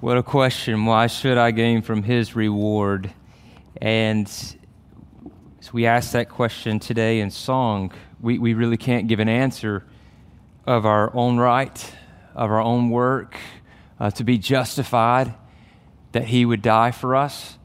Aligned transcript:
What 0.00 0.16
a 0.16 0.22
question. 0.22 0.86
Why 0.86 1.08
should 1.08 1.38
I 1.38 1.50
gain 1.50 1.82
from 1.82 2.04
his 2.04 2.36
reward? 2.36 3.12
And 3.82 4.28
as 5.58 5.72
we 5.72 5.86
ask 5.86 6.12
that 6.12 6.28
question 6.28 6.78
today 6.78 7.18
in 7.18 7.32
song, 7.32 7.90
we, 8.20 8.38
we 8.38 8.54
really 8.54 8.76
can't 8.76 9.08
give 9.08 9.18
an 9.18 9.28
answer 9.28 9.84
of 10.64 10.86
our 10.86 11.12
own 11.16 11.38
right, 11.38 11.92
of 12.36 12.48
our 12.48 12.60
own 12.60 12.90
work, 12.90 13.36
uh, 13.98 14.12
to 14.12 14.22
be 14.22 14.38
justified 14.38 15.34
that 16.12 16.26
he 16.26 16.44
would 16.44 16.62
die 16.62 16.92
for 16.92 17.16
us. 17.16 17.58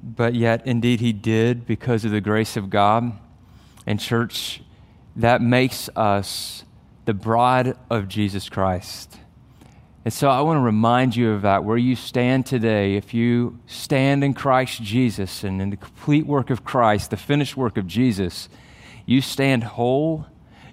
But 0.00 0.36
yet, 0.36 0.64
indeed, 0.68 1.00
he 1.00 1.12
did 1.12 1.66
because 1.66 2.04
of 2.04 2.12
the 2.12 2.20
grace 2.20 2.56
of 2.56 2.70
God. 2.70 3.18
And, 3.84 3.98
church, 3.98 4.62
that 5.16 5.42
makes 5.42 5.88
us 5.96 6.62
the 7.04 7.14
bride 7.14 7.76
of 7.90 8.06
Jesus 8.06 8.48
Christ. 8.48 9.18
And 10.04 10.12
so 10.12 10.28
I 10.28 10.42
want 10.42 10.58
to 10.58 10.60
remind 10.60 11.16
you 11.16 11.30
of 11.30 11.42
that, 11.42 11.64
where 11.64 11.78
you 11.78 11.96
stand 11.96 12.44
today. 12.44 12.94
If 12.96 13.14
you 13.14 13.58
stand 13.66 14.22
in 14.22 14.34
Christ 14.34 14.82
Jesus 14.82 15.42
and 15.42 15.62
in 15.62 15.70
the 15.70 15.78
complete 15.78 16.26
work 16.26 16.50
of 16.50 16.62
Christ, 16.62 17.10
the 17.10 17.16
finished 17.16 17.56
work 17.56 17.78
of 17.78 17.86
Jesus, 17.86 18.50
you 19.06 19.22
stand 19.22 19.64
whole, 19.64 20.26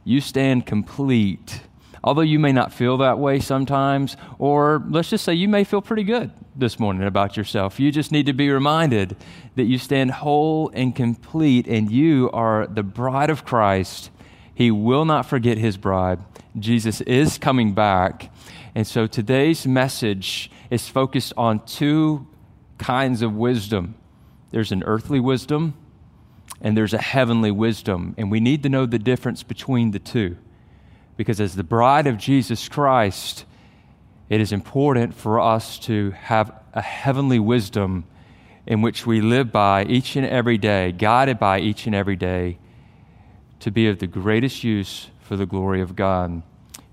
you 0.03 0.19
stand 0.19 0.65
complete. 0.65 1.61
Although 2.03 2.21
you 2.21 2.39
may 2.39 2.51
not 2.51 2.73
feel 2.73 2.97
that 2.97 3.19
way 3.19 3.39
sometimes, 3.39 4.17
or 4.37 4.83
let's 4.89 5.11
just 5.11 5.23
say 5.23 5.33
you 5.33 5.47
may 5.47 5.63
feel 5.63 5.81
pretty 5.81 6.03
good 6.03 6.31
this 6.55 6.77
morning 6.77 7.07
about 7.07 7.37
yourself. 7.37 7.79
You 7.79 7.89
just 7.91 8.11
need 8.11 8.25
to 8.25 8.33
be 8.33 8.49
reminded 8.49 9.15
that 9.55 9.63
you 9.63 9.77
stand 9.77 10.11
whole 10.11 10.71
and 10.73 10.93
complete, 10.93 11.67
and 11.67 11.89
you 11.89 12.29
are 12.31 12.67
the 12.67 12.83
bride 12.83 13.29
of 13.29 13.45
Christ. 13.45 14.09
He 14.53 14.71
will 14.71 15.05
not 15.05 15.25
forget 15.25 15.57
his 15.57 15.77
bride. 15.77 16.19
Jesus 16.59 17.01
is 17.01 17.37
coming 17.37 17.73
back. 17.73 18.31
And 18.75 18.85
so 18.85 19.07
today's 19.07 19.65
message 19.65 20.51
is 20.69 20.87
focused 20.87 21.33
on 21.37 21.65
two 21.65 22.27
kinds 22.77 23.21
of 23.21 23.35
wisdom 23.35 23.95
there's 24.51 24.71
an 24.73 24.83
earthly 24.83 25.19
wisdom 25.19 25.73
and 26.61 26.77
there's 26.77 26.93
a 26.93 27.01
heavenly 27.01 27.51
wisdom. 27.51 28.13
And 28.17 28.29
we 28.29 28.39
need 28.39 28.63
to 28.63 28.69
know 28.69 28.85
the 28.85 28.99
difference 28.99 29.43
between 29.43 29.91
the 29.91 29.99
two. 29.99 30.37
Because 31.17 31.39
as 31.39 31.55
the 31.55 31.63
bride 31.63 32.05
of 32.05 32.17
Jesus 32.17 32.67
Christ, 32.67 33.45
it 34.29 34.41
is 34.41 34.51
important 34.51 35.13
for 35.15 35.39
us 35.39 35.79
to 35.79 36.11
have 36.11 36.51
a 36.73 36.81
heavenly 36.81 37.39
wisdom 37.39 38.05
in 38.67 38.81
which 38.81 39.05
we 39.05 39.21
live 39.21 39.51
by 39.51 39.85
each 39.85 40.15
and 40.15 40.25
every 40.25 40.57
day, 40.57 40.91
guided 40.91 41.39
by 41.39 41.59
each 41.59 41.87
and 41.87 41.95
every 41.95 42.15
day, 42.15 42.57
to 43.59 43.71
be 43.71 43.87
of 43.87 43.99
the 43.99 44.07
greatest 44.07 44.63
use 44.63 45.10
for 45.31 45.37
the 45.37 45.45
glory 45.45 45.79
of 45.79 45.95
God. 45.95 46.43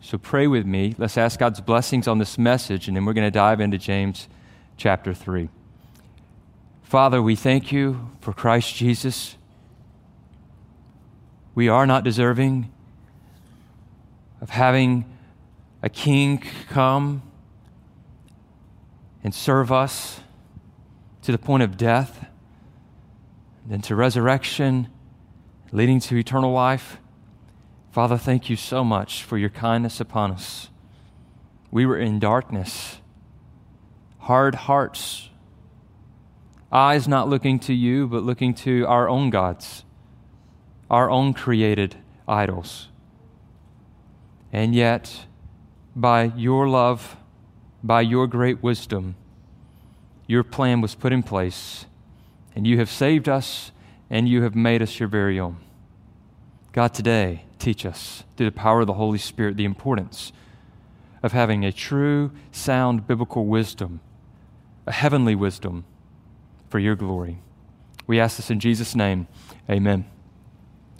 So 0.00 0.16
pray 0.16 0.46
with 0.46 0.64
me. 0.64 0.94
Let's 0.96 1.18
ask 1.18 1.40
God's 1.40 1.60
blessings 1.60 2.06
on 2.06 2.18
this 2.18 2.38
message, 2.38 2.86
and 2.86 2.96
then 2.96 3.04
we're 3.04 3.12
going 3.12 3.26
to 3.26 3.32
dive 3.32 3.60
into 3.60 3.78
James 3.78 4.28
chapter 4.76 5.12
3. 5.12 5.48
Father, 6.84 7.20
we 7.20 7.34
thank 7.34 7.72
you 7.72 8.12
for 8.20 8.32
Christ 8.32 8.76
Jesus. 8.76 9.34
We 11.56 11.68
are 11.68 11.84
not 11.84 12.04
deserving 12.04 12.70
of 14.40 14.50
having 14.50 15.04
a 15.82 15.88
king 15.88 16.40
come 16.68 17.22
and 19.24 19.34
serve 19.34 19.72
us 19.72 20.20
to 21.22 21.32
the 21.32 21.38
point 21.38 21.64
of 21.64 21.76
death, 21.76 22.24
then 23.66 23.80
to 23.80 23.96
resurrection, 23.96 24.86
leading 25.72 25.98
to 25.98 26.16
eternal 26.16 26.52
life. 26.52 26.98
Father, 27.90 28.18
thank 28.18 28.50
you 28.50 28.56
so 28.56 28.84
much 28.84 29.22
for 29.24 29.38
your 29.38 29.48
kindness 29.48 30.00
upon 30.00 30.30
us. 30.30 30.68
We 31.70 31.86
were 31.86 31.98
in 31.98 32.18
darkness, 32.18 32.98
hard 34.18 34.54
hearts, 34.54 35.30
eyes 36.70 37.08
not 37.08 37.28
looking 37.28 37.58
to 37.60 37.74
you, 37.74 38.06
but 38.06 38.22
looking 38.22 38.54
to 38.54 38.86
our 38.86 39.08
own 39.08 39.30
gods, 39.30 39.84
our 40.90 41.10
own 41.10 41.32
created 41.32 41.96
idols. 42.26 42.88
And 44.52 44.74
yet, 44.74 45.26
by 45.96 46.24
your 46.36 46.68
love, 46.68 47.16
by 47.82 48.02
your 48.02 48.26
great 48.26 48.62
wisdom, 48.62 49.16
your 50.26 50.42
plan 50.42 50.80
was 50.80 50.94
put 50.94 51.12
in 51.12 51.22
place, 51.22 51.86
and 52.54 52.66
you 52.66 52.78
have 52.78 52.90
saved 52.90 53.28
us, 53.28 53.72
and 54.10 54.28
you 54.28 54.42
have 54.42 54.54
made 54.54 54.82
us 54.82 55.00
your 55.00 55.08
very 55.08 55.40
own. 55.40 55.56
God, 56.72 56.92
today, 56.92 57.44
teach 57.58 57.84
us 57.84 58.24
through 58.36 58.46
the 58.46 58.52
power 58.52 58.80
of 58.80 58.86
the 58.86 58.94
Holy 58.94 59.18
Spirit 59.18 59.56
the 59.56 59.64
importance 59.64 60.32
of 61.22 61.32
having 61.32 61.64
a 61.64 61.72
true, 61.72 62.30
sound 62.52 63.06
biblical 63.06 63.46
wisdom, 63.46 64.00
a 64.86 64.92
heavenly 64.92 65.34
wisdom 65.34 65.84
for 66.68 66.78
your 66.78 66.94
glory. 66.94 67.38
We 68.06 68.20
ask 68.20 68.36
this 68.36 68.50
in 68.50 68.60
Jesus' 68.60 68.94
name. 68.94 69.26
Amen. 69.68 70.04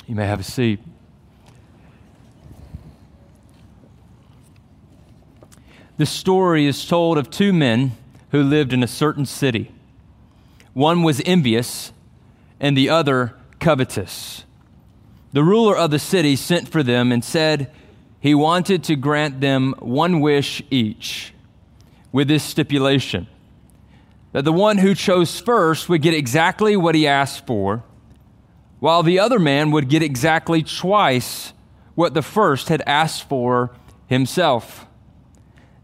You 0.07 0.15
may 0.15 0.27
have 0.27 0.41
a 0.41 0.45
seat. 0.45 0.81
This 5.97 6.11
story 6.11 6.67
is 6.67 6.87
told 6.87 7.19
of 7.19 7.31
two 7.31 7.53
men 7.53 7.93
who 8.31 8.43
lived 8.43 8.73
in 8.73 8.83
a 8.83 8.87
certain 8.89 9.27
city. 9.27 9.73
One 10.73 11.03
was 11.03 11.21
envious, 11.27 11.93
and 12.61 12.77
the 12.77 12.89
other 12.89 13.35
covetous 13.59 14.45
the 15.33 15.45
ruler 15.45 15.77
of 15.77 15.91
the 15.91 15.99
city 15.99 16.37
sent 16.37 16.69
for 16.69 16.83
them 16.83 17.13
and 17.13 17.25
said 17.25 17.71
he 18.21 18.35
wanted 18.35 18.83
to 18.85 18.97
grant 18.97 19.41
them 19.41 19.75
one 19.79 20.21
wish 20.21 20.63
each 20.71 21.33
with 22.13 22.29
this 22.29 22.43
stipulation 22.43 23.27
that 24.33 24.45
the 24.45 24.53
one 24.53 24.79
who 24.79 24.95
chose 24.95 25.41
first 25.41 25.89
would 25.89 26.03
get 26.03 26.15
exactly 26.15 26.77
what 26.77 26.95
he 26.95 27.07
asked 27.07 27.47
for, 27.47 27.83
while 28.79 29.03
the 29.03 29.19
other 29.19 29.39
man 29.39 29.71
would 29.71 29.89
get 29.89 30.03
exactly 30.03 30.63
twice 30.63 31.53
what 31.95 32.15
the 32.15 32.23
first 32.23 32.69
had 32.69 32.83
asked 32.87 33.29
for 33.29 33.73
himself. 34.07 34.87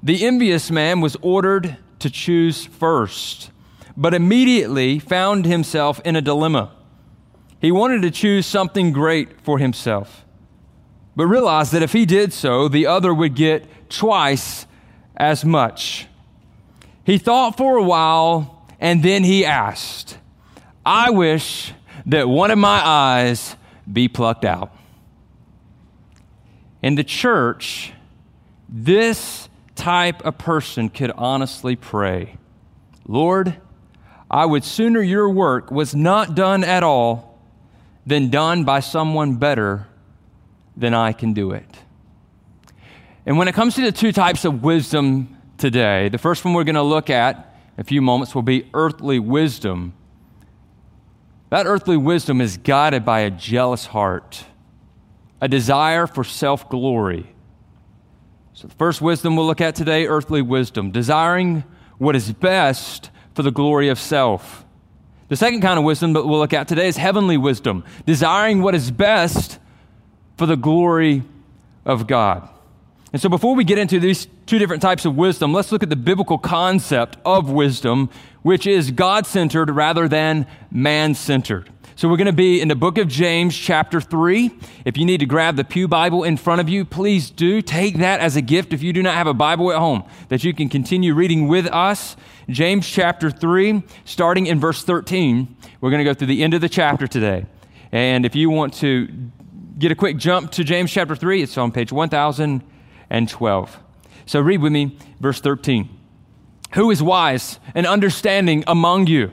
The 0.02 0.24
envious 0.24 0.70
man 0.70 1.00
was 1.00 1.16
ordered 1.22 1.76
to 1.98 2.10
choose 2.10 2.66
first, 2.66 3.50
but 3.96 4.14
immediately 4.14 4.98
found 4.98 5.46
himself 5.46 6.00
in 6.04 6.14
a 6.14 6.22
dilemma. 6.22 6.70
He 7.64 7.72
wanted 7.72 8.02
to 8.02 8.10
choose 8.10 8.44
something 8.44 8.92
great 8.92 9.40
for 9.40 9.58
himself, 9.58 10.26
but 11.16 11.26
realized 11.26 11.72
that 11.72 11.82
if 11.82 11.94
he 11.94 12.04
did 12.04 12.30
so, 12.34 12.68
the 12.68 12.86
other 12.86 13.14
would 13.14 13.34
get 13.34 13.88
twice 13.88 14.66
as 15.16 15.46
much. 15.46 16.06
He 17.04 17.16
thought 17.16 17.56
for 17.56 17.78
a 17.78 17.82
while 17.82 18.68
and 18.78 19.02
then 19.02 19.24
he 19.24 19.46
asked, 19.46 20.18
I 20.84 21.08
wish 21.08 21.72
that 22.04 22.28
one 22.28 22.50
of 22.50 22.58
my 22.58 22.86
eyes 22.86 23.56
be 23.90 24.08
plucked 24.08 24.44
out. 24.44 24.70
In 26.82 26.96
the 26.96 27.04
church, 27.04 27.94
this 28.68 29.48
type 29.74 30.22
of 30.26 30.36
person 30.36 30.90
could 30.90 31.12
honestly 31.12 31.76
pray 31.76 32.36
Lord, 33.08 33.56
I 34.30 34.44
would 34.44 34.64
sooner 34.64 35.00
your 35.00 35.30
work 35.30 35.70
was 35.70 35.94
not 35.94 36.34
done 36.34 36.62
at 36.62 36.82
all 36.82 37.33
than 38.06 38.30
done 38.30 38.64
by 38.64 38.80
someone 38.80 39.36
better 39.36 39.86
than 40.76 40.94
I 40.94 41.12
can 41.12 41.32
do 41.32 41.52
it. 41.52 41.68
And 43.26 43.38
when 43.38 43.48
it 43.48 43.54
comes 43.54 43.74
to 43.76 43.82
the 43.82 43.92
two 43.92 44.12
types 44.12 44.44
of 44.44 44.62
wisdom 44.62 45.36
today, 45.56 46.08
the 46.08 46.18
first 46.18 46.44
one 46.44 46.52
we're 46.52 46.64
going 46.64 46.74
to 46.74 46.82
look 46.82 47.08
at 47.08 47.36
in 47.76 47.80
a 47.80 47.84
few 47.84 48.02
moments 48.02 48.34
will 48.34 48.42
be 48.42 48.68
earthly 48.74 49.18
wisdom. 49.18 49.94
That 51.50 51.66
earthly 51.66 51.96
wisdom 51.96 52.40
is 52.40 52.56
guided 52.58 53.04
by 53.04 53.20
a 53.20 53.30
jealous 53.30 53.86
heart, 53.86 54.44
a 55.40 55.48
desire 55.48 56.06
for 56.06 56.24
self 56.24 56.68
glory. 56.68 57.34
So, 58.52 58.68
the 58.68 58.74
first 58.74 59.00
wisdom 59.00 59.36
we'll 59.36 59.46
look 59.46 59.60
at 59.60 59.74
today 59.74 60.06
earthly 60.06 60.42
wisdom, 60.42 60.90
desiring 60.90 61.64
what 61.98 62.14
is 62.14 62.32
best 62.32 63.10
for 63.34 63.42
the 63.42 63.50
glory 63.50 63.88
of 63.88 63.98
self. 63.98 64.63
The 65.28 65.36
second 65.36 65.62
kind 65.62 65.78
of 65.78 65.84
wisdom 65.84 66.12
that 66.12 66.26
we'll 66.26 66.38
look 66.38 66.52
at 66.52 66.68
today 66.68 66.88
is 66.88 66.96
heavenly 66.96 67.36
wisdom, 67.36 67.84
desiring 68.06 68.60
what 68.60 68.74
is 68.74 68.90
best 68.90 69.58
for 70.36 70.46
the 70.46 70.56
glory 70.56 71.22
of 71.84 72.06
God. 72.06 72.48
And 73.12 73.22
so, 73.22 73.28
before 73.28 73.54
we 73.54 73.64
get 73.64 73.78
into 73.78 74.00
these 74.00 74.26
two 74.46 74.58
different 74.58 74.82
types 74.82 75.04
of 75.04 75.16
wisdom, 75.16 75.52
let's 75.52 75.70
look 75.70 75.82
at 75.82 75.88
the 75.88 75.96
biblical 75.96 76.36
concept 76.36 77.16
of 77.24 77.48
wisdom, 77.48 78.10
which 78.42 78.66
is 78.66 78.90
God 78.90 79.24
centered 79.24 79.70
rather 79.70 80.08
than 80.08 80.46
man 80.70 81.14
centered. 81.14 81.70
So, 81.96 82.08
we're 82.08 82.16
going 82.16 82.26
to 82.26 82.32
be 82.32 82.60
in 82.60 82.66
the 82.66 82.74
book 82.74 82.98
of 82.98 83.06
James, 83.06 83.56
chapter 83.56 84.00
3. 84.00 84.50
If 84.84 84.96
you 84.96 85.04
need 85.04 85.20
to 85.20 85.26
grab 85.26 85.54
the 85.54 85.62
Pew 85.62 85.86
Bible 85.86 86.24
in 86.24 86.36
front 86.36 86.60
of 86.60 86.68
you, 86.68 86.84
please 86.84 87.30
do 87.30 87.62
take 87.62 87.98
that 87.98 88.18
as 88.18 88.34
a 88.34 88.42
gift 88.42 88.72
if 88.72 88.82
you 88.82 88.92
do 88.92 89.00
not 89.00 89.14
have 89.14 89.28
a 89.28 89.32
Bible 89.34 89.70
at 89.70 89.78
home, 89.78 90.02
that 90.28 90.42
you 90.42 90.52
can 90.52 90.68
continue 90.68 91.14
reading 91.14 91.46
with 91.46 91.66
us. 91.66 92.16
James, 92.48 92.88
chapter 92.88 93.30
3, 93.30 93.84
starting 94.04 94.46
in 94.46 94.58
verse 94.58 94.82
13. 94.82 95.56
We're 95.80 95.90
going 95.90 96.00
to 96.00 96.04
go 96.04 96.14
through 96.14 96.26
the 96.26 96.42
end 96.42 96.52
of 96.52 96.60
the 96.60 96.68
chapter 96.68 97.06
today. 97.06 97.46
And 97.92 98.26
if 98.26 98.34
you 98.34 98.50
want 98.50 98.74
to 98.74 99.30
get 99.78 99.92
a 99.92 99.94
quick 99.94 100.16
jump 100.16 100.50
to 100.52 100.64
James, 100.64 100.90
chapter 100.90 101.14
3, 101.14 101.42
it's 101.42 101.56
on 101.56 101.70
page 101.70 101.92
1012. 101.92 103.78
So, 104.26 104.40
read 104.40 104.60
with 104.60 104.72
me 104.72 104.98
verse 105.20 105.40
13. 105.40 105.88
Who 106.72 106.90
is 106.90 107.00
wise 107.00 107.60
and 107.72 107.86
understanding 107.86 108.64
among 108.66 109.06
you? 109.06 109.30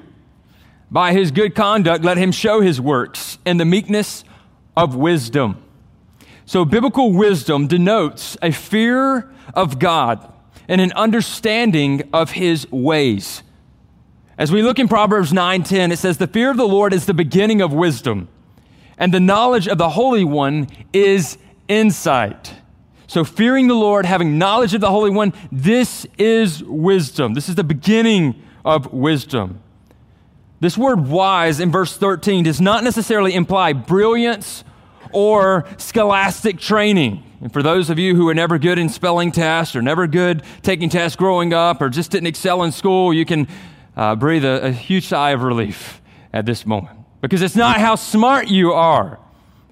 By 0.91 1.13
his 1.13 1.31
good 1.31 1.55
conduct, 1.55 2.03
let 2.03 2.17
him 2.17 2.33
show 2.33 2.59
his 2.59 2.81
works 2.81 3.38
in 3.45 3.55
the 3.55 3.63
meekness 3.63 4.25
of 4.75 4.93
wisdom. 4.93 5.57
So, 6.45 6.65
biblical 6.65 7.13
wisdom 7.13 7.67
denotes 7.67 8.38
a 8.41 8.51
fear 8.51 9.31
of 9.53 9.79
God 9.79 10.27
and 10.67 10.81
an 10.81 10.91
understanding 10.93 12.03
of 12.11 12.31
his 12.31 12.69
ways. 12.71 13.41
As 14.38 14.51
we 14.51 14.61
look 14.61 14.79
in 14.79 14.89
Proverbs 14.89 15.31
9:10, 15.31 15.93
it 15.93 15.99
says, 15.99 16.17
"The 16.17 16.27
fear 16.27 16.51
of 16.51 16.57
the 16.57 16.67
Lord 16.67 16.93
is 16.93 17.05
the 17.05 17.13
beginning 17.13 17.61
of 17.61 17.71
wisdom, 17.71 18.27
and 18.97 19.13
the 19.13 19.19
knowledge 19.21 19.69
of 19.69 19.77
the 19.77 19.91
Holy 19.91 20.25
One 20.25 20.67
is 20.91 21.38
insight." 21.69 22.55
So, 23.07 23.23
fearing 23.23 23.67
the 23.67 23.75
Lord, 23.75 24.05
having 24.05 24.38
knowledge 24.38 24.73
of 24.73 24.81
the 24.81 24.89
Holy 24.89 25.11
One, 25.11 25.31
this 25.53 26.05
is 26.17 26.63
wisdom. 26.65 27.33
This 27.33 27.47
is 27.47 27.55
the 27.55 27.63
beginning 27.63 28.35
of 28.65 28.91
wisdom. 28.91 29.59
This 30.62 30.78
word 30.78 31.08
wise 31.08 31.60
in 31.60 31.72
verse 31.72 31.98
13 31.98 32.44
does 32.44 32.62
not 32.62 32.84
necessarily 32.84 33.34
imply 33.34 33.74
brilliance 33.74 34.63
or 35.12 35.66
scholastic 35.78 36.60
training. 36.60 37.24
And 37.42 37.52
for 37.52 37.63
those 37.63 37.90
of 37.90 37.98
you 37.98 38.16
who 38.16 38.25
were 38.25 38.36
never 38.36 38.60
good 38.60 38.78
in 38.78 38.88
spelling 38.88 39.31
tests 39.31 39.75
or 39.75 39.81
never 39.81 40.06
good 40.06 40.44
taking 40.62 40.88
tests 40.88 41.16
growing 41.16 41.52
up 41.52 41.81
or 41.81 41.90
just 41.90 42.12
didn't 42.12 42.28
excel 42.28 42.62
in 42.62 42.72
school, 42.72 43.12
you 43.12 43.25
can 43.25 43.48
uh, 43.98 44.16
breathe 44.16 44.46
a, 44.46 44.68
a 44.68 44.72
huge 44.72 45.08
sigh 45.08 45.31
of 45.31 45.42
relief 45.42 46.00
at 46.31 46.46
this 46.46 46.63
moment. 46.63 46.96
Because 47.22 47.42
it's 47.42 47.56
not 47.56 47.80
how 47.80 47.96
smart 47.96 48.48
you 48.48 48.72
are, 48.72 49.19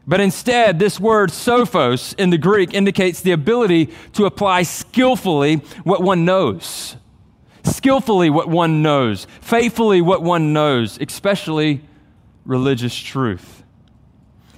but 0.07 0.19
instead, 0.19 0.79
this 0.79 0.99
word 0.99 1.29
sophos 1.29 2.15
in 2.17 2.31
the 2.31 2.37
Greek 2.39 2.73
indicates 2.73 3.21
the 3.21 3.31
ability 3.31 3.93
to 4.13 4.25
apply 4.25 4.63
skillfully 4.63 5.57
what 5.83 6.01
one 6.01 6.25
knows 6.25 6.95
skillfully 7.63 8.29
what 8.29 8.49
one 8.49 8.81
knows, 8.81 9.27
faithfully 9.41 10.01
what 10.01 10.21
one 10.21 10.53
knows, 10.53 10.99
especially 10.99 11.81
religious 12.45 12.95
truth. 12.95 13.63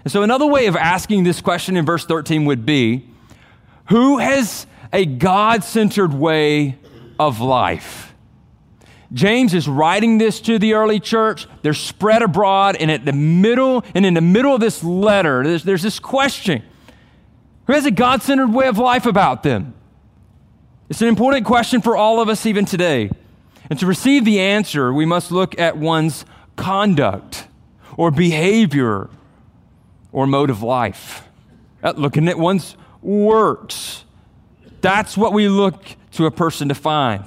And 0.04 0.12
so, 0.12 0.24
another 0.24 0.48
way 0.48 0.66
of 0.66 0.76
asking 0.76 1.24
this 1.24 1.42
question 1.42 1.78
in 1.78 1.86
verse 1.86 2.06
13 2.06 2.46
would 2.46 2.66
be 2.66 3.06
Who 3.90 4.18
has 4.18 4.66
a 4.92 5.06
God 5.06 5.64
centered 5.64 6.14
way 6.14 6.78
of 7.20 7.40
life? 7.40 8.14
James 9.14 9.54
is 9.54 9.68
writing 9.68 10.18
this 10.18 10.40
to 10.42 10.58
the 10.58 10.74
early 10.74 11.00
church. 11.00 11.46
They're 11.62 11.74
spread 11.74 12.22
abroad, 12.22 12.78
and 12.78 12.90
at 12.90 13.04
the 13.04 13.12
middle, 13.12 13.84
and 13.94 14.06
in 14.06 14.14
the 14.14 14.22
middle 14.22 14.56
of 14.56 14.62
this 14.62 14.84
letter, 14.84 15.44
there's, 15.44 15.64
there's 15.64 15.84
this 15.84 16.00
question 16.00 16.64
Who 17.68 17.74
has 17.74 17.86
a 17.86 17.92
God 17.92 18.24
centered 18.24 18.54
way 18.54 18.68
of 18.68 18.78
life 18.78 19.06
about 19.06 19.44
them? 19.44 19.74
It's 20.92 21.02
an 21.02 21.08
important 21.08 21.46
question 21.46 21.80
for 21.80 21.96
all 21.96 22.20
of 22.20 22.28
us 22.28 22.46
even 22.46 22.66
today. 22.66 23.10
And 23.70 23.80
to 23.80 23.86
receive 23.86 24.26
the 24.26 24.42
answer, 24.42 24.92
we 24.92 25.06
must 25.06 25.32
look 25.32 25.58
at 25.58 25.78
one's 25.78 26.26
conduct 26.58 27.48
or 27.96 28.12
behavior 28.12 29.10
or 30.12 30.28
mode 30.28 30.50
of 30.50 30.62
life. 30.62 31.30
At 31.82 31.98
looking 31.98 32.28
at 32.28 32.38
one's 32.38 32.76
works. 33.02 34.04
That's 34.82 35.16
what 35.16 35.32
we 35.32 35.48
look 35.48 35.82
to 36.12 36.26
a 36.26 36.32
person 36.32 36.68
to 36.68 36.76
find. 36.76 37.24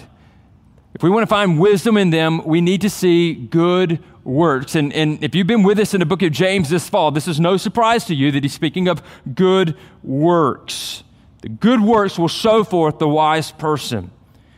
If 0.93 1.03
we 1.03 1.09
want 1.09 1.23
to 1.23 1.27
find 1.27 1.59
wisdom 1.59 1.97
in 1.97 2.11
them, 2.11 2.45
we 2.45 2.61
need 2.61 2.83
to 2.83 2.91
see 2.91 3.33
good 3.33 3.99
works. 4.25 4.75
And, 4.75 4.93
and 4.93 5.25
if 5.25 5.35
you've 5.35 5.47
been 5.47 5.63
with 5.63 5.79
us 5.79 5.95
in 5.95 6.01
the 6.01 6.07
book 6.07 6.21
of 6.21 6.33
James 6.33 6.69
this 6.69 6.91
fall, 6.91 7.13
this 7.13 7.27
is 7.27 7.41
no 7.41 7.57
surprise 7.57 8.05
to 8.05 8.15
you 8.15 8.31
that 8.33 8.43
he's 8.43 8.53
speaking 8.53 8.89
of 8.89 9.03
good 9.35 9.75
works. 10.03 11.03
The 11.45 11.51
good 11.51 11.83
works 11.83 12.19
will 12.19 12.29
show 12.29 12.65
forth 12.65 12.99
the 12.99 13.07
wise 13.07 13.53
person. 13.53 14.11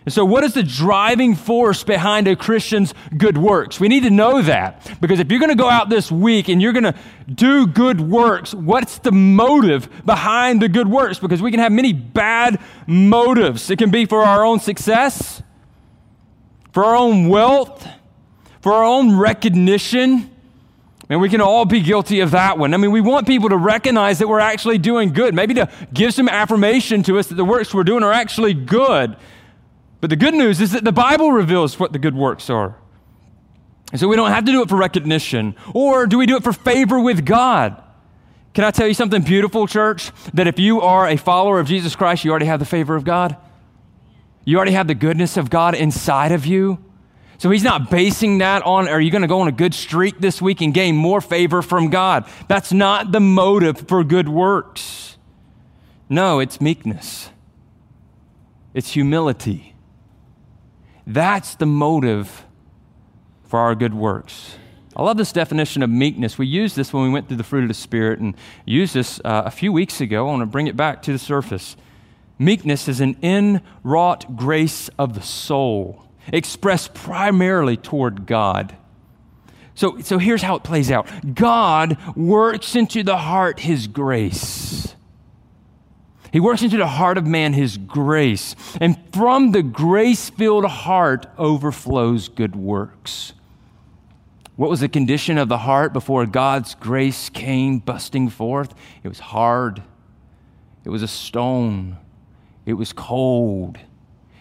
And 0.04 0.14
so, 0.14 0.24
what 0.24 0.44
is 0.44 0.54
the 0.54 0.62
driving 0.62 1.34
force 1.34 1.82
behind 1.82 2.28
a 2.28 2.36
Christian's 2.36 2.94
good 3.16 3.36
works? 3.36 3.80
We 3.80 3.88
need 3.88 4.04
to 4.04 4.10
know 4.10 4.40
that. 4.40 4.88
Because 5.00 5.18
if 5.18 5.28
you're 5.28 5.40
going 5.40 5.50
to 5.50 5.56
go 5.56 5.68
out 5.68 5.88
this 5.88 6.12
week 6.12 6.48
and 6.48 6.62
you're 6.62 6.72
going 6.72 6.84
to 6.84 6.94
do 7.28 7.66
good 7.66 8.00
works, 8.00 8.54
what's 8.54 8.98
the 8.98 9.10
motive 9.10 9.88
behind 10.06 10.62
the 10.62 10.68
good 10.68 10.86
works? 10.86 11.18
Because 11.18 11.42
we 11.42 11.50
can 11.50 11.58
have 11.58 11.72
many 11.72 11.92
bad 11.92 12.60
motives. 12.86 13.68
It 13.68 13.80
can 13.80 13.90
be 13.90 14.06
for 14.06 14.22
our 14.22 14.44
own 14.44 14.60
success, 14.60 15.42
for 16.70 16.84
our 16.84 16.94
own 16.94 17.28
wealth, 17.28 17.84
for 18.60 18.74
our 18.74 18.84
own 18.84 19.18
recognition. 19.18 20.35
And 21.08 21.20
we 21.20 21.28
can 21.28 21.40
all 21.40 21.64
be 21.64 21.80
guilty 21.80 22.20
of 22.20 22.32
that 22.32 22.58
one. 22.58 22.74
I 22.74 22.78
mean, 22.78 22.90
we 22.90 23.00
want 23.00 23.26
people 23.26 23.48
to 23.50 23.56
recognize 23.56 24.18
that 24.18 24.28
we're 24.28 24.40
actually 24.40 24.78
doing 24.78 25.12
good, 25.12 25.34
maybe 25.34 25.54
to 25.54 25.70
give 25.92 26.12
some 26.12 26.28
affirmation 26.28 27.02
to 27.04 27.18
us 27.18 27.28
that 27.28 27.36
the 27.36 27.44
works 27.44 27.72
we're 27.72 27.84
doing 27.84 28.02
are 28.02 28.12
actually 28.12 28.54
good. 28.54 29.16
But 30.00 30.10
the 30.10 30.16
good 30.16 30.34
news 30.34 30.60
is 30.60 30.72
that 30.72 30.84
the 30.84 30.92
Bible 30.92 31.30
reveals 31.30 31.78
what 31.78 31.92
the 31.92 31.98
good 31.98 32.14
works 32.14 32.50
are. 32.50 32.76
And 33.92 34.00
so 34.00 34.08
we 34.08 34.16
don't 34.16 34.32
have 34.32 34.44
to 34.44 34.52
do 34.52 34.62
it 34.62 34.68
for 34.68 34.76
recognition. 34.76 35.54
Or 35.72 36.06
do 36.06 36.18
we 36.18 36.26
do 36.26 36.36
it 36.36 36.42
for 36.42 36.52
favor 36.52 36.98
with 36.98 37.24
God? 37.24 37.80
Can 38.52 38.64
I 38.64 38.72
tell 38.72 38.88
you 38.88 38.94
something 38.94 39.22
beautiful, 39.22 39.66
church? 39.68 40.10
That 40.34 40.48
if 40.48 40.58
you 40.58 40.80
are 40.80 41.06
a 41.06 41.16
follower 41.16 41.60
of 41.60 41.68
Jesus 41.68 41.94
Christ, 41.94 42.24
you 42.24 42.30
already 42.30 42.46
have 42.46 42.58
the 42.58 42.66
favor 42.66 42.96
of 42.96 43.04
God. 43.04 43.36
You 44.44 44.56
already 44.56 44.72
have 44.72 44.88
the 44.88 44.94
goodness 44.94 45.36
of 45.36 45.50
God 45.50 45.74
inside 45.74 46.32
of 46.32 46.46
you. 46.46 46.84
So 47.38 47.50
he's 47.50 47.62
not 47.62 47.90
basing 47.90 48.38
that 48.38 48.62
on, 48.62 48.88
are 48.88 49.00
you 49.00 49.10
going 49.10 49.22
to 49.22 49.28
go 49.28 49.40
on 49.40 49.48
a 49.48 49.52
good 49.52 49.74
streak 49.74 50.18
this 50.18 50.40
week 50.40 50.62
and 50.62 50.72
gain 50.72 50.96
more 50.96 51.20
favor 51.20 51.60
from 51.60 51.90
God? 51.90 52.26
That's 52.48 52.72
not 52.72 53.12
the 53.12 53.20
motive 53.20 53.88
for 53.88 54.02
good 54.04 54.28
works. 54.28 55.18
No, 56.08 56.40
it's 56.40 56.60
meekness, 56.60 57.30
it's 58.72 58.92
humility. 58.92 59.74
That's 61.06 61.54
the 61.54 61.66
motive 61.66 62.44
for 63.44 63.60
our 63.60 63.74
good 63.74 63.94
works. 63.94 64.56
I 64.96 65.02
love 65.02 65.18
this 65.18 65.30
definition 65.30 65.82
of 65.82 65.90
meekness. 65.90 66.38
We 66.38 66.46
used 66.46 66.74
this 66.74 66.92
when 66.92 67.04
we 67.04 67.10
went 67.10 67.28
through 67.28 67.36
the 67.36 67.44
fruit 67.44 67.62
of 67.62 67.68
the 67.68 67.74
Spirit 67.74 68.18
and 68.18 68.34
used 68.64 68.94
this 68.94 69.20
uh, 69.24 69.42
a 69.44 69.50
few 69.50 69.72
weeks 69.72 70.00
ago. 70.00 70.26
I 70.26 70.30
want 70.30 70.40
to 70.40 70.46
bring 70.46 70.66
it 70.68 70.76
back 70.76 71.02
to 71.02 71.12
the 71.12 71.18
surface. 71.18 71.76
Meekness 72.38 72.88
is 72.88 73.00
an 73.00 73.14
inwrought 73.16 74.36
grace 74.36 74.88
of 74.98 75.14
the 75.14 75.22
soul 75.22 76.05
expressed 76.32 76.94
primarily 76.94 77.76
toward 77.76 78.26
God. 78.26 78.76
So, 79.74 80.00
so 80.00 80.18
here's 80.18 80.42
how 80.42 80.56
it 80.56 80.62
plays 80.62 80.90
out 80.90 81.06
God 81.34 81.98
works 82.16 82.74
into 82.74 83.02
the 83.02 83.18
heart 83.18 83.60
his 83.60 83.86
grace. 83.86 84.94
He 86.32 86.40
works 86.40 86.62
into 86.62 86.76
the 86.76 86.86
heart 86.86 87.18
of 87.18 87.26
man 87.26 87.52
his 87.52 87.78
grace. 87.78 88.56
And 88.80 88.98
from 89.12 89.52
the 89.52 89.62
grace 89.62 90.28
filled 90.28 90.66
heart 90.66 91.26
overflows 91.38 92.28
good 92.28 92.56
works. 92.56 93.32
What 94.56 94.70
was 94.70 94.80
the 94.80 94.88
condition 94.88 95.38
of 95.38 95.48
the 95.48 95.58
heart 95.58 95.92
before 95.92 96.24
God's 96.26 96.74
grace 96.74 97.28
came 97.28 97.78
busting 97.78 98.30
forth? 98.30 98.74
It 99.02 99.08
was 99.08 99.18
hard, 99.18 99.82
it 100.84 100.88
was 100.88 101.02
a 101.02 101.08
stone, 101.08 101.98
it 102.64 102.72
was 102.72 102.92
cold, 102.92 103.78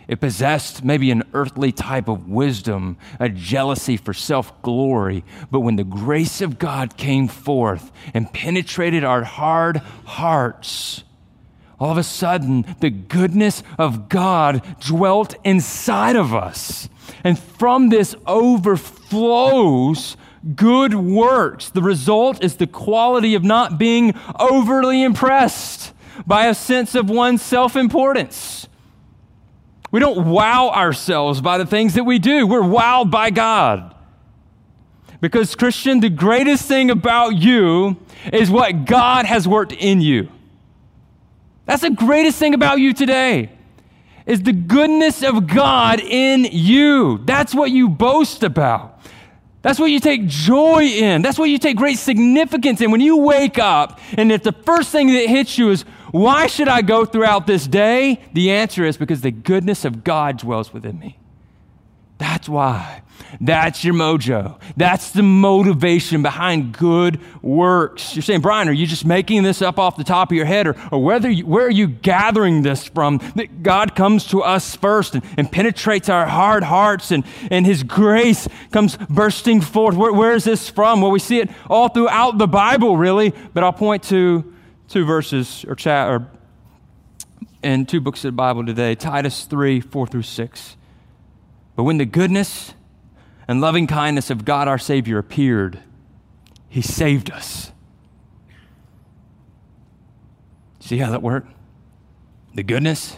it 0.08 0.20
possessed 0.20 0.84
maybe 0.84 1.12
an 1.12 1.24
earthly 1.34 1.72
type 1.72 2.08
of 2.08 2.28
wisdom, 2.28 2.98
a 3.20 3.30
jealousy 3.30 3.98
for 3.98 4.14
self 4.14 4.62
glory. 4.62 5.24
But 5.52 5.62
when 5.62 5.76
the 5.76 5.84
grace 5.84 6.42
of 6.42 6.60
God 6.60 6.98
came 6.98 7.28
forth 7.28 7.92
and 8.14 8.32
penetrated 8.32 9.04
our 9.04 9.24
hard 9.24 9.78
hearts, 9.78 11.04
all 11.80 11.92
of 11.92 11.98
a 11.98 12.04
sudden 12.04 12.66
the 12.80 12.90
goodness 12.90 13.64
of 13.78 14.10
God 14.10 14.62
dwelt 14.80 15.36
inside 15.44 16.16
of 16.16 16.34
us. 16.34 16.90
And 17.24 17.38
from 17.38 17.90
this 17.90 18.16
overflows 18.26 20.18
good 20.56 20.94
works. 20.94 21.70
The 21.70 21.82
result 21.82 22.44
is 22.44 22.58
the 22.58 22.68
quality 22.68 23.34
of 23.34 23.44
not 23.44 23.80
being 23.80 24.14
overly 24.40 25.02
impressed 25.02 25.94
by 26.28 26.46
a 26.46 26.54
sense 26.54 26.94
of 26.94 27.10
one's 27.10 27.42
self 27.42 27.76
importance 27.76 28.68
we 29.96 30.02
don't 30.02 30.28
wow 30.28 30.72
ourselves 30.72 31.40
by 31.40 31.58
the 31.58 31.66
things 31.66 31.94
that 31.94 32.04
we 32.04 32.20
do. 32.20 32.46
We're 32.46 32.60
wowed 32.60 33.10
by 33.12 33.30
God. 33.30 33.96
Because, 35.22 35.56
Christian, 35.56 36.02
the 36.02 36.10
greatest 36.10 36.66
thing 36.66 36.92
about 36.92 37.38
you 37.38 37.96
is 38.34 38.52
what 38.52 38.84
God 38.84 39.26
has 39.26 39.48
worked 39.48 39.72
in 39.72 40.02
you. 40.02 40.30
That's 41.64 41.82
the 41.82 41.92
greatest 41.92 42.38
thing 42.38 42.54
about 42.54 42.80
you 42.80 42.94
today 42.94 43.52
is 44.26 44.44
the 44.44 44.52
goodness 44.52 45.24
of 45.24 45.48
God 45.48 46.02
in 46.02 46.44
you. 46.44 47.20
That's 47.20 47.56
what 47.56 47.72
you 47.72 47.88
boast 47.88 48.44
about. 48.44 49.00
That's 49.62 49.80
what 49.80 49.92
you 49.92 50.02
take 50.02 50.28
joy 50.28 50.84
in. 50.84 51.22
That's 51.22 51.40
what 51.40 51.50
you 51.50 51.58
take 51.58 51.78
great 51.78 52.00
significance 52.00 52.82
in. 52.82 52.92
When 52.92 53.00
you 53.00 53.16
wake 53.16 53.60
up 53.60 54.02
and 54.18 54.30
if 54.30 54.44
the 54.44 54.52
first 54.52 54.92
thing 54.92 55.08
that 55.14 55.30
hits 55.30 55.58
you 55.58 55.70
is, 55.70 55.86
why 56.16 56.48
should 56.48 56.70
I 56.70 56.82
go 56.82 57.04
throughout 57.04 57.46
this 57.46 57.68
day? 57.68 58.24
The 58.32 58.50
answer 58.52 58.86
is 58.86 58.96
because 58.96 59.20
the 59.20 59.32
goodness 59.32 59.84
of 59.84 60.06
God 60.06 60.38
dwells 60.38 60.72
within 60.72 60.98
me. 60.98 61.20
That's 62.18 62.48
why. 62.48 63.02
That's 63.42 63.84
your 63.84 63.96
mojo. 63.96 64.58
That's 64.78 65.12
the 65.12 65.24
motivation 65.24 66.22
behind 66.22 66.72
good 66.78 67.20
works. 67.44 68.16
You're 68.16 68.24
saying, 68.24 68.40
Brian, 68.40 68.70
are 68.70 68.72
you 68.72 68.88
just 68.88 69.04
making 69.04 69.44
this 69.44 69.62
up 69.62 69.78
off 69.78 69.98
the 69.98 70.06
top 70.06 70.32
of 70.32 70.38
your 70.38 70.46
head? 70.46 70.68
Or, 70.68 70.78
or 70.90 71.04
whether 71.04 71.30
you, 71.30 71.46
where 71.46 71.66
are 71.66 71.70
you 71.72 71.88
gathering 71.88 72.62
this 72.62 72.86
from? 72.86 73.18
That 73.36 73.62
God 73.62 73.94
comes 73.94 74.26
to 74.28 74.42
us 74.42 74.74
first 74.74 75.16
and, 75.16 75.24
and 75.36 75.52
penetrates 75.52 76.08
our 76.08 76.28
hard 76.28 76.64
hearts 76.64 77.12
and, 77.12 77.26
and 77.52 77.66
His 77.66 77.84
grace 77.84 78.48
comes 78.72 78.96
bursting 79.10 79.60
forth. 79.60 79.96
Where, 79.98 80.14
where 80.14 80.32
is 80.32 80.46
this 80.46 80.70
from? 80.70 81.02
Well, 81.02 81.12
we 81.12 81.20
see 81.20 81.42
it 81.42 81.50
all 81.70 81.90
throughout 81.90 82.38
the 82.38 82.48
Bible, 82.48 82.96
really, 82.96 83.34
but 83.54 83.66
I'll 83.66 83.74
point 83.74 84.04
to 84.04 84.55
two 84.88 85.06
verses 85.06 85.66
or, 85.68 85.76
chat, 85.76 86.10
or 86.10 86.28
in 87.64 87.86
two 87.86 88.00
books 88.00 88.24
of 88.24 88.30
the 88.30 88.36
Bible 88.36 88.66
today 88.66 88.96
Titus 88.96 89.46
3 89.46 89.82
4 89.82 90.08
through 90.08 90.22
6. 90.22 90.78
But 91.76 91.84
when 91.84 91.98
the 91.98 92.06
goodness 92.06 92.74
and 93.48 93.60
loving 93.60 93.88
kindness 93.88 94.30
of 94.30 94.46
God 94.46 94.68
our 94.68 94.78
Savior 94.78 95.18
appeared, 95.18 95.80
He 96.70 96.82
saved 96.82 97.32
us. 97.32 97.72
See 100.80 100.98
how 101.00 101.12
that 101.12 101.22
worked? 101.22 101.52
The 102.54 102.64
goodness 102.64 103.18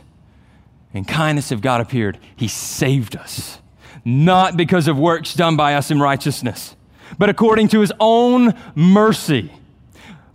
and 0.93 1.07
kindness 1.07 1.51
of 1.51 1.61
God 1.61 1.81
appeared. 1.81 2.17
He 2.35 2.47
saved 2.47 3.15
us, 3.15 3.59
not 4.05 4.57
because 4.57 4.87
of 4.87 4.97
works 4.97 5.33
done 5.33 5.57
by 5.57 5.75
us 5.75 5.91
in 5.91 5.99
righteousness, 5.99 6.75
but 7.17 7.29
according 7.29 7.67
to 7.69 7.81
His 7.81 7.91
own 7.99 8.53
mercy 8.73 9.51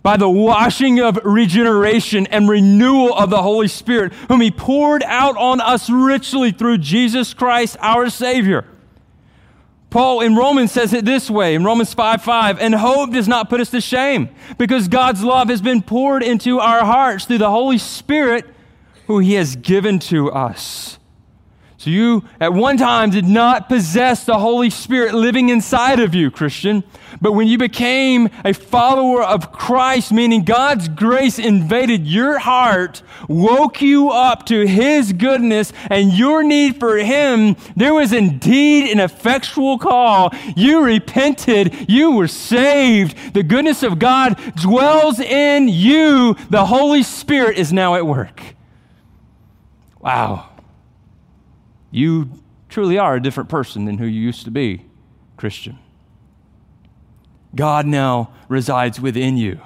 by 0.03 0.17
the 0.17 0.29
washing 0.29 0.99
of 0.99 1.17
regeneration 1.23 2.27
and 2.27 2.47
renewal 2.47 3.15
of 3.15 3.31
the 3.31 3.41
Holy 3.41 3.67
Spirit, 3.67 4.13
whom 4.27 4.41
He 4.41 4.51
poured 4.51 5.01
out 5.03 5.35
on 5.37 5.59
us 5.59 5.89
richly 5.89 6.51
through 6.51 6.77
Jesus 6.77 7.33
Christ 7.33 7.77
our 7.79 8.09
Savior 8.09 8.65
Paul 9.93 10.21
in 10.21 10.35
Romans 10.35 10.71
says 10.71 10.91
it 10.91 11.05
this 11.05 11.29
way 11.29 11.53
in 11.53 11.63
Romans 11.63 11.93
5 11.93 12.23
5, 12.23 12.59
and 12.59 12.73
hope 12.73 13.11
does 13.11 13.27
not 13.27 13.47
put 13.47 13.61
us 13.61 13.69
to 13.69 13.79
shame 13.79 14.27
because 14.57 14.87
God's 14.87 15.23
love 15.23 15.49
has 15.49 15.61
been 15.61 15.83
poured 15.83 16.23
into 16.23 16.59
our 16.59 16.83
hearts 16.83 17.25
through 17.25 17.37
the 17.37 17.51
Holy 17.51 17.77
Spirit 17.77 18.43
who 19.05 19.19
He 19.19 19.35
has 19.35 19.55
given 19.55 19.99
to 19.99 20.31
us. 20.31 20.97
So 21.83 21.89
you 21.89 22.23
at 22.39 22.53
one 22.53 22.77
time 22.77 23.09
did 23.09 23.25
not 23.25 23.67
possess 23.67 24.25
the 24.25 24.39
Holy 24.39 24.69
Spirit 24.69 25.13
living 25.13 25.49
inside 25.49 25.99
of 25.99 26.15
you, 26.15 26.31
Christian. 26.31 26.85
But 27.19 27.33
when 27.33 27.49
you 27.49 27.57
became 27.57 28.29
a 28.45 28.53
follower 28.53 29.21
of 29.21 29.51
Christ, 29.51 30.13
meaning 30.13 30.45
God's 30.45 30.87
grace 30.87 31.39
invaded 31.39 32.07
your 32.07 32.39
heart, 32.39 33.01
woke 33.27 33.81
you 33.81 34.11
up 34.11 34.45
to 34.45 34.65
His 34.65 35.11
goodness 35.11 35.73
and 35.89 36.13
your 36.13 36.41
need 36.41 36.79
for 36.79 36.95
Him, 36.95 37.57
there 37.75 37.93
was 37.93 38.13
indeed 38.13 38.89
an 38.89 39.01
effectual 39.01 39.77
call. 39.77 40.33
You 40.55 40.85
repented. 40.85 41.89
You 41.89 42.13
were 42.13 42.29
saved. 42.29 43.33
The 43.33 43.43
goodness 43.43 43.83
of 43.83 43.99
God 43.99 44.39
dwells 44.55 45.19
in 45.19 45.67
you. 45.67 46.37
The 46.49 46.65
Holy 46.65 47.03
Spirit 47.03 47.57
is 47.57 47.73
now 47.73 47.95
at 47.95 48.07
work. 48.07 48.41
Wow. 49.99 50.52
You 51.93 52.41
truly 52.69 52.97
are 52.97 53.15
a 53.15 53.21
different 53.21 53.49
person 53.49 53.85
than 53.85 53.99
who 53.99 54.07
you 54.07 54.19
used 54.19 54.45
to 54.45 54.51
be, 54.51 54.83
Christian. 55.37 55.77
God 57.53 57.85
now 57.85 58.33
resides 58.49 58.99
within 58.99 59.37
you. 59.37 59.61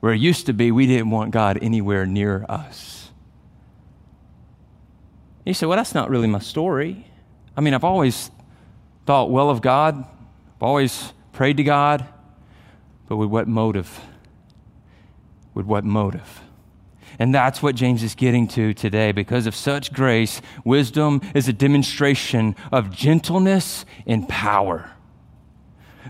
Where 0.00 0.14
it 0.14 0.20
used 0.20 0.46
to 0.46 0.54
be, 0.54 0.72
we 0.72 0.86
didn't 0.86 1.10
want 1.10 1.30
God 1.30 1.58
anywhere 1.60 2.06
near 2.06 2.46
us. 2.48 3.10
You 5.44 5.52
say, 5.52 5.66
well, 5.66 5.76
that's 5.76 5.94
not 5.94 6.08
really 6.08 6.28
my 6.28 6.38
story. 6.38 7.06
I 7.54 7.60
mean, 7.60 7.74
I've 7.74 7.84
always 7.84 8.30
thought 9.04 9.30
well 9.30 9.50
of 9.50 9.60
God, 9.60 9.98
I've 9.98 10.62
always 10.62 11.12
prayed 11.32 11.58
to 11.58 11.62
God, 11.62 12.06
but 13.06 13.18
with 13.18 13.28
what 13.28 13.46
motive? 13.46 14.00
With 15.52 15.66
what 15.66 15.84
motive? 15.84 16.40
And 17.22 17.32
that's 17.32 17.62
what 17.62 17.76
James 17.76 18.02
is 18.02 18.16
getting 18.16 18.48
to 18.48 18.74
today. 18.74 19.12
Because 19.12 19.46
of 19.46 19.54
such 19.54 19.92
grace, 19.92 20.42
wisdom 20.64 21.20
is 21.36 21.46
a 21.46 21.52
demonstration 21.52 22.56
of 22.72 22.90
gentleness 22.90 23.84
and 24.08 24.28
power. 24.28 24.90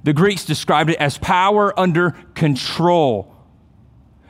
The 0.04 0.14
Greeks 0.14 0.46
described 0.46 0.88
it 0.88 0.96
as 0.96 1.18
power 1.18 1.78
under 1.78 2.12
control. 2.32 3.30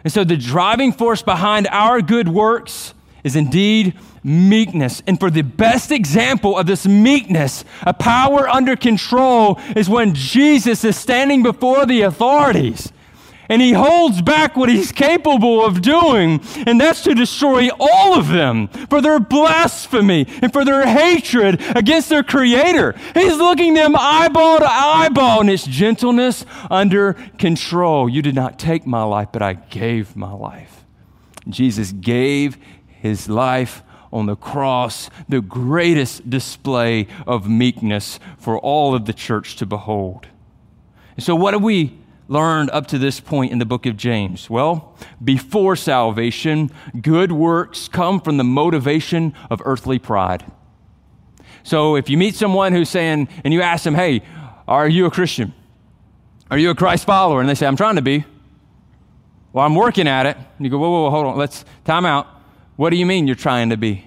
And 0.02 0.12
so 0.12 0.24
the 0.24 0.36
driving 0.36 0.92
force 0.92 1.22
behind 1.22 1.68
our 1.68 2.02
good 2.02 2.26
works 2.26 2.94
is 3.22 3.36
indeed 3.36 3.96
meekness. 4.24 5.04
And 5.06 5.20
for 5.20 5.30
the 5.30 5.42
best 5.42 5.92
example 5.92 6.58
of 6.58 6.66
this 6.66 6.84
meekness, 6.84 7.64
a 7.82 7.94
power 7.94 8.48
under 8.48 8.74
control, 8.74 9.60
is 9.76 9.88
when 9.88 10.16
Jesus 10.16 10.82
is 10.82 10.96
standing 10.96 11.44
before 11.44 11.86
the 11.86 12.02
authorities 12.02 12.92
and 13.48 13.60
he 13.60 13.72
holds 13.72 14.22
back 14.22 14.56
what 14.56 14.68
he's 14.68 14.92
capable 14.92 15.64
of 15.64 15.82
doing, 15.82 16.40
and 16.66 16.80
that's 16.80 17.02
to 17.02 17.14
destroy 17.14 17.68
all 17.78 18.18
of 18.18 18.28
them 18.28 18.68
for 18.68 19.00
their 19.00 19.20
blasphemy 19.20 20.26
and 20.42 20.52
for 20.52 20.64
their 20.64 20.86
hatred 20.86 21.60
against 21.76 22.08
their 22.08 22.22
Creator. 22.22 22.94
He's 23.14 23.36
looking 23.36 23.74
them 23.74 23.94
eyeball 23.96 24.60
to 24.60 24.70
eyeball 24.70 25.40
and 25.40 25.48
his 25.48 25.64
gentleness 25.64 26.44
under 26.70 27.14
control. 27.38 28.08
You 28.08 28.22
did 28.22 28.34
not 28.34 28.58
take 28.58 28.86
my 28.86 29.02
life, 29.02 29.28
but 29.32 29.42
I 29.42 29.54
gave 29.54 30.16
my 30.16 30.32
life. 30.32 30.84
Jesus 31.48 31.92
gave 31.92 32.56
his 32.86 33.28
life 33.28 33.82
on 34.12 34.26
the 34.26 34.36
cross, 34.36 35.08
the 35.28 35.40
greatest 35.40 36.28
display 36.28 37.08
of 37.26 37.48
meekness 37.48 38.20
for 38.38 38.58
all 38.58 38.94
of 38.94 39.06
the 39.06 39.12
church 39.12 39.56
to 39.56 39.66
behold. 39.66 40.26
And 41.16 41.24
so, 41.24 41.34
what 41.34 41.52
do 41.52 41.58
we 41.58 41.98
learned 42.28 42.70
up 42.70 42.86
to 42.88 42.98
this 42.98 43.20
point 43.20 43.52
in 43.52 43.58
the 43.58 43.66
book 43.66 43.86
of 43.86 43.96
James? 43.96 44.48
Well, 44.48 44.96
before 45.22 45.76
salvation, 45.76 46.70
good 47.00 47.32
works 47.32 47.88
come 47.88 48.20
from 48.20 48.36
the 48.36 48.44
motivation 48.44 49.34
of 49.50 49.60
earthly 49.64 49.98
pride. 49.98 50.44
So 51.62 51.96
if 51.96 52.08
you 52.08 52.18
meet 52.18 52.34
someone 52.34 52.72
who's 52.72 52.88
saying, 52.88 53.28
and 53.44 53.52
you 53.52 53.62
ask 53.62 53.84
them, 53.84 53.94
hey, 53.94 54.22
are 54.66 54.88
you 54.88 55.06
a 55.06 55.10
Christian? 55.10 55.52
Are 56.50 56.58
you 56.58 56.70
a 56.70 56.74
Christ 56.74 57.04
follower? 57.06 57.40
And 57.40 57.48
they 57.48 57.54
say, 57.54 57.66
I'm 57.66 57.76
trying 57.76 57.96
to 57.96 58.02
be. 58.02 58.24
Well, 59.52 59.64
I'm 59.64 59.74
working 59.74 60.08
at 60.08 60.26
it. 60.26 60.36
And 60.36 60.66
you 60.66 60.70
go, 60.70 60.78
whoa, 60.78 60.90
whoa, 60.90 61.02
whoa, 61.04 61.10
hold 61.10 61.26
on. 61.26 61.38
Let's 61.38 61.64
time 61.84 62.04
out. 62.04 62.26
What 62.76 62.90
do 62.90 62.96
you 62.96 63.06
mean 63.06 63.26
you're 63.26 63.36
trying 63.36 63.70
to 63.70 63.76
be? 63.76 64.06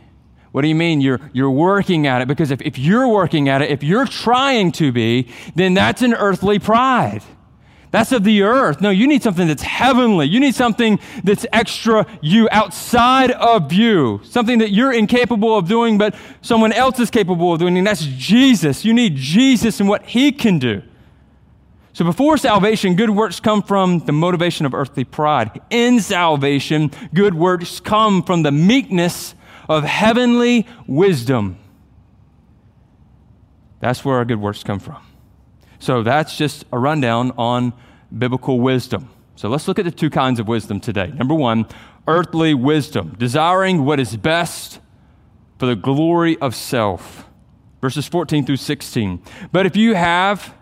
What 0.52 0.62
do 0.62 0.68
you 0.68 0.76
mean 0.76 1.02
you're, 1.02 1.20
you're 1.34 1.52
working 1.52 2.08
at 2.08 2.22
it? 2.22 2.28
Because 2.28 2.50
if, 2.50 2.62
if 2.62 2.78
you're 2.80 3.08
working 3.08 3.50
at 3.50 3.62
it, 3.62 3.72
if 3.72 3.84
you're 3.84 4.06
trying 4.06 4.72
to 4.74 4.92
be, 4.92 5.28
then 5.54 5.74
that's 5.74 6.02
an 6.02 6.14
earthly 6.14 6.60
pride. 6.60 7.22
That's 7.92 8.12
of 8.12 8.24
the 8.24 8.42
earth. 8.42 8.82
No, 8.82 8.90
you 8.90 9.08
need 9.08 9.24
something 9.24 9.48
that's 9.48 9.62
heavenly. 9.62 10.28
You 10.28 10.40
need 10.40 10.56
something 10.56 11.00
that's 11.24 11.46
extra 11.54 12.06
you, 12.22 12.50
outside 12.52 13.32
of 13.32 13.72
you. 13.72 14.20
Something 14.24 14.60
that 14.60 14.72
you're 14.72 14.92
incapable 14.92 15.58
of 15.58 15.68
doing, 15.68 15.98
but 15.98 16.16
someone 16.42 16.74
else 16.74 17.00
is 17.00 17.10
capable 17.10 17.54
of 17.54 17.60
doing, 17.60 17.78
and 17.78 17.88
that's 17.88 18.06
Jesus. 18.06 18.84
You 18.84 18.94
need 18.94 19.16
Jesus 19.16 19.80
and 19.80 19.88
what 19.88 20.04
he 20.04 20.32
can 20.32 20.60
do. 20.60 20.82
So 21.94 22.04
before 22.04 22.38
salvation, 22.38 22.96
good 22.96 23.12
works 23.12 23.40
come 23.40 23.64
from 23.64 24.00
the 24.00 24.12
motivation 24.12 24.66
of 24.66 24.74
earthly 24.74 25.06
pride. 25.06 25.62
In 25.70 26.02
salvation, 26.02 26.92
good 27.14 27.34
works 27.34 27.80
come 27.80 28.22
from 28.22 28.44
the 28.44 28.52
meekness 28.52 29.34
of 29.70 29.86
heavenly 29.86 30.68
wisdom. 30.88 31.58
That's 33.80 34.04
where 34.04 34.18
our 34.18 34.26
good 34.26 34.42
works 34.42 34.62
come 34.62 34.80
from. 34.80 35.05
So 35.80 36.04
that's 36.04 36.38
just 36.38 36.66
a 36.72 36.80
rundown 36.80 37.32
on 37.38 37.74
biblical 38.16 38.60
wisdom. 38.60 39.10
So 39.36 39.50
let's 39.50 39.68
look 39.68 39.80
at 39.80 39.86
the 39.86 39.92
two 39.92 40.10
kinds 40.10 40.40
of 40.40 40.48
wisdom 40.48 40.80
today. 40.80 41.08
Number 41.08 41.34
one, 41.34 41.66
earthly 42.08 42.54
wisdom, 42.54 43.16
desiring 43.18 43.84
what 43.84 44.00
is 44.00 44.16
best 44.16 44.80
for 45.58 45.66
the 45.66 45.76
glory 45.76 46.38
of 46.40 46.56
self. 46.56 47.28
Verses 47.82 48.08
14 48.08 48.46
through 48.46 48.58
16. 48.58 49.22
But 49.52 49.66
if 49.66 49.76
you 49.76 49.96
have 49.96 50.56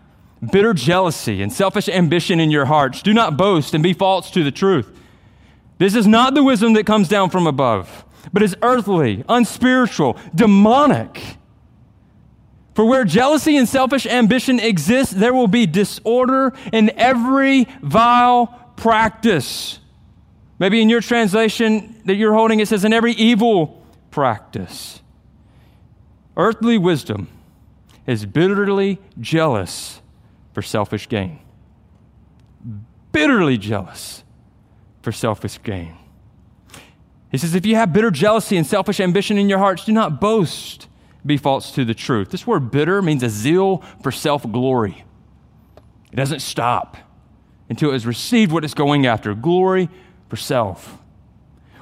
bitter 0.52 0.74
jealousy 0.74 1.42
and 1.42 1.54
selfish 1.54 1.88
ambition 1.88 2.40
in 2.40 2.52
your 2.52 2.66
hearts, 2.66 3.02
do 3.02 3.14
not 3.14 3.38
boast 3.38 3.74
and 3.74 3.84
be 3.84 3.94
false 3.94 4.30
to 4.32 4.44
the 4.44 4.52
truth. 4.52 5.00
This 5.78 5.96
is 5.96 6.08
not 6.08 6.34
the 6.34 6.44
wisdom 6.44 6.74
that 6.74 6.86
comes 6.86 7.08
down 7.08 7.30
from 7.30 7.48
above, 7.48 8.06
but 8.32 8.44
is 8.44 8.56
earthly, 8.62 9.24
unspiritual, 9.30 10.18
demonic. 10.34 11.38
For 12.74 12.86
where 12.86 13.06
jealousy 13.06 13.56
and 13.58 13.70
selfish 13.70 14.06
ambition 14.06 14.60
exist, 14.60 15.20
there 15.20 15.34
will 15.34 15.48
be 15.48 15.66
disorder 15.66 16.54
in 16.72 16.92
every 16.98 17.68
vile 17.82 18.48
practice. 18.76 19.80
Maybe 20.58 20.82
in 20.82 20.90
your 20.90 21.02
translation 21.02 22.02
that 22.06 22.16
you're 22.16 22.34
holding, 22.34 22.60
it 22.60 22.68
says, 22.68 22.84
in 22.84 22.94
every 22.94 23.14
evil 23.14 23.86
practice. 24.12 25.02
Earthly 26.36 26.78
wisdom 26.78 27.28
is 28.08 28.26
bitterly 28.26 29.00
jealous 29.20 30.02
for 30.54 30.62
selfish 30.62 31.08
gain. 31.08 31.40
Bitterly 33.12 33.58
jealous 33.58 34.24
for 35.04 35.12
selfish 35.12 35.62
gain. 35.62 35.96
He 37.30 37.38
says, 37.38 37.56
if 37.56 37.66
you 37.66 37.76
have 37.76 37.94
bitter 37.94 38.12
jealousy 38.12 38.58
and 38.58 38.66
selfish 38.66 39.00
ambition 39.00 39.38
in 39.38 39.50
your 39.50 39.60
hearts, 39.60 39.86
do 39.86 39.92
not 39.92 40.20
boast 40.20 40.88
be 41.26 41.38
false 41.38 41.72
to 41.72 41.86
the 41.86 41.94
truth. 41.94 42.30
This 42.30 42.46
word 42.46 42.72
bitter 42.72 43.02
means 43.02 43.24
a 43.24 43.30
zeal 43.30 43.84
for 44.02 44.12
self 44.12 44.50
glory. 44.52 45.06
It 46.12 46.16
doesn't 46.16 46.42
stop 46.42 46.98
until 47.70 47.90
it 47.90 47.94
has 47.94 48.06
received 48.06 48.52
what 48.52 48.64
it's 48.64 48.74
going 48.74 49.06
after 49.06 49.34
glory 49.34 49.90
for 50.30 50.36
self. 50.36 51.00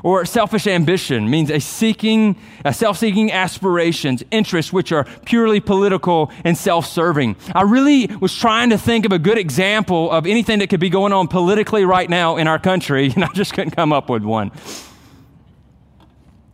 Or 0.03 0.25
selfish 0.25 0.65
ambition 0.65 1.29
means 1.29 1.51
a 1.51 1.59
seeking, 1.59 2.35
a 2.65 2.73
self-seeking 2.73 3.31
aspirations, 3.31 4.23
interests 4.31 4.73
which 4.73 4.91
are 4.91 5.03
purely 5.25 5.59
political 5.59 6.31
and 6.43 6.57
self-serving. 6.57 7.35
I 7.53 7.61
really 7.61 8.07
was 8.19 8.35
trying 8.35 8.71
to 8.71 8.77
think 8.79 9.05
of 9.05 9.11
a 9.11 9.19
good 9.19 9.37
example 9.37 10.09
of 10.09 10.25
anything 10.25 10.59
that 10.59 10.67
could 10.67 10.79
be 10.79 10.89
going 10.89 11.13
on 11.13 11.27
politically 11.27 11.85
right 11.85 12.09
now 12.09 12.37
in 12.37 12.47
our 12.47 12.57
country, 12.57 13.11
and 13.15 13.23
I 13.23 13.29
just 13.33 13.53
couldn't 13.53 13.71
come 13.71 13.93
up 13.93 14.09
with 14.09 14.23
one. 14.23 14.51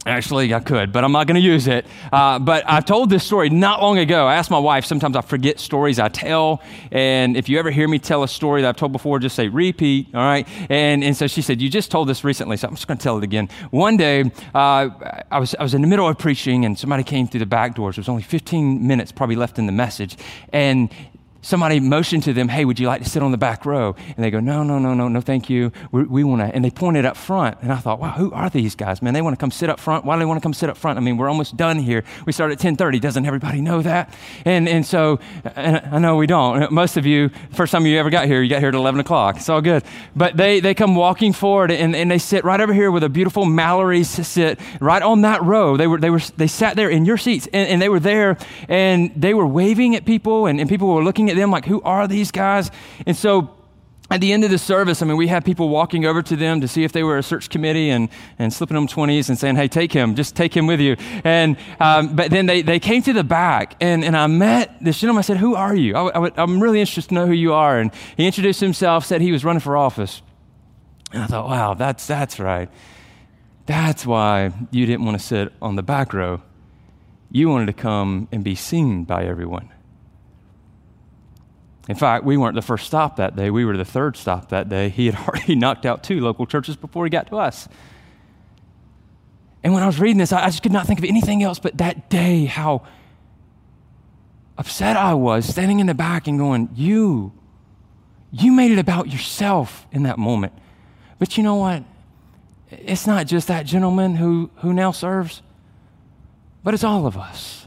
Actually, 0.07 0.53
I 0.53 0.61
could, 0.61 0.93
but 0.93 1.03
I'm 1.03 1.11
not 1.11 1.27
going 1.27 1.35
to 1.35 1.45
use 1.45 1.67
it. 1.67 1.85
Uh, 2.13 2.39
but 2.39 2.63
I've 2.65 2.85
told 2.85 3.09
this 3.09 3.25
story 3.25 3.49
not 3.49 3.81
long 3.81 3.97
ago. 3.97 4.25
I 4.25 4.35
asked 4.35 4.49
my 4.49 4.57
wife, 4.57 4.85
sometimes 4.85 5.17
I 5.17 5.21
forget 5.21 5.59
stories 5.59 5.99
I 5.99 6.07
tell. 6.07 6.61
And 6.91 7.35
if 7.35 7.49
you 7.49 7.59
ever 7.59 7.71
hear 7.71 7.89
me 7.89 7.99
tell 7.99 8.23
a 8.23 8.27
story 8.27 8.61
that 8.61 8.69
I've 8.69 8.77
told 8.77 8.93
before, 8.93 9.19
just 9.19 9.35
say 9.35 9.49
repeat, 9.49 10.07
all 10.13 10.21
right? 10.21 10.47
And, 10.69 11.03
and 11.03 11.15
so 11.15 11.27
she 11.27 11.41
said, 11.41 11.61
You 11.61 11.69
just 11.69 11.91
told 11.91 12.07
this 12.07 12.23
recently, 12.23 12.55
so 12.55 12.69
I'm 12.69 12.75
just 12.75 12.87
going 12.87 12.97
to 12.97 13.03
tell 13.03 13.17
it 13.17 13.23
again. 13.25 13.49
One 13.71 13.97
day, 13.97 14.31
uh, 14.55 14.89
I, 15.29 15.39
was, 15.39 15.55
I 15.55 15.63
was 15.63 15.73
in 15.73 15.81
the 15.81 15.87
middle 15.87 16.07
of 16.07 16.17
preaching, 16.17 16.63
and 16.63 16.79
somebody 16.79 17.03
came 17.03 17.27
through 17.27 17.41
the 17.41 17.45
back 17.45 17.75
doors. 17.75 17.97
There 17.97 18.01
was 18.01 18.09
only 18.09 18.23
15 18.23 18.87
minutes 18.87 19.11
probably 19.11 19.35
left 19.35 19.59
in 19.59 19.65
the 19.65 19.73
message. 19.73 20.15
And 20.53 20.89
somebody 21.47 21.79
motioned 21.79 22.23
to 22.23 22.33
them, 22.33 22.49
hey, 22.49 22.65
would 22.65 22.77
you 22.77 22.87
like 22.87 23.01
to 23.01 23.09
sit 23.09 23.23
on 23.23 23.31
the 23.31 23.37
back 23.37 23.65
row? 23.65 23.95
And 24.05 24.17
they 24.17 24.29
go, 24.29 24.41
no, 24.41 24.63
no, 24.63 24.79
no, 24.79 24.93
no, 24.93 25.07
no, 25.07 25.21
thank 25.21 25.49
you. 25.49 25.71
We, 25.93 26.03
we 26.03 26.23
want 26.25 26.41
to, 26.41 26.53
and 26.53 26.63
they 26.63 26.69
pointed 26.69 27.05
up 27.05 27.15
front. 27.15 27.57
And 27.61 27.71
I 27.71 27.77
thought, 27.77 28.01
wow, 28.01 28.11
who 28.11 28.33
are 28.33 28.49
these 28.49 28.75
guys, 28.75 29.01
man? 29.01 29.13
They 29.13 29.21
want 29.21 29.33
to 29.33 29.39
come 29.39 29.51
sit 29.51 29.69
up 29.69 29.79
front. 29.79 30.03
Why 30.03 30.15
do 30.15 30.19
they 30.19 30.25
want 30.25 30.41
to 30.41 30.41
come 30.41 30.53
sit 30.53 30.69
up 30.69 30.75
front? 30.75 30.97
I 30.97 31.01
mean, 31.01 31.15
we're 31.15 31.29
almost 31.29 31.55
done 31.55 31.79
here. 31.79 32.03
We 32.25 32.33
start 32.33 32.51
at 32.51 32.57
1030. 32.57 32.99
Doesn't 32.99 33.25
everybody 33.25 33.61
know 33.61 33.81
that? 33.81 34.13
And, 34.43 34.67
and 34.67 34.85
so, 34.85 35.19
and 35.55 35.77
I 35.77 35.99
know 35.99 36.17
we 36.17 36.27
don't. 36.27 36.69
Most 36.69 36.97
of 36.97 37.05
you, 37.05 37.29
first 37.53 37.71
time 37.71 37.85
you 37.85 37.97
ever 37.97 38.09
got 38.09 38.25
here, 38.25 38.41
you 38.41 38.49
got 38.49 38.59
here 38.59 38.69
at 38.69 38.75
11 38.75 38.99
o'clock. 38.99 39.37
It's 39.37 39.47
all 39.47 39.61
good. 39.61 39.83
But 40.17 40.35
they, 40.35 40.59
they 40.59 40.73
come 40.73 40.95
walking 40.95 41.31
forward 41.31 41.71
and, 41.71 41.95
and 41.95 42.11
they 42.11 42.17
sit 42.17 42.43
right 42.43 42.59
over 42.59 42.73
here 42.73 42.91
with 42.91 43.03
a 43.03 43.09
beautiful 43.09 43.45
Mallory's 43.45 44.09
sit 44.09 44.59
right 44.81 45.01
on 45.01 45.21
that 45.21 45.41
row. 45.43 45.77
They 45.77 45.87
were, 45.87 45.97
they 45.97 46.09
were, 46.09 46.19
they 46.35 46.47
sat 46.47 46.75
there 46.75 46.89
in 46.89 47.05
your 47.05 47.17
seats 47.17 47.47
and, 47.53 47.69
and 47.69 47.81
they 47.81 47.87
were 47.87 48.01
there 48.01 48.37
and 48.67 49.13
they 49.15 49.33
were 49.33 49.47
waving 49.47 49.95
at 49.95 50.03
people 50.03 50.47
and, 50.47 50.59
and 50.59 50.67
people 50.67 50.93
were 50.93 51.03
looking 51.03 51.29
at 51.29 51.36
them 51.37 51.51
like, 51.51 51.65
who 51.65 51.81
are 51.81 52.07
these 52.07 52.31
guys? 52.31 52.71
And 53.05 53.15
so 53.15 53.57
at 54.09 54.21
the 54.21 54.31
end 54.31 54.45
of 54.45 54.51
the 54.51 54.57
service, 54.57 55.01
I 55.01 55.05
mean, 55.05 55.17
we 55.17 55.27
had 55.27 55.43
people 55.43 55.67
walking 55.67 56.05
over 56.05 56.21
to 56.21 56.35
them 56.37 56.61
to 56.61 56.67
see 56.67 56.85
if 56.85 56.93
they 56.93 57.03
were 57.03 57.17
a 57.17 57.23
search 57.23 57.49
committee 57.49 57.89
and, 57.89 58.07
and 58.39 58.53
slipping 58.53 58.75
them 58.75 58.87
20s 58.87 59.27
and 59.27 59.37
saying, 59.37 59.57
hey, 59.57 59.67
take 59.67 59.91
him, 59.91 60.15
just 60.15 60.33
take 60.35 60.55
him 60.55 60.65
with 60.65 60.79
you. 60.79 60.95
And, 61.25 61.57
um, 61.79 62.15
but 62.15 62.31
then 62.31 62.45
they, 62.45 62.61
they 62.61 62.79
came 62.79 63.01
to 63.03 63.11
the 63.11 63.23
back 63.23 63.75
and, 63.81 64.05
and 64.05 64.15
I 64.15 64.27
met 64.27 64.77
this 64.81 64.99
gentleman. 64.99 65.19
I 65.19 65.23
said, 65.23 65.37
who 65.37 65.55
are 65.55 65.75
you? 65.75 65.95
I, 65.95 66.41
am 66.41 66.61
really 66.61 66.79
interested 66.79 67.09
to 67.09 67.15
know 67.15 67.25
who 67.25 67.33
you 67.33 67.53
are. 67.53 67.79
And 67.79 67.91
he 68.15 68.25
introduced 68.25 68.61
himself, 68.61 69.05
said 69.05 69.19
he 69.19 69.33
was 69.33 69.43
running 69.43 69.59
for 69.59 69.75
office. 69.75 70.21
And 71.11 71.23
I 71.23 71.27
thought, 71.27 71.49
wow, 71.49 71.73
that's, 71.73 72.07
that's 72.07 72.39
right. 72.39 72.69
That's 73.65 74.05
why 74.05 74.53
you 74.71 74.85
didn't 74.85 75.03
want 75.03 75.19
to 75.19 75.25
sit 75.25 75.51
on 75.61 75.75
the 75.75 75.83
back 75.83 76.13
row. 76.13 76.41
You 77.29 77.49
wanted 77.49 77.65
to 77.65 77.73
come 77.73 78.29
and 78.31 78.41
be 78.41 78.55
seen 78.55 79.03
by 79.03 79.25
everyone. 79.25 79.69
In 81.87 81.95
fact, 81.95 82.25
we 82.25 82.35
weren't 82.35 82.55
the 82.55 82.61
first 82.61 82.85
stop 82.85 83.15
that 83.15 83.35
day. 83.35 83.49
We 83.49 83.63
were 83.63 83.77
the 83.77 83.85
third 83.85 84.17
stop 84.17 84.49
that 84.49 84.67
day. 84.67 84.89
He 84.89 85.05
had 85.05 85.15
already 85.27 85.55
knocked 85.55 85.85
out 85.85 86.03
two 86.03 86.19
local 86.19 86.45
churches 86.45 86.75
before 86.75 87.05
he 87.05 87.09
got 87.09 87.27
to 87.27 87.37
us. 87.37 87.67
And 89.63 89.73
when 89.73 89.83
I 89.83 89.85
was 89.85 89.99
reading 89.99 90.17
this, 90.17 90.31
I 90.31 90.45
just 90.45 90.63
could 90.63 90.71
not 90.71 90.85
think 90.85 90.99
of 90.99 91.05
anything 91.05 91.43
else 91.43 91.59
but 91.59 91.77
that 91.77 92.09
day, 92.09 92.45
how 92.45 92.85
upset 94.57 94.97
I 94.97 95.13
was 95.13 95.45
standing 95.45 95.79
in 95.79 95.87
the 95.87 95.93
back 95.93 96.27
and 96.27 96.37
going, 96.37 96.69
You, 96.73 97.33
you 98.31 98.51
made 98.51 98.71
it 98.71 98.79
about 98.79 99.11
yourself 99.11 99.87
in 99.91 100.03
that 100.03 100.17
moment. 100.17 100.53
But 101.19 101.37
you 101.37 101.43
know 101.43 101.55
what? 101.55 101.83
It's 102.69 103.07
not 103.07 103.27
just 103.27 103.47
that 103.47 103.65
gentleman 103.65 104.15
who, 104.15 104.51
who 104.57 104.73
now 104.73 104.91
serves, 104.91 105.41
but 106.63 106.73
it's 106.73 106.83
all 106.83 107.07
of 107.07 107.17
us 107.17 107.66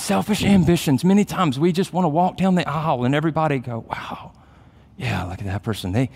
selfish 0.00 0.44
ambitions. 0.44 1.04
Many 1.04 1.24
times 1.24 1.58
we 1.58 1.72
just 1.72 1.92
want 1.92 2.04
to 2.04 2.08
walk 2.08 2.36
down 2.36 2.54
the 2.54 2.68
aisle 2.68 3.04
and 3.04 3.14
everybody 3.14 3.58
go, 3.58 3.84
wow, 3.88 4.32
yeah, 4.96 5.24
look 5.24 5.38
at 5.38 5.44
that 5.46 5.62
person. 5.62 5.92
They, 5.92 6.10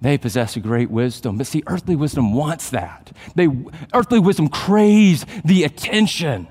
they 0.00 0.18
possess 0.18 0.56
a 0.56 0.60
great 0.60 0.90
wisdom. 0.90 1.38
But 1.38 1.46
see, 1.46 1.62
earthly 1.66 1.96
wisdom 1.96 2.34
wants 2.34 2.70
that. 2.70 3.12
They, 3.34 3.48
earthly 3.94 4.18
wisdom 4.18 4.48
craves 4.48 5.26
the 5.44 5.64
attention. 5.64 6.48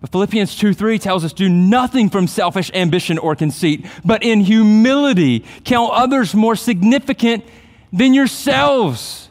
But 0.00 0.12
Philippians 0.12 0.56
2 0.56 0.74
3 0.74 0.98
tells 0.98 1.24
us, 1.24 1.32
do 1.32 1.48
nothing 1.48 2.08
from 2.08 2.26
selfish 2.26 2.70
ambition 2.72 3.18
or 3.18 3.34
conceit, 3.34 3.86
but 4.04 4.22
in 4.22 4.40
humility 4.40 5.44
count 5.64 5.92
others 5.92 6.34
more 6.34 6.54
significant 6.56 7.44
than 7.92 8.14
yourselves. 8.14 9.28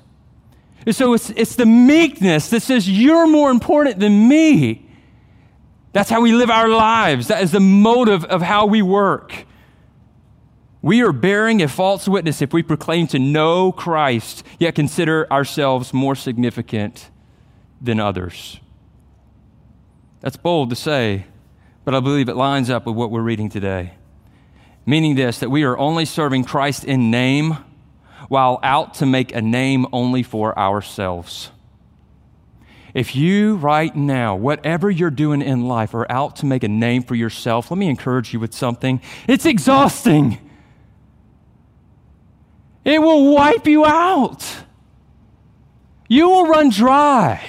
And 0.86 0.96
so 0.96 1.14
it's, 1.14 1.30
it's 1.32 1.56
the 1.56 1.66
meekness 1.66 2.50
that 2.50 2.62
says, 2.62 2.90
you're 2.90 3.28
more 3.28 3.52
important 3.52 4.00
than 4.00 4.28
me. 4.28 4.87
That's 5.98 6.12
how 6.12 6.22
we 6.22 6.32
live 6.32 6.52
our 6.52 6.70
lives. 6.70 7.30
That 7.30 7.42
is 7.42 7.50
the 7.50 7.60
motive 7.60 8.24
of 8.26 8.44
how 8.44 8.68
we 8.68 8.84
work. 8.84 9.48
We 10.84 11.02
are 11.02 11.12
bearing 11.12 11.64
a 11.64 11.68
false 11.68 12.08
witness 12.08 12.40
if 12.40 12.54
we 12.54 12.62
proclaim 12.62 13.08
to 13.08 13.18
know 13.18 13.72
Christ, 13.72 14.44
yet 14.60 14.76
consider 14.76 15.26
ourselves 15.34 15.96
more 15.96 16.14
significant 16.14 17.10
than 17.82 18.00
others. 18.00 18.60
That's 20.20 20.38
bold 20.38 20.70
to 20.70 20.76
say, 20.76 21.26
but 21.84 21.96
I 21.96 22.00
believe 22.00 22.30
it 22.30 22.36
lines 22.36 22.70
up 22.70 22.86
with 22.86 22.96
what 22.96 23.10
we're 23.10 23.22
reading 23.24 23.50
today. 23.50 23.96
Meaning 24.86 25.16
this 25.16 25.40
that 25.40 25.50
we 25.50 25.64
are 25.64 25.80
only 25.80 26.06
serving 26.06 26.44
Christ 26.44 26.84
in 26.84 27.10
name 27.10 27.58
while 28.28 28.60
out 28.62 28.94
to 28.94 29.08
make 29.08 29.34
a 29.34 29.42
name 29.42 29.88
only 29.92 30.22
for 30.22 30.56
ourselves. 30.60 31.50
If 32.98 33.16
you 33.16 33.58
right 33.58 33.96
now, 33.96 34.36
whatever 34.36 34.90
you're 34.90 35.12
doing 35.12 35.44
in 35.44 35.68
life, 35.68 35.94
are 35.94 36.12
out 36.12 36.38
to 36.38 36.48
make 36.48 36.64
a 36.64 36.68
name 36.68 37.04
for 37.04 37.14
yourself, 37.14 37.70
let 37.70 37.78
me 37.78 37.90
encourage 37.90 38.34
you 38.34 38.40
with 38.40 38.56
something. 38.56 39.02
It's 39.28 39.46
exhausting. 39.46 40.40
It 42.84 43.00
will 43.00 43.36
wipe 43.36 43.68
you 43.68 43.86
out. 43.86 44.44
You 46.08 46.28
will 46.28 46.48
run 46.48 46.72
dry. 46.72 47.46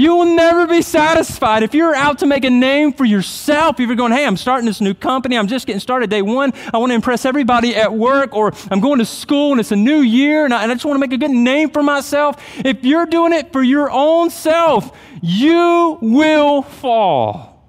You 0.00 0.16
will 0.16 0.34
never 0.34 0.66
be 0.66 0.80
satisfied. 0.80 1.62
If 1.62 1.74
you're 1.74 1.94
out 1.94 2.20
to 2.20 2.26
make 2.26 2.46
a 2.46 2.48
name 2.48 2.94
for 2.94 3.04
yourself, 3.04 3.78
if 3.78 3.86
you're 3.86 3.96
going, 3.96 4.12
hey, 4.12 4.24
I'm 4.24 4.38
starting 4.38 4.64
this 4.64 4.80
new 4.80 4.94
company, 4.94 5.36
I'm 5.36 5.46
just 5.46 5.66
getting 5.66 5.78
started 5.78 6.08
day 6.08 6.22
one, 6.22 6.54
I 6.72 6.78
want 6.78 6.88
to 6.88 6.94
impress 6.94 7.26
everybody 7.26 7.76
at 7.76 7.92
work, 7.92 8.34
or 8.34 8.50
I'm 8.70 8.80
going 8.80 9.00
to 9.00 9.04
school 9.04 9.50
and 9.50 9.60
it's 9.60 9.72
a 9.72 9.76
new 9.76 9.98
year 9.98 10.46
and 10.46 10.54
I, 10.54 10.62
and 10.62 10.72
I 10.72 10.74
just 10.74 10.86
want 10.86 10.94
to 10.94 11.00
make 11.00 11.12
a 11.12 11.18
good 11.18 11.30
name 11.30 11.68
for 11.68 11.82
myself. 11.82 12.42
If 12.64 12.82
you're 12.82 13.04
doing 13.04 13.34
it 13.34 13.52
for 13.52 13.62
your 13.62 13.90
own 13.90 14.30
self, 14.30 14.98
you 15.20 15.98
will 16.00 16.62
fall. 16.62 17.62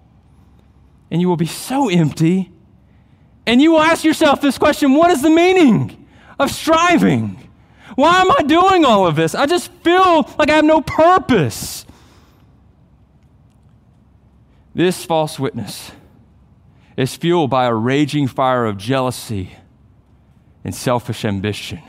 And 1.12 1.20
you 1.20 1.28
will 1.28 1.36
be 1.36 1.48
so 1.48 1.90
empty. 1.90 2.50
And 3.46 3.62
you 3.62 3.72
will 3.72 3.82
ask 3.82 4.06
yourself 4.06 4.40
this 4.40 4.58
question 4.58 4.94
what 4.94 5.12
is 5.12 5.22
the 5.22 5.30
meaning 5.30 6.08
of 6.40 6.50
striving? 6.50 7.50
Why 7.96 8.22
am 8.22 8.32
I 8.32 8.44
doing 8.44 8.86
all 8.86 9.06
of 9.06 9.18
this? 9.18 9.36
I 9.36 9.48
just 9.48 9.70
feel 9.84 10.34
like 10.40 10.50
I 10.50 10.56
have 10.56 10.64
no 10.64 10.80
purpose. 10.80 11.86
This 14.74 15.06
false 15.06 15.40
witness 15.40 15.92
is 16.96 17.16
fueled 17.16 17.50
by 17.50 17.66
a 17.66 17.74
raging 17.74 18.28
fire 18.28 18.66
of 18.66 18.78
jealousy 18.78 19.56
and 20.64 20.74
selfish 20.74 21.26
ambition. 21.26 21.82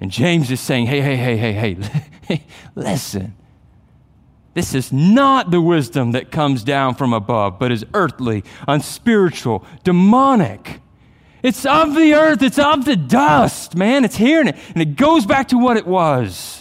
And 0.00 0.10
James 0.10 0.50
is 0.50 0.60
saying, 0.60 0.86
hey, 0.86 1.00
hey, 1.00 1.16
hey, 1.16 1.36
hey, 1.36 1.76
hey, 2.22 2.44
listen. 2.74 3.34
This 4.54 4.74
is 4.74 4.92
not 4.92 5.50
the 5.50 5.60
wisdom 5.60 6.12
that 6.12 6.30
comes 6.30 6.64
down 6.64 6.94
from 6.94 7.12
above, 7.12 7.58
but 7.58 7.70
is 7.70 7.84
earthly, 7.94 8.42
unspiritual, 8.66 9.64
demonic. 9.84 10.80
It's 11.42 11.64
of 11.64 11.94
the 11.94 12.14
earth, 12.14 12.42
it's 12.42 12.58
of 12.58 12.84
the 12.84 12.96
dust, 12.96 13.76
man. 13.76 14.04
It's 14.04 14.16
here 14.16 14.40
and 14.40 14.50
it, 14.50 14.56
and 14.74 14.82
it 14.82 14.96
goes 14.96 15.24
back 15.24 15.48
to 15.48 15.58
what 15.58 15.76
it 15.76 15.86
was. 15.86 16.59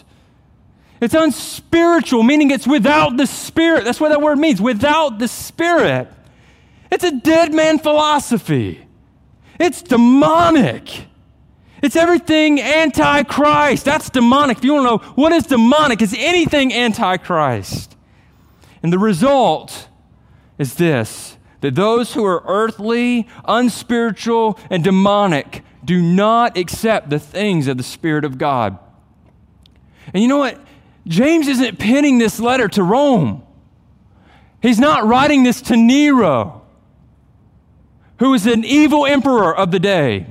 It's 1.01 1.13
unspiritual, 1.13 2.23
meaning 2.23 2.51
it's 2.51 2.67
without 2.67 3.15
the 3.15 3.25
Spirit. 3.25 3.85
That's 3.85 3.99
what 3.99 4.09
that 4.09 4.21
word 4.21 4.37
means 4.37 4.61
without 4.61 5.19
the 5.19 5.27
Spirit. 5.27 6.09
It's 6.91 7.03
a 7.03 7.11
dead 7.11 7.53
man 7.53 7.79
philosophy. 7.79 8.85
It's 9.59 9.81
demonic. 9.81 11.07
It's 11.81 11.95
everything 11.95 12.59
anti 12.59 13.23
Christ. 13.23 13.85
That's 13.85 14.09
demonic. 14.09 14.57
If 14.57 14.63
you 14.65 14.73
want 14.73 15.01
to 15.01 15.07
know 15.07 15.13
what 15.13 15.31
is 15.31 15.45
demonic, 15.45 16.01
it's 16.01 16.15
anything 16.17 16.73
anti 16.73 17.17
Christ. 17.17 17.95
And 18.83 18.91
the 18.91 18.99
result 18.99 19.87
is 20.57 20.75
this 20.75 21.37
that 21.61 21.75
those 21.75 22.13
who 22.13 22.23
are 22.23 22.41
earthly, 22.45 23.27
unspiritual, 23.45 24.57
and 24.69 24.83
demonic 24.83 25.63
do 25.83 26.01
not 26.01 26.57
accept 26.57 27.09
the 27.09 27.19
things 27.19 27.67
of 27.67 27.77
the 27.77 27.83
Spirit 27.83 28.23
of 28.23 28.37
God. 28.37 28.77
And 30.13 30.23
you 30.23 30.29
know 30.29 30.37
what? 30.37 30.59
James 31.09 31.47
isn't 31.47 31.79
penning 31.79 32.19
this 32.19 32.39
letter 32.39 32.67
to 32.69 32.83
Rome. 32.83 33.43
He's 34.61 34.79
not 34.79 35.07
writing 35.07 35.43
this 35.43 35.59
to 35.63 35.75
Nero, 35.75 36.61
who 38.19 38.29
was 38.29 38.45
an 38.45 38.63
evil 38.63 39.07
emperor 39.07 39.55
of 39.55 39.71
the 39.71 39.79
day. 39.79 40.27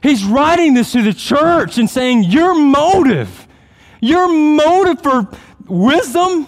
He's 0.00 0.24
writing 0.24 0.74
this 0.74 0.92
to 0.92 1.02
the 1.02 1.12
church 1.12 1.76
and 1.76 1.90
saying, 1.90 2.24
Your 2.24 2.54
motive, 2.54 3.48
your 4.00 4.28
motive 4.28 5.02
for 5.02 5.28
wisdom 5.66 6.46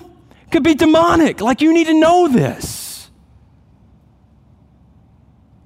could 0.52 0.62
be 0.62 0.74
demonic. 0.74 1.40
Like, 1.40 1.60
you 1.60 1.74
need 1.74 1.88
to 1.88 1.94
know 1.94 2.28
this. 2.28 3.10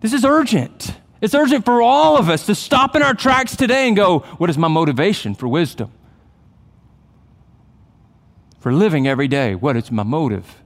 This 0.00 0.14
is 0.14 0.24
urgent. 0.24 0.94
It's 1.20 1.34
urgent 1.34 1.64
for 1.66 1.82
all 1.82 2.16
of 2.16 2.30
us 2.30 2.46
to 2.46 2.54
stop 2.54 2.96
in 2.96 3.02
our 3.02 3.14
tracks 3.14 3.54
today 3.54 3.86
and 3.86 3.94
go, 3.94 4.20
What 4.38 4.48
is 4.48 4.56
my 4.56 4.68
motivation 4.68 5.34
for 5.34 5.46
wisdom? 5.46 5.92
For 8.58 8.72
living 8.72 9.06
every 9.06 9.28
day, 9.28 9.54
what 9.54 9.76
is 9.76 9.90
my 9.90 10.02
motive? 10.02 10.62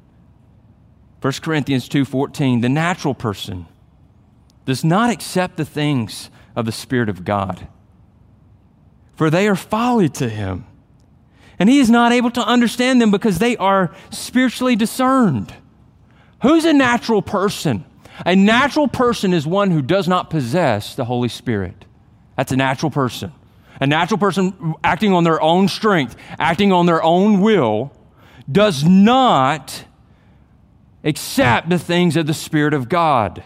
1 1.20 1.42
Corinthians 1.42 1.88
2:14 1.88 2.62
The 2.62 2.68
natural 2.68 3.14
person 3.14 3.66
does 4.64 4.84
not 4.84 5.10
accept 5.10 5.56
the 5.56 5.64
things 5.64 6.30
of 6.56 6.66
the 6.66 6.72
spirit 6.72 7.08
of 7.08 7.24
God 7.24 7.68
for 9.22 9.30
they 9.30 9.46
are 9.46 9.56
folly 9.56 10.08
to 10.08 10.28
him 10.28 10.64
and 11.58 11.68
he 11.68 11.78
is 11.78 11.90
not 11.90 12.10
able 12.10 12.30
to 12.32 12.44
understand 12.44 13.00
them 13.00 13.12
because 13.12 13.38
they 13.38 13.56
are 13.56 13.94
spiritually 14.10 14.74
discerned. 14.74 15.54
Who's 16.42 16.64
a 16.64 16.72
natural 16.72 17.22
person? 17.22 17.84
A 18.26 18.34
natural 18.34 18.88
person 18.88 19.32
is 19.32 19.46
one 19.46 19.70
who 19.70 19.80
does 19.80 20.08
not 20.08 20.28
possess 20.28 20.96
the 20.96 21.04
Holy 21.04 21.28
Spirit. 21.28 21.84
That's 22.36 22.50
a 22.50 22.56
natural 22.56 22.90
person. 22.90 23.32
A 23.82 23.86
natural 23.86 24.16
person 24.16 24.76
acting 24.84 25.12
on 25.12 25.24
their 25.24 25.42
own 25.42 25.66
strength, 25.66 26.14
acting 26.38 26.72
on 26.72 26.86
their 26.86 27.02
own 27.02 27.40
will, 27.40 27.90
does 28.50 28.84
not 28.84 29.86
accept 31.02 31.68
the 31.68 31.80
things 31.80 32.16
of 32.16 32.28
the 32.28 32.32
Spirit 32.32 32.74
of 32.74 32.88
God. 32.88 33.42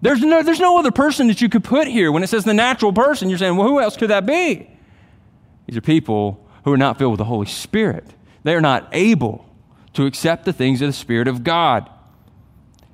There's 0.00 0.20
no, 0.20 0.44
there's 0.44 0.60
no 0.60 0.78
other 0.78 0.92
person 0.92 1.26
that 1.26 1.40
you 1.40 1.48
could 1.48 1.64
put 1.64 1.88
here. 1.88 2.12
When 2.12 2.22
it 2.22 2.28
says 2.28 2.44
the 2.44 2.54
natural 2.54 2.92
person, 2.92 3.28
you're 3.28 3.38
saying, 3.38 3.56
well, 3.56 3.66
who 3.66 3.80
else 3.80 3.96
could 3.96 4.10
that 4.10 4.26
be? 4.26 4.70
These 5.66 5.76
are 5.76 5.80
people 5.80 6.46
who 6.62 6.72
are 6.72 6.78
not 6.78 6.96
filled 6.96 7.10
with 7.10 7.18
the 7.18 7.24
Holy 7.24 7.46
Spirit. 7.46 8.04
They 8.44 8.54
are 8.54 8.60
not 8.60 8.88
able 8.92 9.44
to 9.94 10.06
accept 10.06 10.44
the 10.44 10.52
things 10.52 10.80
of 10.82 10.88
the 10.88 10.92
Spirit 10.92 11.26
of 11.26 11.42
God. 11.42 11.90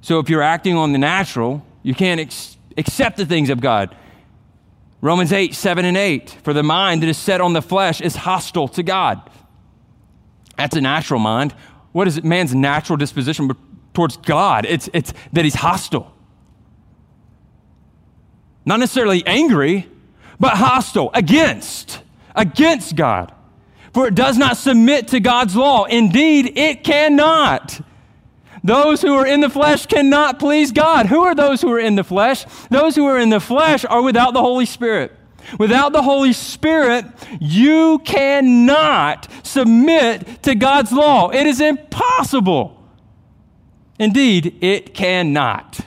So 0.01 0.19
if 0.19 0.31
you're 0.31 0.41
acting 0.41 0.79
on 0.79 0.93
the 0.93 0.99
natural, 0.99 1.63
you 1.83 1.95
can't 1.95 2.21
ex- 2.21 2.57
accept 2.79 3.19
the 3.19 3.27
things 3.27 3.51
of 3.51 3.61
God. 3.61 3.95
Romans 5.07 5.33
8, 5.33 5.55
7 5.55 5.85
and 5.85 5.97
8. 5.97 6.31
For 6.43 6.53
the 6.53 6.65
mind 6.65 7.03
that 7.03 7.09
is 7.09 7.17
set 7.17 7.41
on 7.41 7.53
the 7.53 7.63
flesh 7.63 8.01
is 8.01 8.17
hostile 8.17 8.67
to 8.69 8.83
God. 8.83 9.23
That's 10.57 10.75
a 10.75 10.81
natural 10.81 11.21
mind. 11.21 11.55
What 11.93 12.09
is 12.09 12.17
it, 12.17 12.25
man's 12.25 12.53
natural 12.55 12.97
disposition 12.97 13.49
towards 13.95 14.17
God? 14.17 14.67
It's, 14.67 14.91
it's 14.93 15.15
that 15.33 15.45
he's 15.45 15.55
hostile. 15.55 16.13
Not 18.65 18.81
necessarily 18.81 19.25
angry, 19.27 19.89
but 20.41 20.55
hostile, 20.55 21.13
against, 21.15 22.01
against 22.35 22.97
God. 22.97 23.33
For 23.95 24.09
it 24.09 24.17
does 24.17 24.37
not 24.37 24.57
submit 24.57 25.09
to 25.09 25.21
God's 25.21 25.55
law. 25.55 25.85
Indeed, 25.85 26.59
it 26.59 26.83
cannot. 26.83 27.81
Those 28.67 29.01
who 29.01 29.15
are 29.15 29.27
in 29.27 29.41
the 29.41 29.49
flesh 29.49 29.87
cannot 29.87 30.41
please 30.41 30.73
God. 30.73 31.07
Who 31.07 31.23
are 31.23 31.37
those 31.37 31.63
who 31.63 31.73
are 31.73 31.79
in 31.79 31.95
the 31.95 32.03
flesh? 32.03 32.45
Those 32.69 32.97
who 32.97 33.07
are 33.07 33.17
in 33.17 33.31
the 33.31 33.39
flesh 33.39 33.85
are 33.85 34.03
without 34.03 34.35
the 34.35 34.43
Holy 34.43 34.67
Spirit. 34.67 35.13
Without 35.57 35.93
the 35.93 36.03
Holy 36.03 36.33
Spirit, 36.33 37.05
you 37.41 38.01
cannot 38.05 39.29
submit 39.45 40.43
to 40.43 40.57
God's 40.57 40.91
law. 40.91 41.31
It 41.31 41.47
is 41.47 41.61
impossible. 41.61 42.85
Indeed, 44.01 44.59
it 44.61 44.95
cannot. 44.95 45.79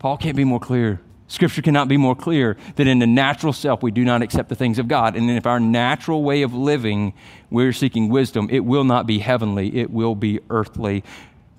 Paul 0.00 0.16
can't 0.16 0.36
be 0.36 0.42
more 0.42 0.58
clear. 0.58 1.00
Scripture 1.28 1.62
cannot 1.62 1.86
be 1.86 1.96
more 1.96 2.16
clear 2.16 2.56
that 2.74 2.88
in 2.88 2.98
the 2.98 3.06
natural 3.06 3.52
self 3.52 3.84
we 3.84 3.92
do 3.92 4.04
not 4.04 4.20
accept 4.20 4.48
the 4.48 4.56
things 4.56 4.80
of 4.80 4.88
God. 4.88 5.16
And 5.16 5.30
if 5.30 5.46
our 5.46 5.60
natural 5.60 6.24
way 6.24 6.42
of 6.42 6.52
living 6.52 7.14
we're 7.50 7.72
seeking 7.72 8.08
wisdom, 8.08 8.48
it 8.50 8.60
will 8.60 8.84
not 8.84 9.06
be 9.06 9.20
heavenly, 9.20 9.76
it 9.76 9.90
will 9.90 10.14
be 10.14 10.40
earthly, 10.50 11.04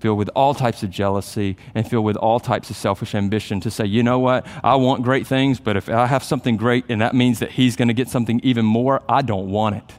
filled 0.03 0.17
with 0.17 0.29
all 0.35 0.53
types 0.53 0.83
of 0.83 0.89
jealousy 0.89 1.55
and 1.73 1.89
filled 1.89 2.03
with 2.03 2.17
all 2.17 2.37
types 2.37 2.69
of 2.69 2.75
selfish 2.75 3.15
ambition 3.15 3.61
to 3.61 3.71
say, 3.71 3.85
you 3.85 4.03
know 4.03 4.19
what, 4.19 4.45
I 4.61 4.75
want 4.75 5.01
great 5.01 5.25
things, 5.25 5.61
but 5.61 5.77
if 5.77 5.87
I 5.87 6.07
have 6.07 6.25
something 6.25 6.57
great 6.57 6.83
and 6.89 6.99
that 6.99 7.15
means 7.15 7.39
that 7.39 7.51
he's 7.51 7.77
going 7.77 7.87
to 7.87 7.93
get 7.93 8.09
something 8.09 8.41
even 8.43 8.65
more, 8.65 9.01
I 9.07 9.21
don't 9.21 9.49
want 9.49 9.77
it. 9.77 9.93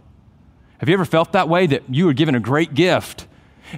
Have 0.76 0.90
you 0.90 0.94
ever 0.94 1.06
felt 1.06 1.32
that 1.32 1.48
way 1.48 1.66
that 1.68 1.84
you 1.88 2.04
were 2.04 2.12
given 2.12 2.34
a 2.34 2.40
great 2.40 2.74
gift? 2.74 3.26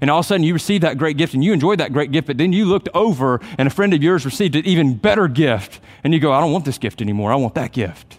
And 0.00 0.10
all 0.10 0.18
of 0.18 0.24
a 0.24 0.26
sudden, 0.26 0.42
you 0.42 0.52
received 0.52 0.82
that 0.82 0.98
great 0.98 1.16
gift 1.16 1.32
and 1.32 1.44
you 1.44 1.52
enjoyed 1.52 1.78
that 1.78 1.92
great 1.92 2.10
gift, 2.10 2.26
but 2.26 2.38
then 2.38 2.52
you 2.52 2.64
looked 2.64 2.88
over 2.92 3.40
and 3.56 3.68
a 3.68 3.70
friend 3.70 3.94
of 3.94 4.02
yours 4.02 4.24
received 4.24 4.56
an 4.56 4.66
even 4.66 4.96
better 4.96 5.28
gift. 5.28 5.78
And 6.02 6.12
you 6.12 6.18
go, 6.18 6.32
I 6.32 6.40
don't 6.40 6.50
want 6.50 6.64
this 6.64 6.78
gift 6.78 7.00
anymore. 7.00 7.30
I 7.30 7.36
want 7.36 7.54
that 7.54 7.70
gift. 7.70 8.18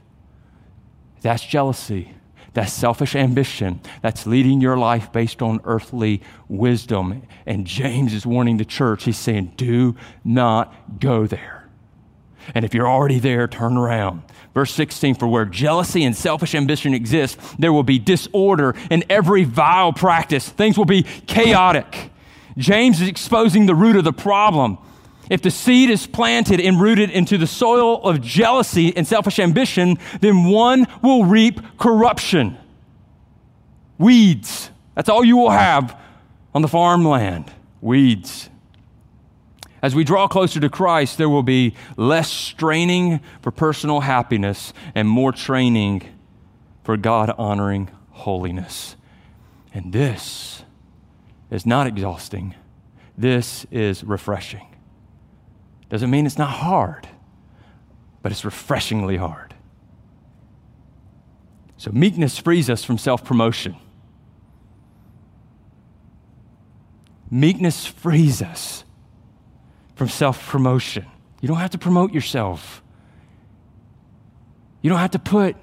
That's 1.24 1.46
jealousy. 1.46 2.14
That's 2.58 2.74
selfish 2.74 3.16
ambition. 3.16 3.82
That's 4.02 4.26
leading 4.26 4.62
your 4.62 4.80
life 4.80 5.12
based 5.12 5.44
on 5.44 5.62
earthly 5.64 6.24
wisdom. 6.50 7.22
And 7.46 7.68
James 7.68 8.16
is 8.16 8.26
warning 8.26 8.58
the 8.58 8.66
church. 8.66 9.04
He's 9.04 9.20
saying, 9.20 9.54
do 9.58 9.96
not 10.24 11.00
go 11.00 11.28
there. 11.28 11.70
And 12.56 12.66
if 12.66 12.74
you're 12.74 12.90
already 12.90 13.20
there, 13.20 13.48
turn 13.48 13.78
around. 13.78 14.24
Verse 14.56 14.74
16 14.74 15.14
For 15.14 15.28
where 15.28 15.46
jealousy 15.46 16.04
and 16.04 16.16
selfish 16.16 16.56
ambition 16.56 16.96
exist, 16.96 17.38
there 17.60 17.72
will 17.72 17.84
be 17.84 18.00
disorder 18.00 18.74
in 18.90 19.04
every 19.08 19.44
vile 19.44 19.94
practice. 19.94 20.50
Things 20.50 20.80
will 20.80 20.86
be 20.86 21.04
chaotic. 21.04 22.10
James 22.58 23.00
is 23.00 23.08
exposing 23.08 23.68
the 23.68 23.76
root 23.76 23.96
of 23.96 24.04
the 24.04 24.12
problem. 24.12 24.80
If 25.30 25.42
the 25.42 25.52
seed 25.52 25.90
is 25.90 26.08
planted 26.08 26.62
and 26.62 26.80
rooted 26.80 27.10
into 27.10 27.38
the 27.38 27.48
soil 27.48 28.02
of 28.04 28.22
jealousy 28.22 28.96
and 28.96 29.06
selfish 29.06 29.40
ambition, 29.40 29.98
then 30.22 30.46
one 30.46 30.88
will 31.02 31.26
reap 31.26 31.60
corruption. 31.78 32.58
Weeds. 33.98 34.70
That's 34.96 35.10
all 35.10 35.24
you 35.24 35.38
will 35.38 35.50
have 35.50 36.00
on 36.56 36.62
the 36.62 36.68
farmland. 36.68 37.52
Weeds. 37.82 38.50
As 39.82 39.94
we 39.94 40.04
draw 40.04 40.28
closer 40.28 40.60
to 40.60 40.70
Christ, 40.70 41.18
there 41.18 41.30
will 41.30 41.44
be 41.44 41.76
less 41.98 42.32
straining 42.32 43.20
for 43.42 43.52
personal 43.52 44.00
happiness 44.00 44.74
and 44.96 45.08
more 45.08 45.32
training 45.32 46.04
for 46.84 46.98
God 46.98 47.34
honoring 47.38 47.90
holiness. 48.12 48.96
And 49.74 49.94
this 49.94 50.64
is 51.52 51.66
not 51.66 51.86
exhausting, 51.86 52.56
this 53.18 53.66
is 53.72 54.04
refreshing. 54.04 54.66
Doesn't 55.90 56.10
mean 56.10 56.26
it's 56.26 56.38
not 56.38 56.50
hard, 56.50 57.08
but 58.22 58.32
it's 58.32 58.44
refreshingly 58.44 59.18
hard. 59.18 59.54
So, 61.78 61.92
meekness 61.92 62.38
frees 62.38 62.70
us 62.70 62.84
from 62.84 62.98
self 62.98 63.24
promotion. 63.24 63.76
Meekness 67.30 67.86
frees 67.86 68.42
us 68.42 68.84
from 69.96 70.10
self 70.10 70.48
promotion. 70.48 71.06
You 71.42 71.48
don't 71.48 71.58
have 71.58 71.72
to 71.72 71.78
promote 71.78 72.14
yourself. 72.14 72.82
You 74.82 74.90
don't 74.90 75.00
have 75.00 75.12
to 75.12 75.20
put 75.20 75.56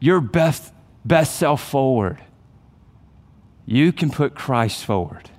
your 0.00 0.20
best, 0.20 0.72
best 1.04 1.36
self 1.36 1.62
forward. 1.62 2.22
You 3.64 3.92
can 3.92 4.10
put 4.10 4.34
Christ 4.34 4.84
forward 4.84 5.30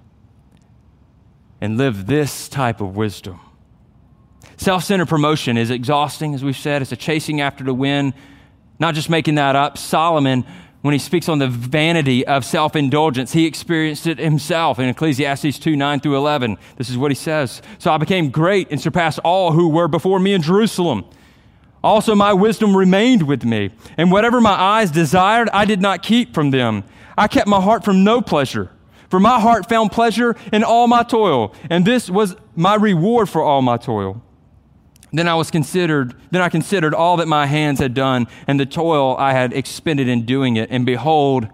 and 1.62 1.78
live 1.78 2.08
this 2.08 2.50
type 2.50 2.82
of 2.82 2.96
wisdom. 2.98 3.40
Self 4.58 4.84
centered 4.84 5.08
promotion 5.08 5.58
is 5.58 5.70
exhausting, 5.70 6.34
as 6.34 6.44
we've 6.44 6.58
said. 6.58 6.82
It's 6.82 6.92
a 6.92 6.98
chasing 6.98 7.42
after 7.42 7.64
the 7.64 7.74
wind, 7.74 8.14
not 8.80 8.96
just 8.96 9.10
making 9.10 9.36
that 9.36 9.56
up. 9.56 9.78
Solomon 9.78 10.46
when 10.82 10.94
he 10.94 11.00
speaks 11.00 11.28
on 11.28 11.40
the 11.40 11.48
vanity 11.48 12.26
of 12.26 12.46
self 12.46 12.76
indulgence. 12.76 13.34
He 13.34 13.46
experienced 13.46 14.08
it 14.08 14.20
himself 14.20 14.80
in 14.80 14.88
Ecclesiastes 14.90 15.60
2 15.60 15.76
9 15.76 16.00
through 16.00 16.18
11. 16.18 16.58
This 16.78 16.90
is 16.90 16.98
what 16.98 17.12
he 17.12 17.16
says 17.16 17.62
So 17.78 17.92
I 17.92 17.98
became 17.98 18.30
great 18.30 18.70
and 18.72 18.80
surpassed 18.80 19.20
all 19.24 19.52
who 19.52 19.70
were 19.70 19.88
before 19.88 20.20
me 20.20 20.34
in 20.34 20.42
Jerusalem. 20.42 21.06
Also, 21.84 22.16
my 22.16 22.34
wisdom 22.34 22.76
remained 22.76 23.24
with 23.24 23.46
me, 23.46 23.70
and 23.98 24.12
whatever 24.12 24.42
my 24.42 24.52
eyes 24.52 24.90
desired, 24.92 25.48
I 25.54 25.64
did 25.66 25.80
not 25.80 26.02
keep 26.02 26.34
from 26.34 26.52
them. 26.52 26.84
I 27.18 27.28
kept 27.28 27.48
my 27.48 27.62
heart 27.62 27.86
from 27.86 28.04
no 28.04 28.20
pleasure. 28.20 28.72
For 29.10 29.20
my 29.20 29.40
heart 29.40 29.70
found 29.70 29.92
pleasure 29.92 30.36
in 30.52 30.64
all 30.64 30.88
my 30.88 31.04
toil, 31.04 31.54
and 31.70 31.86
this 31.86 32.10
was 32.10 32.36
my 32.56 32.76
reward 32.76 33.30
for 33.30 33.42
all 33.42 33.62
my 33.62 33.78
toil. 33.78 34.22
Then 35.18 35.28
I 35.28 35.34
was 35.34 35.50
considered, 35.50 36.14
then 36.30 36.44
I 36.44 36.50
considered 36.50 36.94
all 36.94 37.18
that 37.18 37.28
my 37.28 37.48
hands 37.48 37.80
had 37.80 37.96
done 37.96 38.28
and 38.46 38.60
the 38.60 38.68
toil 38.68 39.18
I 39.18 39.34
had 39.34 39.52
expended 39.52 40.08
in 40.08 40.26
doing 40.26 40.58
it, 40.58 40.70
and 40.70 40.86
behold, 40.86 41.48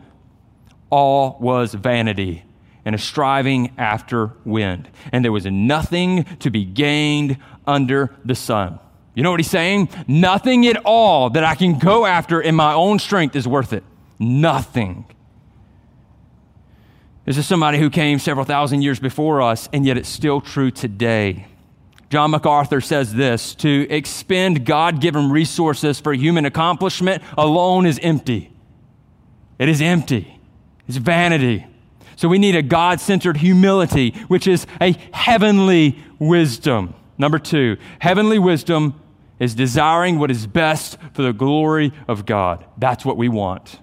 all 0.90 1.38
was 1.40 1.74
vanity 1.74 2.44
and 2.84 2.94
a 2.94 2.98
striving 2.98 3.72
after 3.78 4.34
wind, 4.44 4.90
and 5.14 5.24
there 5.24 5.32
was 5.32 5.46
nothing 5.46 6.26
to 6.40 6.50
be 6.50 6.66
gained 6.66 7.38
under 7.66 8.14
the 8.26 8.36
sun. 8.36 8.80
You 9.16 9.24
know 9.24 9.32
what 9.32 9.40
he's 9.40 9.50
saying? 9.50 9.88
Nothing 10.10 10.68
at 10.68 10.82
all 10.84 11.30
that 11.30 11.46
I 11.46 11.56
can 11.56 11.80
go 11.80 12.06
after 12.06 12.42
in 12.42 12.56
my 12.56 12.74
own 12.74 13.00
strength 13.00 13.34
is 13.34 13.48
worth 13.48 13.72
it. 13.72 13.86
Nothing. 14.20 15.06
This 17.24 17.38
is 17.38 17.48
somebody 17.48 17.78
who 17.78 17.90
came 17.90 18.20
several 18.20 18.46
thousand 18.46 18.82
years 18.82 19.00
before 19.00 19.42
us, 19.42 19.70
and 19.72 19.86
yet 19.86 19.98
it's 19.98 20.10
still 20.10 20.42
true 20.42 20.70
today. 20.70 21.48
John 22.14 22.30
MacArthur 22.30 22.80
says 22.80 23.16
this 23.16 23.56
to 23.56 23.88
expend 23.90 24.68
God 24.68 25.02
given 25.02 25.32
resources 25.32 26.00
for 26.00 26.14
human 26.14 26.46
accomplishment 26.46 27.24
alone 27.40 27.88
is 27.88 27.98
empty. 28.04 28.54
It 29.58 29.68
is 29.68 29.82
empty, 29.82 30.40
it's 30.88 30.98
vanity. 30.98 31.66
So 32.16 32.28
we 32.28 32.38
need 32.38 32.56
a 32.56 32.62
God 32.62 33.02
centered 33.02 33.38
humility, 33.38 34.12
which 34.28 34.46
is 34.46 34.68
a 34.80 34.92
heavenly 35.12 35.98
wisdom. 36.20 36.94
Number 37.18 37.40
two, 37.40 37.78
heavenly 37.98 38.38
wisdom 38.38 39.02
is 39.40 39.56
desiring 39.56 40.20
what 40.20 40.30
is 40.30 40.46
best 40.46 41.00
for 41.14 41.24
the 41.24 41.34
glory 41.34 41.94
of 42.08 42.28
God. 42.28 42.64
That's 42.78 43.04
what 43.04 43.18
we 43.18 43.28
want. 43.28 43.80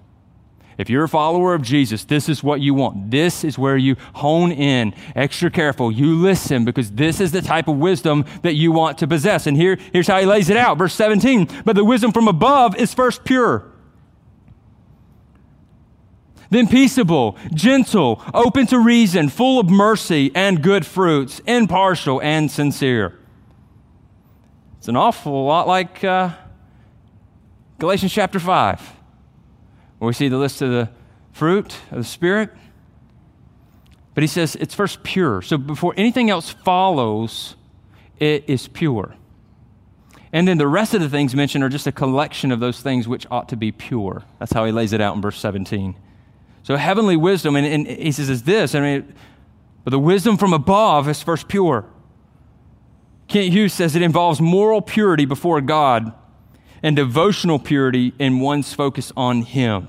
If 0.81 0.89
you're 0.89 1.03
a 1.03 1.09
follower 1.09 1.53
of 1.53 1.61
Jesus, 1.61 2.05
this 2.05 2.27
is 2.27 2.43
what 2.43 2.59
you 2.59 2.73
want. 2.73 3.11
This 3.11 3.43
is 3.43 3.55
where 3.55 3.77
you 3.77 3.97
hone 4.15 4.51
in, 4.51 4.95
extra 5.15 5.51
careful. 5.51 5.91
You 5.91 6.15
listen 6.15 6.65
because 6.65 6.89
this 6.89 7.21
is 7.21 7.31
the 7.31 7.43
type 7.43 7.67
of 7.67 7.77
wisdom 7.77 8.25
that 8.41 8.55
you 8.55 8.71
want 8.71 8.97
to 8.97 9.07
possess. 9.07 9.45
And 9.45 9.55
here, 9.55 9.77
here's 9.93 10.07
how 10.07 10.19
he 10.19 10.25
lays 10.25 10.49
it 10.49 10.57
out. 10.57 10.79
Verse 10.79 10.95
17. 10.95 11.47
But 11.63 11.75
the 11.75 11.85
wisdom 11.85 12.11
from 12.11 12.27
above 12.27 12.75
is 12.75 12.95
first 12.95 13.23
pure, 13.23 13.71
then 16.49 16.67
peaceable, 16.67 17.37
gentle, 17.53 18.19
open 18.33 18.65
to 18.67 18.79
reason, 18.79 19.29
full 19.29 19.59
of 19.59 19.69
mercy 19.69 20.31
and 20.33 20.63
good 20.63 20.83
fruits, 20.83 21.41
impartial 21.45 22.19
and 22.23 22.49
sincere. 22.49 23.19
It's 24.79 24.87
an 24.87 24.95
awful 24.95 25.45
lot 25.45 25.67
like 25.67 26.03
uh, 26.03 26.31
Galatians 27.77 28.11
chapter 28.11 28.39
5, 28.39 28.81
where 30.01 30.07
we 30.07 30.13
see 30.13 30.29
the 30.29 30.37
list 30.39 30.63
of 30.63 30.71
the 30.71 30.89
fruit 31.31 31.75
of 31.91 31.99
the 31.99 32.03
Spirit. 32.03 32.49
But 34.15 34.23
he 34.23 34.27
says 34.27 34.55
it's 34.55 34.73
first 34.73 35.03
pure. 35.03 35.43
So 35.43 35.59
before 35.59 35.93
anything 35.95 36.31
else 36.31 36.49
follows, 36.49 37.55
it 38.17 38.43
is 38.47 38.67
pure. 38.67 39.13
And 40.33 40.47
then 40.47 40.57
the 40.57 40.67
rest 40.67 40.95
of 40.95 41.01
the 41.01 41.09
things 41.09 41.35
mentioned 41.35 41.63
are 41.63 41.69
just 41.69 41.85
a 41.85 41.91
collection 41.91 42.51
of 42.51 42.59
those 42.59 42.81
things 42.81 43.07
which 43.07 43.27
ought 43.29 43.47
to 43.49 43.55
be 43.55 43.71
pure. 43.71 44.23
That's 44.39 44.51
how 44.51 44.65
he 44.65 44.71
lays 44.71 44.91
it 44.91 45.01
out 45.01 45.15
in 45.15 45.21
verse 45.21 45.39
17. 45.39 45.93
So 46.63 46.77
heavenly 46.77 47.15
wisdom, 47.15 47.55
and, 47.55 47.67
and 47.67 47.85
he 47.85 48.11
says, 48.11 48.27
is 48.27 48.41
this. 48.41 48.73
I 48.73 48.79
mean, 48.79 49.13
but 49.83 49.91
the 49.91 49.99
wisdom 49.99 50.35
from 50.35 50.51
above 50.51 51.07
is 51.09 51.21
first 51.21 51.47
pure. 51.47 51.85
Kent 53.27 53.53
Hughes 53.53 53.71
says 53.71 53.95
it 53.95 54.01
involves 54.01 54.41
moral 54.41 54.81
purity 54.81 55.25
before 55.25 55.61
God 55.61 56.11
and 56.83 56.95
devotional 56.95 57.59
purity 57.59 58.13
in 58.19 58.39
one's 58.39 58.73
focus 58.73 59.11
on 59.15 59.43
Him. 59.43 59.87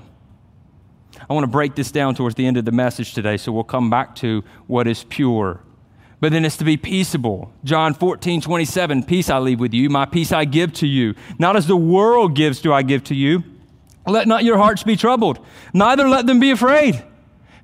I 1.29 1.33
want 1.33 1.43
to 1.43 1.51
break 1.51 1.75
this 1.75 1.91
down 1.91 2.15
towards 2.15 2.35
the 2.35 2.45
end 2.45 2.57
of 2.57 2.65
the 2.65 2.71
message 2.71 3.13
today, 3.13 3.37
so 3.37 3.51
we'll 3.51 3.63
come 3.63 3.89
back 3.89 4.15
to 4.17 4.43
what 4.67 4.87
is 4.87 5.03
pure. 5.03 5.61
But 6.19 6.31
then 6.31 6.45
it's 6.45 6.57
to 6.57 6.63
be 6.63 6.77
peaceable. 6.77 7.51
John 7.63 7.93
14, 7.93 8.41
27, 8.41 9.03
peace 9.03 9.29
I 9.29 9.39
leave 9.39 9.59
with 9.59 9.73
you, 9.73 9.89
my 9.89 10.05
peace 10.05 10.31
I 10.31 10.45
give 10.45 10.73
to 10.73 10.87
you. 10.87 11.15
Not 11.37 11.55
as 11.55 11.67
the 11.67 11.75
world 11.75 12.35
gives 12.35 12.61
do 12.61 12.71
I 12.73 12.81
give 12.81 13.03
to 13.05 13.15
you. 13.15 13.43
Let 14.05 14.27
not 14.27 14.43
your 14.43 14.57
hearts 14.57 14.83
be 14.83 14.95
troubled, 14.95 15.39
neither 15.73 16.07
let 16.09 16.25
them 16.25 16.39
be 16.39 16.51
afraid. 16.51 17.03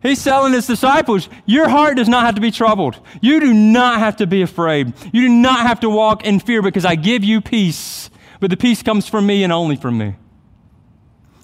He's 0.01 0.23
telling 0.23 0.53
his 0.53 0.65
disciples, 0.65 1.27
Your 1.45 1.67
heart 1.67 1.97
does 1.97 2.07
not 2.07 2.25
have 2.25 2.35
to 2.35 2.41
be 2.41 2.51
troubled. 2.51 2.97
You 3.21 3.41
do 3.41 3.53
not 3.53 3.99
have 3.99 4.17
to 4.17 4.27
be 4.27 4.41
afraid. 4.41 4.93
You 5.11 5.23
do 5.23 5.29
not 5.29 5.67
have 5.67 5.81
to 5.81 5.89
walk 5.89 6.23
in 6.23 6.39
fear 6.39 6.61
because 6.61 6.85
I 6.85 6.95
give 6.95 7.23
you 7.23 7.41
peace. 7.41 8.09
But 8.39 8.49
the 8.49 8.57
peace 8.57 8.81
comes 8.81 9.07
from 9.07 9.25
me 9.25 9.43
and 9.43 9.51
only 9.51 9.75
from 9.75 9.97
me. 9.97 10.15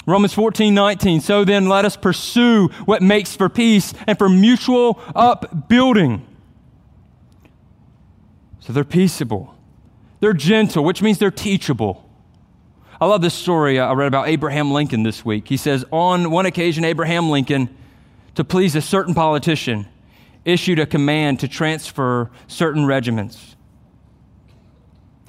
Romans 0.05 0.33
14, 0.33 0.73
19. 0.73 1.21
So 1.21 1.43
then 1.43 1.67
let 1.67 1.83
us 1.83 1.97
pursue 1.97 2.67
what 2.85 3.01
makes 3.01 3.35
for 3.35 3.49
peace 3.49 3.93
and 4.07 4.17
for 4.17 4.29
mutual 4.29 4.99
upbuilding. 5.15 6.25
So 8.59 8.73
they're 8.73 8.83
peaceable, 8.83 9.55
they're 10.19 10.33
gentle, 10.33 10.83
which 10.83 11.01
means 11.01 11.19
they're 11.19 11.31
teachable. 11.31 12.01
I 12.99 13.07
love 13.07 13.21
this 13.21 13.33
story 13.33 13.77
uh, 13.77 13.87
I 13.87 13.93
read 13.93 14.07
about 14.07 14.29
Abraham 14.29 14.71
Lincoln 14.71 15.03
this 15.03 15.25
week. 15.25 15.49
He 15.49 15.57
says, 15.57 15.83
On 15.91 16.31
one 16.31 16.45
occasion, 16.45 16.85
Abraham 16.85 17.29
Lincoln 17.29 17.69
to 18.35 18.43
please 18.43 18.75
a 18.75 18.81
certain 18.81 19.13
politician, 19.13 19.87
issued 20.43 20.77
a 20.77 20.85
command 20.85 21.39
to 21.39 21.47
transfer 21.47 22.29
certain 22.47 22.85
regiments. 22.85 23.54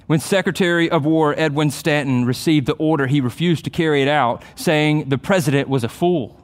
When 0.07 0.21
Secretary 0.21 0.89
of 0.89 1.05
War 1.05 1.35
Edwin 1.37 1.71
Stanton 1.71 2.25
received 2.25 2.67
the 2.67 2.75
order, 2.75 3.07
he 3.07 3.21
refused 3.21 3.65
to 3.65 3.71
carry 3.71 4.03
it 4.03 4.09
out, 4.09 4.43
saying 4.55 5.09
the 5.09 5.19
president 5.19 5.69
was 5.69 5.83
a 5.83 5.89
fool. 5.89 6.41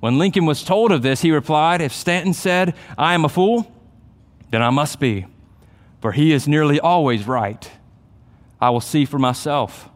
When 0.00 0.18
Lincoln 0.18 0.46
was 0.46 0.64
told 0.64 0.92
of 0.92 1.02
this, 1.02 1.22
he 1.22 1.30
replied, 1.30 1.80
If 1.80 1.92
Stanton 1.92 2.32
said, 2.32 2.74
I 2.96 3.14
am 3.14 3.24
a 3.24 3.28
fool, 3.28 3.72
then 4.50 4.62
I 4.62 4.70
must 4.70 4.98
be, 4.98 5.26
for 6.00 6.12
he 6.12 6.32
is 6.32 6.48
nearly 6.48 6.80
always 6.80 7.26
right. 7.26 7.70
I 8.60 8.70
will 8.70 8.80
see 8.80 9.04
for 9.04 9.18
myself. 9.18 9.88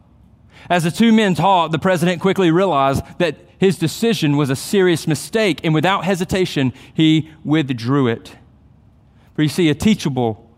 As 0.71 0.85
the 0.85 0.91
two 0.91 1.13
men 1.13 1.35
talked, 1.35 1.73
the 1.73 1.79
president 1.79 2.21
quickly 2.21 2.51
realized 2.51 3.03
that 3.19 3.37
his 3.59 3.79
decision 3.79 4.37
was 4.37 4.51
a 4.51 4.57
serious 4.57 5.07
mistake, 5.07 5.61
and 5.65 5.75
without 5.75 6.05
hesitation, 6.05 6.73
he 6.95 7.31
withdrew 7.45 8.09
it. 8.09 8.37
For 9.35 9.43
you 9.43 9.49
see, 9.49 9.69
a 9.69 9.75
teachable 9.75 10.51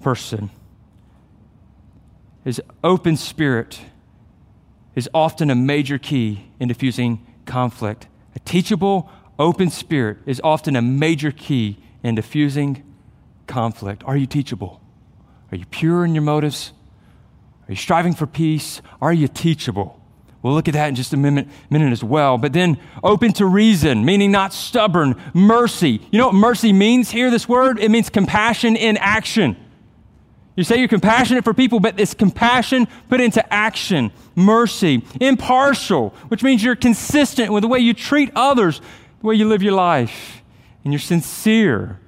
person, 0.00 0.50
his 2.48 2.62
open 2.82 3.14
spirit 3.14 3.78
is 4.94 5.06
often 5.12 5.50
a 5.50 5.54
major 5.54 5.98
key 5.98 6.46
in 6.58 6.66
diffusing 6.66 7.22
conflict. 7.44 8.08
A 8.34 8.38
teachable, 8.38 9.10
open 9.38 9.68
spirit 9.68 10.16
is 10.24 10.40
often 10.42 10.74
a 10.74 10.80
major 10.80 11.30
key 11.30 11.76
in 12.02 12.14
diffusing 12.14 12.82
conflict. 13.46 14.02
Are 14.06 14.16
you 14.16 14.24
teachable? 14.24 14.80
Are 15.52 15.58
you 15.58 15.66
pure 15.66 16.06
in 16.06 16.14
your 16.14 16.22
motives? 16.22 16.72
Are 17.68 17.72
you 17.72 17.76
striving 17.76 18.14
for 18.14 18.26
peace? 18.26 18.80
Are 19.02 19.12
you 19.12 19.28
teachable? 19.28 20.00
We'll 20.40 20.54
look 20.54 20.68
at 20.68 20.74
that 20.74 20.88
in 20.88 20.94
just 20.94 21.12
a 21.12 21.18
minute, 21.18 21.48
minute 21.68 21.92
as 21.92 22.02
well. 22.02 22.38
But 22.38 22.54
then 22.54 22.78
open 23.04 23.34
to 23.34 23.44
reason, 23.44 24.06
meaning 24.06 24.30
not 24.32 24.54
stubborn. 24.54 25.20
Mercy. 25.34 26.00
You 26.10 26.18
know 26.18 26.28
what 26.28 26.34
mercy 26.34 26.72
means 26.72 27.10
here, 27.10 27.30
this 27.30 27.46
word? 27.46 27.78
It 27.78 27.90
means 27.90 28.08
compassion 28.08 28.74
in 28.74 28.96
action. 28.96 29.54
You 30.58 30.64
say 30.64 30.78
you're 30.80 30.88
compassionate 30.88 31.44
for 31.44 31.54
people, 31.54 31.78
but 31.78 32.00
it's 32.00 32.14
compassion 32.14 32.88
put 33.08 33.20
into 33.20 33.54
action. 33.54 34.10
Mercy. 34.34 35.04
Impartial, 35.20 36.10
which 36.26 36.42
means 36.42 36.64
you're 36.64 36.74
consistent 36.74 37.52
with 37.52 37.62
the 37.62 37.68
way 37.68 37.78
you 37.78 37.94
treat 37.94 38.32
others, 38.34 38.80
the 39.20 39.26
way 39.28 39.36
you 39.36 39.46
live 39.46 39.62
your 39.62 39.74
life. 39.74 40.42
And 40.82 40.92
you're 40.92 40.98
sincere. 40.98 42.00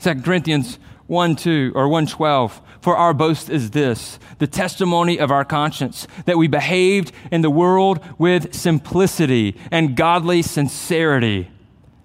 2 0.00 0.22
Corinthians 0.22 0.78
1 1.08 1.34
2 1.34 1.72
or 1.74 1.88
112. 1.88 2.62
For 2.80 2.96
our 2.96 3.12
boast 3.12 3.50
is 3.50 3.72
this 3.72 4.20
the 4.38 4.46
testimony 4.46 5.18
of 5.18 5.32
our 5.32 5.44
conscience, 5.44 6.06
that 6.24 6.38
we 6.38 6.46
behaved 6.46 7.10
in 7.32 7.40
the 7.40 7.50
world 7.50 7.98
with 8.16 8.54
simplicity 8.54 9.56
and 9.72 9.96
godly 9.96 10.42
sincerity, 10.42 11.50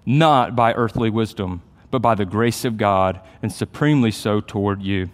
not 0.08 0.56
by 0.56 0.74
earthly 0.74 1.12
wisdom, 1.12 1.62
but 1.92 2.00
by 2.00 2.16
the 2.16 2.26
grace 2.26 2.66
of 2.66 2.78
God, 2.78 3.20
and 3.44 3.54
supremely 3.54 4.10
so 4.10 4.42
toward 4.42 4.82
you. 4.82 5.12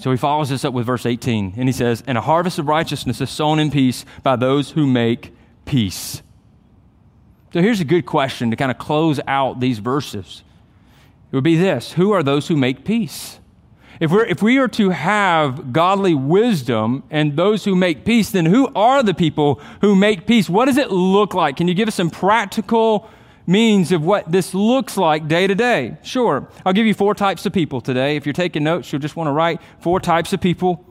So 0.00 0.10
he 0.10 0.16
follows 0.16 0.48
this 0.48 0.64
up 0.64 0.72
with 0.72 0.86
verse 0.86 1.04
18, 1.04 1.54
and 1.58 1.68
he 1.68 1.72
says, 1.72 2.02
And 2.06 2.16
a 2.16 2.22
harvest 2.22 2.58
of 2.58 2.66
righteousness 2.66 3.20
is 3.20 3.28
sown 3.28 3.58
in 3.58 3.70
peace 3.70 4.06
by 4.22 4.34
those 4.34 4.70
who 4.70 4.86
make 4.86 5.34
peace. 5.66 6.22
So 7.52 7.60
here's 7.60 7.80
a 7.80 7.84
good 7.84 8.06
question 8.06 8.48
to 8.48 8.56
kind 8.56 8.70
of 8.70 8.78
close 8.78 9.20
out 9.26 9.60
these 9.60 9.78
verses. 9.78 10.42
It 11.30 11.36
would 11.36 11.44
be 11.44 11.56
this 11.56 11.92
Who 11.92 12.12
are 12.12 12.22
those 12.22 12.48
who 12.48 12.56
make 12.56 12.82
peace? 12.82 13.40
If, 14.00 14.10
we're, 14.10 14.24
if 14.24 14.40
we 14.40 14.56
are 14.56 14.68
to 14.68 14.88
have 14.88 15.70
godly 15.70 16.14
wisdom 16.14 17.02
and 17.10 17.36
those 17.36 17.66
who 17.66 17.76
make 17.76 18.06
peace, 18.06 18.30
then 18.30 18.46
who 18.46 18.72
are 18.74 19.02
the 19.02 19.12
people 19.12 19.60
who 19.82 19.94
make 19.94 20.26
peace? 20.26 20.48
What 20.48 20.64
does 20.64 20.78
it 20.78 20.90
look 20.90 21.34
like? 21.34 21.56
Can 21.56 21.68
you 21.68 21.74
give 21.74 21.88
us 21.88 21.96
some 21.96 22.08
practical 22.08 23.10
means 23.50 23.90
of 23.90 24.04
what 24.04 24.30
this 24.30 24.54
looks 24.54 24.96
like 24.96 25.26
day 25.26 25.46
to 25.48 25.54
day? 25.54 25.96
Sure. 26.02 26.48
I'll 26.64 26.72
give 26.72 26.86
you 26.86 26.94
four 26.94 27.14
types 27.14 27.44
of 27.44 27.52
people 27.52 27.80
today. 27.80 28.14
If 28.14 28.24
you're 28.24 28.32
taking 28.32 28.62
notes, 28.62 28.92
you'll 28.92 29.02
just 29.02 29.16
want 29.16 29.26
to 29.26 29.32
write 29.32 29.60
four 29.80 29.98
types 29.98 30.32
of 30.32 30.40
people. 30.40 30.86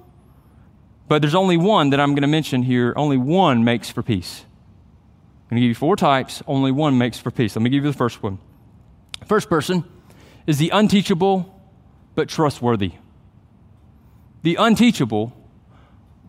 But 1.08 1.22
there's 1.22 1.36
only 1.36 1.56
one 1.56 1.92
that 1.92 2.02
I'm 2.02 2.10
going 2.10 2.22
to 2.22 2.28
mention 2.28 2.62
here. 2.62 2.94
Only 2.98 3.18
one 3.18 3.64
makes 3.64 3.90
for 3.90 4.04
peace. 4.04 4.44
I'm 4.44 5.56
going 5.56 5.62
to 5.62 5.68
give 5.68 5.70
you 5.70 5.76
four 5.76 5.96
types. 5.96 6.44
Only 6.46 6.72
one 6.72 6.98
makes 6.98 7.18
for 7.18 7.32
peace. 7.32 7.56
Let 7.56 7.64
me 7.64 7.70
give 7.70 7.86
you 7.86 7.92
the 7.92 7.98
first 7.98 8.22
one. 8.22 8.40
First 9.26 9.50
person 9.50 9.86
is 10.46 10.58
the 10.58 10.70
unteachable 10.70 11.56
but 12.14 12.28
trustworthy. 12.28 12.92
The 14.42 14.56
unteachable, 14.56 15.34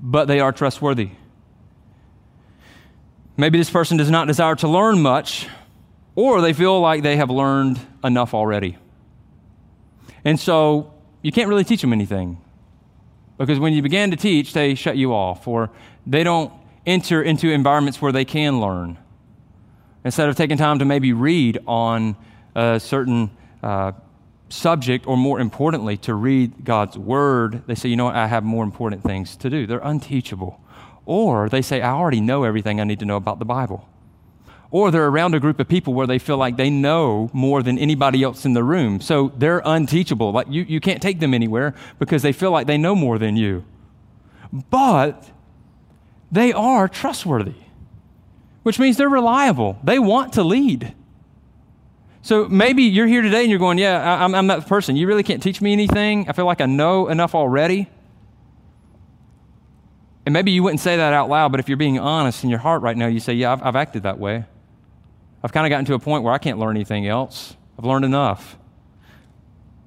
but 0.01 0.27
they 0.27 0.39
are 0.39 0.53
trustworthy. 0.53 1.11
Maybe 3.37 3.59
this 3.59 3.71
person 3.71 3.97
does 3.97 4.11
not 4.11 4.27
desire 4.29 4.55
to 4.57 4.69
learn 4.69 5.03
much, 5.03 5.49
or 6.15 6.41
they 6.41 6.53
feel 6.53 6.81
like 6.81 7.03
they 7.03 7.17
have 7.17 7.31
learned 7.31 7.81
enough 8.03 8.35
already. 8.35 8.77
And 10.25 10.39
so 10.39 10.93
you 11.23 11.33
can't 11.33 11.49
really 11.49 11.65
teach 11.65 11.81
them 11.81 11.93
anything. 11.93 12.39
Because 13.39 13.59
when 13.59 13.73
you 13.73 13.81
begin 13.81 14.11
to 14.11 14.17
teach, 14.17 14.53
they 14.53 14.75
shut 14.75 14.97
you 14.97 15.15
off, 15.15 15.49
or 15.49 15.71
they 16.07 16.23
don't 16.23 16.53
enter 16.87 17.23
into 17.23 17.51
environments 17.51 18.03
where 18.03 18.13
they 18.13 18.25
can 18.25 18.61
learn. 18.61 18.99
Instead 20.05 20.29
of 20.29 20.37
taking 20.37 20.57
time 20.57 20.79
to 20.79 20.85
maybe 20.85 21.13
read 21.13 21.59
on 21.67 22.17
a 22.55 22.79
certain 22.81 23.31
uh, 23.63 23.93
subject, 24.51 25.07
or 25.07 25.17
more 25.17 25.41
importantly, 25.41 25.97
to 25.99 26.15
read 26.15 26.65
God's 26.65 26.99
word, 26.99 27.63
they 27.67 27.75
say, 27.75 27.89
you 27.89 27.97
know 27.97 28.07
what, 28.07 28.17
I 28.17 28.27
have 28.27 28.45
more 28.45 28.65
important 28.65 29.03
things 29.03 29.37
to 29.37 29.51
do. 29.51 29.67
They're 29.67 29.79
unteachable. 29.79 30.61
Or 31.07 31.49
they 31.49 31.63
say, 31.63 31.81
I 31.81 31.93
already 31.93 32.21
know 32.21 32.45
everything 32.45 32.81
I 32.81 32.85
need 32.85 32.99
to 33.01 33.05
know 33.05 33.17
about 33.17 33.39
the 33.39 33.45
Bible. 33.45 33.89
Or 34.73 34.91
they're 34.91 35.09
around 35.09 35.35
a 35.35 35.41
group 35.41 35.59
of 35.59 35.69
people 35.69 35.95
where 35.95 36.07
they 36.07 36.19
feel 36.19 36.37
like 36.37 36.57
they 36.57 36.71
know 36.71 37.29
more 37.33 37.63
than 37.63 37.77
anybody 37.79 38.23
else 38.23 38.45
in 38.45 38.53
the 38.53 38.63
room. 38.63 39.01
So 39.01 39.33
they're 39.37 39.63
unteachable. 39.65 40.31
Like 40.31 40.47
you, 40.49 40.63
you 40.63 40.81
can't 40.81 41.03
take 41.03 41.19
them 41.19 41.35
anywhere 41.35 41.75
because 41.99 42.23
they 42.23 42.33
feel 42.33 42.53
like 42.53 42.67
they 42.69 42.79
know 42.79 42.95
more 42.95 43.19
than 43.19 43.37
you. 43.37 43.65
But 44.53 45.29
they 46.31 46.53
are 46.53 46.89
trustworthy, 46.89 47.55
which 48.63 48.79
means 48.79 48.97
they're 48.97 49.09
reliable. 49.09 49.79
They 49.83 49.99
want 49.99 50.35
to 50.35 50.45
lead. 50.45 50.95
So 52.23 52.49
maybe 52.49 52.83
you're 52.85 53.07
here 53.07 53.23
today 53.23 53.41
and 53.41 53.51
you're 53.51 53.59
going, 53.59 53.79
Yeah, 53.79 54.25
I'm, 54.25 54.35
I'm 54.35 54.47
that 54.49 54.67
person. 54.67 54.95
You 54.95 55.07
really 55.07 55.23
can't 55.23 55.43
teach 55.43 55.61
me 55.61 55.73
anything. 55.73 56.29
I 56.29 56.33
feel 56.33 56.45
like 56.45 56.61
I 56.61 56.67
know 56.67 57.09
enough 57.09 57.35
already. 57.35 57.89
And 60.27 60.33
maybe 60.33 60.51
you 60.51 60.63
wouldn't 60.63 60.81
say 60.81 60.99
that 60.99 61.13
out 61.13 61.29
loud, 61.29 61.51
but 61.51 61.61
if 61.61 61.69
you're 61.69 61.79
being 61.79 61.99
honest 61.99 62.45
in 62.45 62.51
your 62.51 62.59
heart 62.59 62.83
right 62.83 62.97
now, 62.97 63.07
you 63.07 63.21
say, 63.21 63.33
Yeah, 63.33 63.53
I've, 63.53 63.63
I've 63.63 63.77
acted 63.77 64.03
that 64.03 64.19
way. 64.19 64.45
I've 65.43 65.53
kind 65.53 65.67
of 65.67 65.71
gotten 65.71 65.87
to 65.87 65.95
a 65.95 65.99
point 65.99 66.23
where 66.23 66.33
I 66.33 66.39
can't 66.39 66.59
learn 66.59 66.77
anything 66.77 67.07
else. 67.07 67.57
I've 67.79 67.85
learned 67.85 68.05
enough. 68.05 68.59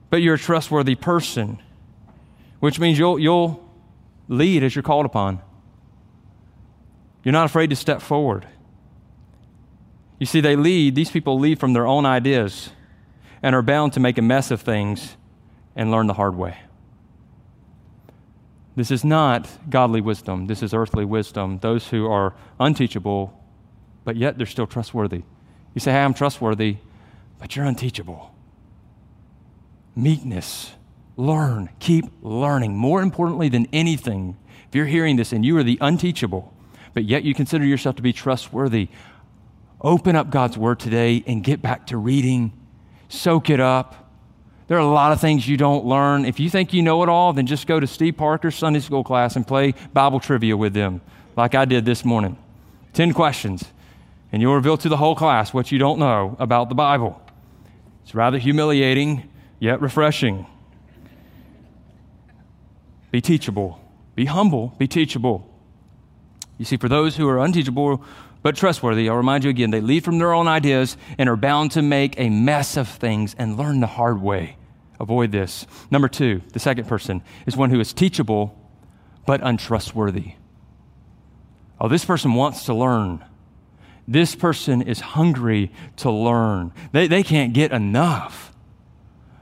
But 0.10 0.22
you're 0.22 0.36
a 0.36 0.40
trustworthy 0.40 0.96
person, 0.96 1.62
which 2.60 2.80
means 2.80 2.98
you'll, 2.98 3.20
you'll 3.20 3.64
lead 4.28 4.64
as 4.64 4.76
you're 4.76 4.84
called 4.84 5.06
upon. 5.06 5.42
You're 7.24 7.34
not 7.34 7.46
afraid 7.46 7.70
to 7.70 7.76
step 7.76 8.02
forward. 8.02 8.48
You 10.20 10.26
see, 10.26 10.42
they 10.42 10.56
lead, 10.56 10.96
these 10.96 11.12
people 11.12 11.40
lead 11.40 11.60
from 11.60 11.74
their 11.74 11.86
own 11.86 12.06
ideas 12.06 12.70
and 13.42 13.56
are 13.56 13.62
bound 13.62 13.94
to 13.94 14.00
make 14.00 14.18
a 14.18 14.22
mess 14.22 14.52
of 14.52 14.62
things 14.62 15.18
and 15.76 15.92
learn 15.92 16.08
the 16.08 16.14
hard 16.14 16.36
way. 16.36 16.58
This 18.76 18.90
is 18.90 19.04
not 19.04 19.50
godly 19.70 20.02
wisdom. 20.02 20.48
This 20.48 20.64
is 20.64 20.74
earthly 20.74 21.06
wisdom. 21.06 21.60
Those 21.60 21.90
who 21.90 22.08
are 22.08 22.34
unteachable, 22.60 23.40
but 24.04 24.16
yet 24.16 24.38
they're 24.38 24.48
still 24.48 24.66
trustworthy. 24.66 25.24
You 25.74 25.82
say, 25.82 25.92
Hey, 25.92 26.00
I'm 26.00 26.14
trustworthy, 26.14 26.78
but 27.40 27.56
you're 27.56 27.66
unteachable. 27.66 28.34
Meekness. 29.96 30.72
Learn. 31.16 31.70
Keep 31.80 32.06
learning. 32.22 32.76
More 32.76 33.02
importantly 33.02 33.50
than 33.50 33.68
anything, 33.72 34.38
if 34.68 34.76
you're 34.76 34.86
hearing 34.86 35.16
this 35.16 35.32
and 35.32 35.46
you 35.46 35.58
are 35.58 35.64
the 35.64 35.78
unteachable, 35.82 36.54
but 36.94 37.06
yet 37.06 37.24
you 37.24 37.34
consider 37.34 37.66
yourself 37.66 37.96
to 37.98 38.02
be 38.02 38.14
trustworthy, 38.14 38.90
open 39.82 40.16
up 40.16 40.30
God's 40.30 40.58
Word 40.58 40.80
today 40.80 41.24
and 41.28 41.44
get 41.44 41.62
back 41.62 41.88
to 41.88 41.98
reading. 41.98 42.54
Soak 43.10 43.50
it 43.50 43.60
up. 43.60 44.12
There 44.68 44.78
are 44.78 44.82
a 44.82 44.86
lot 44.86 45.12
of 45.12 45.20
things 45.20 45.48
you 45.48 45.58
don't 45.58 45.86
learn. 45.86 46.26
If 46.26 46.40
you 46.40 46.50
think 46.50 46.74
you 46.74 46.82
know 46.82 47.04
it 47.04 47.10
all, 47.10 47.34
then 47.34 47.46
just 47.46 47.68
go 47.68 47.80
to 47.80 47.86
Steve 47.86 48.16
Parker's 48.18 48.56
Sunday 48.56 48.80
school 48.80 49.04
class 49.04 49.36
and 49.36 49.46
play 49.46 49.74
Bible 49.94 50.20
trivia 50.20 50.56
with 50.56 50.74
them, 50.74 51.02
like 51.36 51.54
I 51.54 51.66
did 51.66 51.86
this 51.86 52.06
morning. 52.06 52.38
10 52.94 53.14
questions, 53.14 53.66
and 54.34 54.42
you'll 54.42 54.56
reveal 54.56 54.78
to 54.78 54.90
the 54.90 54.98
whole 54.98 55.16
class 55.16 55.54
what 55.54 55.72
you 55.72 55.78
don't 55.78 56.00
know 56.00 56.36
about 56.40 56.68
the 56.68 56.76
Bible. 56.76 57.22
It's 58.02 58.16
rather 58.16 58.40
humiliating, 58.40 59.30
yet 59.60 59.80
refreshing. 59.80 60.48
Be 63.12 63.22
teachable, 63.22 63.80
be 64.16 64.26
humble, 64.26 64.74
be 64.80 64.88
teachable. 64.88 65.48
You 66.58 66.66
see, 66.66 66.78
for 66.78 66.90
those 66.90 67.16
who 67.16 67.30
are 67.30 67.38
unteachable 67.38 68.04
but 68.42 68.58
trustworthy, 68.58 69.08
I'll 69.08 69.18
remind 69.18 69.44
you 69.44 69.52
again, 69.52 69.70
they 69.70 69.82
lead 69.82 70.04
from 70.04 70.18
their 70.18 70.34
own 70.34 70.48
ideas 70.48 70.98
and 71.20 71.30
are 71.30 71.36
bound 71.36 71.72
to 71.74 71.84
make 71.84 72.20
a 72.20 72.30
mess 72.30 72.76
of 72.76 72.90
things 72.90 73.36
and 73.38 73.56
learn 73.56 73.82
the 73.82 73.88
hard 73.88 74.20
way. 74.20 74.58
Avoid 75.00 75.32
this. 75.32 75.68
Number 75.92 76.08
two, 76.08 76.42
the 76.54 76.60
second 76.60 76.88
person 76.88 77.22
is 77.46 77.56
one 77.56 77.70
who 77.70 77.80
is 77.80 77.94
teachable 77.94 78.60
but 79.28 79.42
untrustworthy. 79.44 80.34
Oh, 81.80 81.88
this 81.88 82.04
person 82.04 82.34
wants 82.34 82.66
to 82.66 82.74
learn. 82.74 83.24
This 84.08 84.36
person 84.36 84.82
is 84.82 85.00
hungry 85.00 85.72
to 85.98 86.12
learn. 86.12 86.72
They, 86.92 87.08
they 87.08 87.24
can't 87.24 87.54
get 87.54 87.72
enough. 87.72 88.54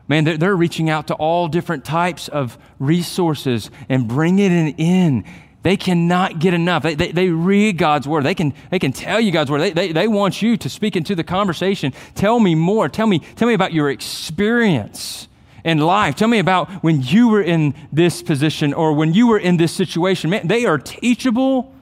Man, 0.07 0.23
they're, 0.23 0.37
they're 0.37 0.55
reaching 0.55 0.89
out 0.89 1.07
to 1.07 1.15
all 1.15 1.47
different 1.47 1.85
types 1.85 2.27
of 2.27 2.57
resources 2.79 3.71
and 3.89 4.07
bringing 4.07 4.67
it 4.67 4.75
in 4.77 5.25
they 5.63 5.77
cannot 5.77 6.39
get 6.39 6.53
enough. 6.53 6.83
They, 6.83 6.95
they, 6.95 7.11
they, 7.11 7.29
read 7.29 7.77
God's 7.77 8.07
word. 8.07 8.23
They 8.23 8.33
can, 8.33 8.53
they 8.71 8.79
can 8.79 8.91
tell 8.91 9.19
you 9.19 9.31
God's 9.31 9.51
word. 9.51 9.61
They, 9.61 9.71
they, 9.71 9.91
they 9.91 10.07
want 10.07 10.41
you 10.41 10.57
to 10.57 10.69
speak 10.69 10.95
into 10.95 11.13
the 11.13 11.23
conversation. 11.23 11.93
Tell 12.15 12.39
me 12.39 12.55
more. 12.55 12.89
Tell 12.89 13.05
me, 13.05 13.19
tell 13.19 13.47
me 13.47 13.53
about 13.53 13.71
your 13.71 13.89
experience 13.91 15.27
in 15.63 15.77
life. 15.77 16.15
Tell 16.15 16.27
me 16.27 16.39
about 16.39 16.71
when 16.83 17.01
you 17.03 17.29
were 17.29 17.43
in 17.43 17.75
this 17.91 18.23
position 18.23 18.73
or 18.73 18.93
when 18.93 19.13
you 19.13 19.27
were 19.27 19.37
in 19.37 19.57
this 19.57 19.71
situation. 19.71 20.31
Man, 20.31 20.47
they 20.47 20.65
are 20.65 20.79
teachable, 20.79 21.73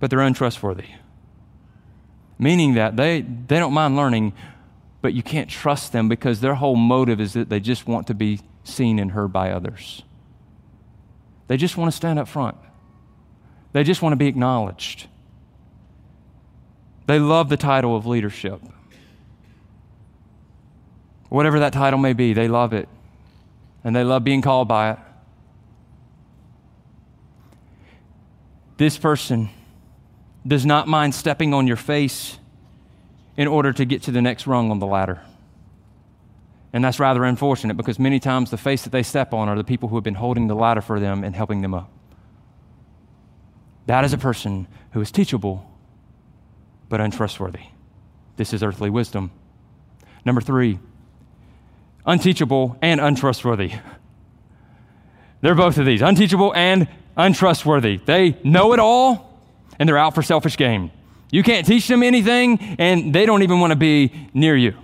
but 0.00 0.10
they're 0.10 0.20
untrustworthy. 0.20 0.88
Meaning 2.38 2.74
that 2.74 2.96
they, 2.96 3.20
they 3.20 3.58
don't 3.58 3.74
mind 3.74 3.96
learning, 3.96 4.32
but 5.02 5.12
you 5.12 5.22
can't 5.22 5.48
trust 5.48 5.92
them 5.92 6.08
because 6.08 6.40
their 6.40 6.54
whole 6.54 6.74
motive 6.74 7.20
is 7.20 7.34
that 7.34 7.50
they 7.50 7.60
just 7.60 7.86
want 7.86 8.06
to 8.08 8.14
be 8.14 8.40
seen 8.64 8.98
and 8.98 9.12
heard 9.12 9.32
by 9.32 9.52
others. 9.52 10.02
They 11.46 11.56
just 11.56 11.76
want 11.76 11.92
to 11.92 11.96
stand 11.96 12.18
up 12.18 12.28
front. 12.28 12.56
They 13.72 13.84
just 13.84 14.02
want 14.02 14.12
to 14.12 14.16
be 14.16 14.26
acknowledged. 14.26 15.06
They 17.06 17.18
love 17.18 17.48
the 17.48 17.56
title 17.56 17.94
of 17.94 18.06
leadership. 18.06 18.60
Whatever 21.28 21.60
that 21.60 21.72
title 21.72 21.98
may 21.98 22.12
be, 22.12 22.32
they 22.32 22.48
love 22.48 22.72
it. 22.72 22.88
And 23.84 23.94
they 23.94 24.04
love 24.04 24.24
being 24.24 24.42
called 24.42 24.66
by 24.66 24.92
it. 24.92 24.98
This 28.76 28.96
person 28.96 29.50
does 30.46 30.64
not 30.64 30.88
mind 30.88 31.14
stepping 31.14 31.52
on 31.52 31.66
your 31.66 31.76
face 31.76 32.38
in 33.36 33.46
order 33.46 33.72
to 33.72 33.84
get 33.84 34.02
to 34.02 34.10
the 34.10 34.22
next 34.22 34.46
rung 34.46 34.70
on 34.70 34.78
the 34.78 34.86
ladder. 34.86 35.20
And 36.72 36.84
that's 36.84 37.00
rather 37.00 37.24
unfortunate 37.24 37.76
because 37.76 37.98
many 37.98 38.20
times 38.20 38.50
the 38.50 38.56
face 38.56 38.82
that 38.82 38.90
they 38.90 39.02
step 39.02 39.34
on 39.34 39.48
are 39.48 39.56
the 39.56 39.64
people 39.64 39.88
who 39.88 39.96
have 39.96 40.04
been 40.04 40.14
holding 40.14 40.46
the 40.46 40.54
ladder 40.54 40.80
for 40.80 41.00
them 41.00 41.24
and 41.24 41.34
helping 41.34 41.62
them 41.62 41.74
up. 41.74 41.90
That 43.86 44.04
is 44.04 44.12
a 44.12 44.18
person 44.18 44.68
who 44.92 45.00
is 45.00 45.10
teachable 45.10 45.68
but 46.88 47.00
untrustworthy. 47.00 47.64
This 48.36 48.52
is 48.52 48.62
earthly 48.62 48.90
wisdom. 48.90 49.30
Number 50.24 50.40
three, 50.40 50.78
unteachable 52.06 52.76
and 52.82 53.00
untrustworthy. 53.00 53.72
They're 55.40 55.54
both 55.54 55.78
of 55.78 55.86
these 55.86 56.02
unteachable 56.02 56.52
and 56.54 56.88
untrustworthy. 57.16 57.96
They 57.96 58.36
know 58.44 58.72
it 58.72 58.78
all 58.78 59.29
and 59.78 59.88
they're 59.88 59.98
out 59.98 60.14
for 60.14 60.22
selfish 60.22 60.56
gain. 60.56 60.90
You 61.30 61.42
can't 61.42 61.66
teach 61.66 61.86
them 61.88 62.02
anything 62.02 62.58
and 62.78 63.14
they 63.14 63.26
don't 63.26 63.42
even 63.42 63.60
want 63.60 63.72
to 63.72 63.76
be 63.78 64.12
near 64.34 64.56
you. 64.56 64.74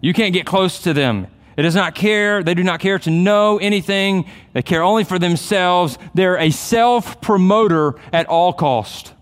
You 0.00 0.12
can't 0.12 0.32
get 0.32 0.46
close 0.46 0.80
to 0.82 0.92
them. 0.92 1.26
It 1.56 1.62
does 1.62 1.74
not 1.74 1.94
care. 1.94 2.42
They 2.42 2.54
do 2.54 2.62
not 2.62 2.80
care 2.80 2.98
to 2.98 3.10
know 3.10 3.58
anything. 3.58 4.26
They 4.52 4.62
care 4.62 4.82
only 4.82 5.04
for 5.04 5.18
themselves. 5.18 5.98
They're 6.14 6.36
a 6.36 6.50
self 6.50 7.20
promoter 7.20 7.94
at 8.12 8.26
all 8.26 8.52
cost. 8.52 9.14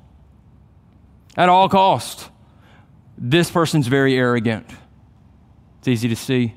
At 1.36 1.48
all 1.48 1.68
cost. 1.68 2.30
This 3.16 3.50
person's 3.50 3.86
very 3.86 4.16
arrogant. 4.16 4.66
It's 5.78 5.88
easy 5.88 6.08
to 6.08 6.16
see. 6.16 6.54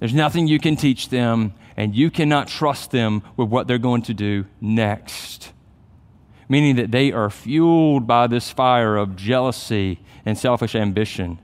There's 0.00 0.14
nothing 0.14 0.48
you 0.48 0.58
can 0.58 0.76
teach 0.76 1.08
them, 1.08 1.54
and 1.76 1.94
you 1.94 2.10
cannot 2.10 2.48
trust 2.48 2.90
them 2.90 3.22
with 3.36 3.48
what 3.48 3.68
they're 3.68 3.78
going 3.78 4.02
to 4.02 4.14
do 4.14 4.46
next. 4.60 5.53
Meaning 6.48 6.76
that 6.76 6.90
they 6.90 7.10
are 7.12 7.30
fueled 7.30 8.06
by 8.06 8.26
this 8.26 8.50
fire 8.50 8.96
of 8.96 9.16
jealousy 9.16 10.00
and 10.26 10.36
selfish 10.36 10.74
ambition. 10.74 11.38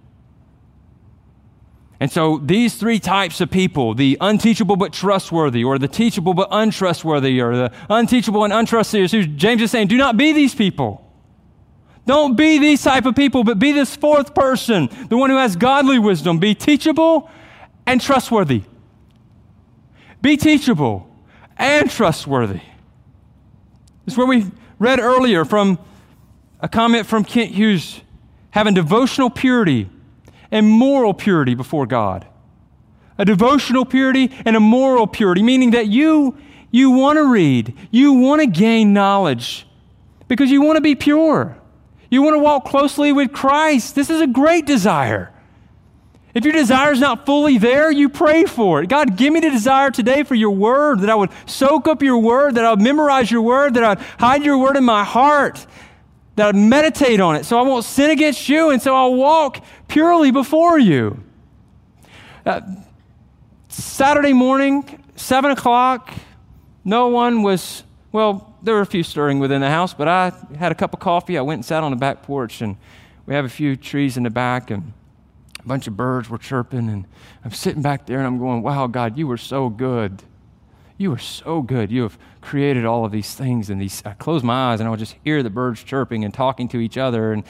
And 2.01 2.11
so 2.11 2.39
these 2.39 2.77
three 2.77 2.99
types 2.99 3.43
of 3.43 3.51
people, 3.51 3.95
the 3.95 4.17
unteachable 4.23 4.77
but 4.77 4.93
trustworthy, 4.93 5.63
or 5.63 5.79
the 5.79 5.89
teachable 5.89 6.33
but 6.33 6.49
untrustworthy, 6.51 7.41
or 7.41 7.55
the 7.55 7.73
unteachable 7.91 8.45
and 8.45 8.53
untrustworthy, 8.53 9.27
James 9.27 9.61
is 9.61 9.71
saying, 9.71 9.89
do 9.89 9.99
not 9.99 10.17
be 10.17 10.33
these 10.33 10.55
people. 10.55 11.07
Don't 12.07 12.37
be 12.37 12.59
these 12.59 12.83
type 12.83 13.05
of 13.05 13.15
people, 13.15 13.45
but 13.45 13.59
be 13.59 13.73
this 13.73 13.95
fourth 13.95 14.35
person, 14.35 14.89
the 15.11 15.17
one 15.19 15.29
who 15.29 15.37
has 15.37 15.57
godly 15.57 15.99
wisdom. 15.99 16.39
Be 16.39 16.55
teachable 16.55 17.31
and 17.87 18.01
trustworthy. 18.01 18.63
Be 20.23 20.39
teachable 20.39 21.07
and 21.59 21.91
trustworthy. 21.91 22.63
Is 24.07 24.17
where 24.17 24.27
we 24.27 24.47
read 24.81 24.99
earlier 24.99 25.45
from 25.45 25.79
a 26.59 26.69
comment 26.69 27.07
from 27.07 27.23
Kent 27.23 27.53
Hughes 27.53 28.01
having 28.51 28.75
devotional 28.75 29.31
purity 29.31 29.89
and 30.51 30.67
moral 30.69 31.15
purity 31.15 31.55
before 31.55 31.87
God. 31.87 32.27
A 33.17 33.25
devotional 33.25 33.85
purity 33.85 34.33
and 34.45 34.57
a 34.57 34.61
moral 34.61 35.07
purity, 35.07 35.43
meaning 35.43 35.71
that 35.73 35.87
you, 35.87 36.37
you 36.73 36.91
want 36.91 37.19
to 37.19 37.31
read, 37.31 37.77
you 37.93 38.15
want 38.15 38.41
to 38.41 38.47
gain 38.47 38.93
knowledge, 38.93 39.67
because 40.27 40.51
you 40.51 40.63
want 40.63 40.77
to 40.77 40.81
be 40.81 40.95
pure. 40.95 41.57
You 42.11 42.23
want 42.23 42.35
to 42.35 42.39
walk 42.39 42.65
closely 42.65 43.13
with 43.13 43.33
Christ. 43.33 43.95
This 43.95 44.11
is 44.11 44.21
a 44.21 44.27
great 44.27 44.67
desire. 44.67 45.33
If 46.35 46.45
your 46.45 46.53
desire 46.53 46.93
is 46.93 47.01
not 47.01 47.27
fully 47.27 47.59
there, 47.59 47.91
you 47.91 48.09
pray 48.09 48.45
for 48.45 48.83
it. 48.83 48.89
God, 48.89 49.17
give 49.17 49.33
me 49.33 49.41
the 49.41 49.51
desire 49.51 49.91
today 49.91 50.23
for 50.23 50.37
your 50.37 50.51
word, 50.51 51.01
that 51.01 51.11
I 51.11 51.15
would 51.15 51.31
soak 51.47 51.89
up 51.89 52.03
your 52.03 52.19
word, 52.19 52.55
that 52.55 52.65
I 52.65 52.71
would 52.71 52.81
memorize 52.81 53.31
your 53.31 53.43
word, 53.43 53.75
that 53.75 53.83
I 53.83 53.89
would 53.91 53.99
hide 53.99 54.45
your 54.45 54.59
word 54.59 54.77
in 54.77 54.85
my 54.85 55.03
heart, 55.03 55.67
that 56.37 56.45
I 56.45 56.47
would 56.49 56.57
meditate 56.57 57.21
on 57.21 57.35
it 57.35 57.45
so 57.45 57.59
I 57.59 57.63
won't 57.63 57.85
sin 57.85 58.11
against 58.11 58.49
you 58.49 58.71
and 58.71 58.81
so 58.81 58.95
I'll 58.95 59.15
walk 59.15 59.65
purely 59.89 60.31
before 60.31 60.79
you. 60.79 61.23
Uh, 62.47 62.61
Saturday 63.69 64.33
morning, 64.33 65.03
7 65.17 65.51
o'clock, 65.51 66.13
no 66.85 67.09
one 67.09 67.43
was, 67.43 67.83
well, 68.13 68.55
there 68.63 68.75
were 68.75 68.81
a 68.81 68.87
few 68.87 69.03
stirring 69.03 69.39
within 69.39 69.61
the 69.61 69.71
house, 69.71 69.95
but 69.95 70.09
I 70.09 70.33
had 70.57 70.71
a 70.73 70.75
cup 70.75 70.95
of 70.95 71.01
coffee. 71.01 71.39
I 71.39 71.43
went 71.43 71.59
and 71.59 71.65
sat 71.65 71.83
on 71.83 71.91
the 71.91 71.97
back 71.97 72.23
porch, 72.23 72.63
and 72.63 72.77
we 73.27 73.35
have 73.35 73.45
a 73.45 73.49
few 73.49 73.77
trees 73.77 74.17
in 74.17 74.23
the 74.23 74.31
back, 74.31 74.71
and 74.71 74.93
a 75.63 75.69
bunch 75.69 75.87
of 75.87 75.97
birds 75.97 76.29
were 76.29 76.39
chirping, 76.39 76.89
and 76.89 77.07
I'm 77.45 77.53
sitting 77.53 77.83
back 77.83 78.07
there 78.07 78.19
and 78.19 78.27
I'm 78.27 78.39
going, 78.39 78.63
Wow, 78.63 78.87
God, 78.87 79.19
you 79.19 79.27
were 79.27 79.37
so 79.37 79.69
good. 79.69 80.23
You 81.01 81.13
are 81.13 81.19
so 81.19 81.63
good. 81.63 81.91
You 81.91 82.03
have 82.03 82.19
created 82.43 82.85
all 82.85 83.07
of 83.07 83.13
these 83.13 83.35
things. 83.35 83.71
And 83.71 83.81
these, 83.81 84.03
I 84.05 84.13
close 84.13 84.43
my 84.43 84.73
eyes 84.73 84.81
and 84.81 84.87
I 84.87 84.91
would 84.91 84.99
just 84.99 85.17
hear 85.25 85.43
the 85.43 85.49
birds 85.49 85.83
chirping 85.83 86.27
and 86.27 86.35
talking 86.35 86.69
to 86.69 86.79
each 86.79 86.99
other. 86.99 87.33
And, 87.33 87.43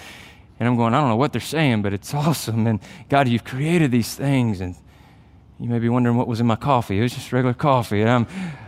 and 0.61 0.69
I'm 0.69 0.77
going, 0.77 0.95
I 0.95 1.01
don't 1.01 1.09
know 1.09 1.17
what 1.17 1.33
they're 1.33 1.41
saying, 1.41 1.83
but 1.83 1.93
it's 1.93 2.15
awesome. 2.15 2.69
And 2.69 2.79
God, 3.09 3.27
you've 3.27 3.43
created 3.43 3.91
these 3.91 4.15
things. 4.15 4.61
And 4.61 4.77
you 5.59 5.69
may 5.69 5.81
be 5.81 5.89
wondering 5.89 6.17
what 6.17 6.29
was 6.29 6.41
in 6.41 6.47
my 6.47 6.55
coffee. 6.55 7.01
It 7.01 7.03
was 7.03 7.13
just 7.13 7.33
regular 7.33 7.53
coffee. 7.53 8.03
And 8.03 8.09
I'm, 8.09 8.27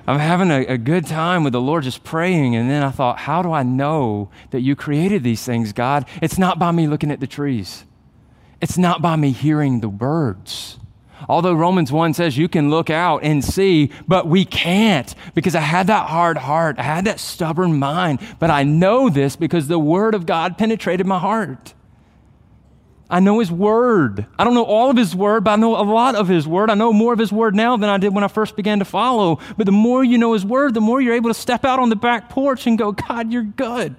I'm 0.08 0.18
having 0.18 0.50
a, 0.50 0.66
a 0.66 0.78
good 0.78 1.06
time 1.06 1.44
with 1.44 1.52
the 1.52 1.60
Lord 1.60 1.84
just 1.84 2.02
praying. 2.02 2.56
And 2.56 2.68
then 2.68 2.82
I 2.82 2.90
thought, 2.90 3.18
how 3.18 3.40
do 3.40 3.52
I 3.52 3.62
know 3.62 4.30
that 4.50 4.62
you 4.62 4.74
created 4.74 5.22
these 5.22 5.44
things, 5.44 5.72
God? 5.72 6.06
It's 6.20 6.38
not 6.38 6.58
by 6.58 6.72
me 6.72 6.88
looking 6.88 7.12
at 7.12 7.20
the 7.20 7.28
trees. 7.28 7.84
It's 8.62 8.78
not 8.78 9.02
by 9.02 9.16
me 9.16 9.32
hearing 9.32 9.80
the 9.80 9.88
words. 9.88 10.78
Although 11.28 11.54
Romans 11.54 11.90
1 11.92 12.14
says 12.14 12.38
you 12.38 12.48
can 12.48 12.70
look 12.70 12.90
out 12.90 13.22
and 13.24 13.44
see, 13.44 13.90
but 14.06 14.26
we 14.26 14.44
can't 14.44 15.14
because 15.34 15.54
I 15.54 15.60
had 15.60 15.88
that 15.88 16.08
hard 16.08 16.36
heart. 16.36 16.78
I 16.78 16.82
had 16.82 17.04
that 17.04 17.20
stubborn 17.20 17.78
mind. 17.78 18.20
But 18.38 18.50
I 18.50 18.62
know 18.62 19.08
this 19.08 19.34
because 19.34 19.66
the 19.66 19.78
Word 19.78 20.14
of 20.14 20.26
God 20.26 20.58
penetrated 20.58 21.06
my 21.06 21.18
heart. 21.18 21.74
I 23.10 23.20
know 23.20 23.40
His 23.40 23.52
Word. 23.52 24.26
I 24.38 24.44
don't 24.44 24.54
know 24.54 24.64
all 24.64 24.90
of 24.90 24.96
His 24.96 25.14
Word, 25.14 25.44
but 25.44 25.50
I 25.50 25.56
know 25.56 25.76
a 25.76 25.82
lot 25.82 26.14
of 26.14 26.28
His 26.28 26.46
Word. 26.46 26.70
I 26.70 26.74
know 26.74 26.92
more 26.92 27.12
of 27.12 27.18
His 27.18 27.32
Word 27.32 27.54
now 27.54 27.76
than 27.76 27.90
I 27.90 27.98
did 27.98 28.14
when 28.14 28.24
I 28.24 28.28
first 28.28 28.56
began 28.56 28.78
to 28.78 28.84
follow. 28.84 29.38
But 29.56 29.66
the 29.66 29.72
more 29.72 30.02
you 30.02 30.18
know 30.18 30.32
His 30.32 30.46
Word, 30.46 30.74
the 30.74 30.80
more 30.80 31.00
you're 31.00 31.14
able 31.14 31.30
to 31.30 31.34
step 31.34 31.64
out 31.64 31.78
on 31.78 31.88
the 31.88 31.96
back 31.96 32.30
porch 32.30 32.66
and 32.66 32.78
go, 32.78 32.92
God, 32.92 33.32
you're 33.32 33.42
good. 33.42 33.96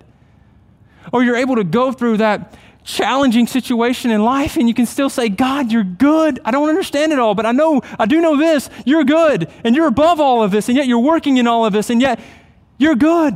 Or 1.11 1.21
you're 1.21 1.35
able 1.35 1.57
to 1.57 1.63
go 1.63 1.91
through 1.91 2.17
that 2.17 2.57
challenging 2.83 3.47
situation 3.47 4.11
in 4.11 4.23
life 4.23 4.57
and 4.57 4.67
you 4.67 4.73
can 4.73 4.85
still 4.85 5.09
say, 5.09 5.29
God, 5.29 5.71
you're 5.71 5.83
good. 5.83 6.39
I 6.43 6.51
don't 6.51 6.69
understand 6.69 7.13
it 7.13 7.19
all, 7.19 7.33
but 7.33 7.45
I 7.45 7.51
know, 7.51 7.81
I 7.97 8.05
do 8.05 8.21
know 8.21 8.37
this. 8.37 8.69
You're 8.85 9.03
good 9.03 9.49
and 9.63 9.75
you're 9.75 9.87
above 9.87 10.19
all 10.19 10.43
of 10.43 10.51
this 10.51 10.67
and 10.69 10.77
yet 10.77 10.87
you're 10.87 10.99
working 10.99 11.37
in 11.37 11.47
all 11.47 11.65
of 11.65 11.73
this 11.73 11.89
and 11.89 12.01
yet 12.01 12.19
you're 12.77 12.95
good. 12.95 13.35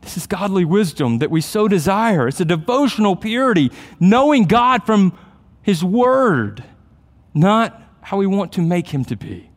This 0.00 0.16
is 0.16 0.26
godly 0.26 0.64
wisdom 0.64 1.18
that 1.18 1.30
we 1.30 1.40
so 1.40 1.68
desire. 1.68 2.26
It's 2.26 2.40
a 2.40 2.44
devotional 2.44 3.16
purity, 3.16 3.70
knowing 3.98 4.44
God 4.44 4.84
from 4.84 5.16
His 5.62 5.84
Word, 5.84 6.64
not 7.34 7.80
how 8.00 8.16
we 8.16 8.26
want 8.26 8.52
to 8.54 8.62
make 8.62 8.88
Him 8.88 9.04
to 9.06 9.16
be. 9.16 9.50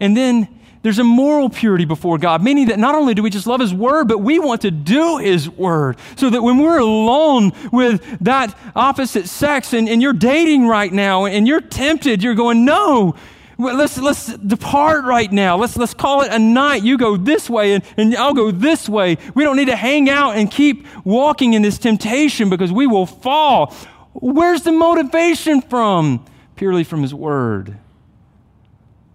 And 0.00 0.16
then 0.16 0.59
there's 0.82 0.98
a 0.98 1.04
moral 1.04 1.50
purity 1.50 1.84
before 1.84 2.16
God, 2.16 2.42
meaning 2.42 2.68
that 2.68 2.78
not 2.78 2.94
only 2.94 3.12
do 3.12 3.22
we 3.22 3.28
just 3.28 3.46
love 3.46 3.60
His 3.60 3.74
Word, 3.74 4.08
but 4.08 4.18
we 4.18 4.38
want 4.38 4.62
to 4.62 4.70
do 4.70 5.18
His 5.18 5.48
Word. 5.48 5.98
So 6.16 6.30
that 6.30 6.42
when 6.42 6.58
we're 6.58 6.78
alone 6.78 7.52
with 7.70 8.02
that 8.20 8.56
opposite 8.74 9.28
sex 9.28 9.74
and, 9.74 9.88
and 9.88 10.00
you're 10.00 10.14
dating 10.14 10.66
right 10.66 10.90
now 10.90 11.26
and 11.26 11.46
you're 11.46 11.60
tempted, 11.60 12.22
you're 12.22 12.34
going, 12.34 12.64
no, 12.64 13.14
let's, 13.58 13.98
let's 13.98 14.34
depart 14.38 15.04
right 15.04 15.30
now. 15.30 15.58
Let's, 15.58 15.76
let's 15.76 15.92
call 15.92 16.22
it 16.22 16.32
a 16.32 16.38
night. 16.38 16.82
You 16.82 16.96
go 16.96 17.18
this 17.18 17.50
way 17.50 17.74
and, 17.74 17.84
and 17.98 18.16
I'll 18.16 18.34
go 18.34 18.50
this 18.50 18.88
way. 18.88 19.18
We 19.34 19.44
don't 19.44 19.58
need 19.58 19.68
to 19.68 19.76
hang 19.76 20.08
out 20.08 20.36
and 20.36 20.50
keep 20.50 20.86
walking 21.04 21.52
in 21.52 21.60
this 21.60 21.76
temptation 21.76 22.48
because 22.48 22.72
we 22.72 22.86
will 22.86 23.06
fall. 23.06 23.74
Where's 24.14 24.62
the 24.62 24.72
motivation 24.72 25.60
from? 25.60 26.24
Purely 26.56 26.84
from 26.84 27.02
His 27.02 27.14
Word, 27.14 27.76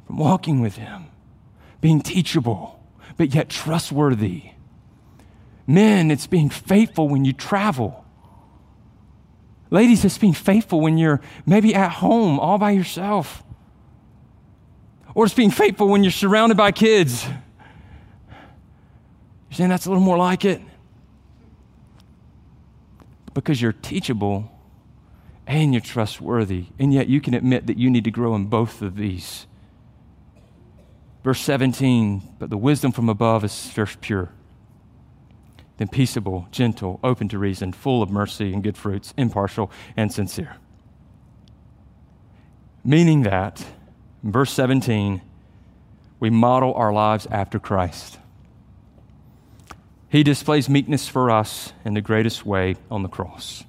from 0.05 0.17
walking 0.17 0.61
with 0.61 0.75
Him 0.75 1.04
being 1.85 2.01
teachable, 2.01 2.79
but 3.15 3.35
yet 3.35 3.47
trustworthy. 3.47 4.45
Men, 5.67 6.09
it's 6.09 6.25
being 6.25 6.49
faithful 6.49 7.07
when 7.07 7.25
you 7.25 7.31
travel. 7.31 8.03
Ladies, 9.69 10.03
it's 10.03 10.17
being 10.17 10.33
faithful 10.33 10.81
when 10.81 10.97
you're 10.97 11.21
maybe 11.45 11.75
at 11.75 11.91
home 11.91 12.39
all 12.39 12.57
by 12.57 12.71
yourself. 12.71 13.43
Or 15.13 15.25
it's 15.25 15.35
being 15.35 15.51
faithful 15.51 15.87
when 15.87 16.03
you're 16.03 16.11
surrounded 16.11 16.57
by 16.57 16.71
kids. 16.71 17.23
You're 17.23 17.35
saying 19.51 19.69
that's 19.69 19.85
a 19.85 19.89
little 19.89 20.03
more 20.03 20.17
like 20.17 20.43
it? 20.43 20.63
Because 23.35 23.61
you're 23.61 23.73
teachable 23.73 24.51
and 25.45 25.71
you're 25.71 25.81
trustworthy, 25.81 26.65
and 26.79 26.91
yet 26.91 27.09
you 27.09 27.21
can 27.21 27.35
admit 27.35 27.67
that 27.67 27.77
you 27.77 27.91
need 27.91 28.05
to 28.05 28.11
grow 28.11 28.33
in 28.33 28.45
both 28.45 28.81
of 28.81 28.95
these. 28.95 29.45
Verse 31.25 31.41
17, 31.41 32.35
but 32.37 32.51
the 32.51 32.57
wisdom 32.57 32.91
from 32.91 33.09
above 33.09 33.43
is 33.43 33.67
first 33.71 33.99
pure, 33.99 34.29
then 35.77 35.87
peaceable, 35.87 36.47
gentle, 36.51 36.99
open 37.03 37.27
to 37.29 37.39
reason, 37.39 37.73
full 37.73 38.03
of 38.03 38.11
mercy 38.11 38.53
and 38.53 38.61
good 38.61 38.77
fruits, 38.77 39.11
impartial 39.17 39.71
and 39.97 40.13
sincere. 40.13 40.57
Meaning 42.83 43.23
that, 43.23 43.65
verse 44.21 44.53
17, 44.53 45.19
we 46.19 46.29
model 46.29 46.75
our 46.75 46.93
lives 46.93 47.25
after 47.31 47.57
Christ. 47.57 48.19
He 50.07 50.21
displays 50.21 50.69
meekness 50.69 51.07
for 51.07 51.31
us 51.31 51.73
in 51.83 51.95
the 51.95 52.01
greatest 52.01 52.45
way 52.45 52.75
on 52.91 53.01
the 53.01 53.09
cross. 53.09 53.63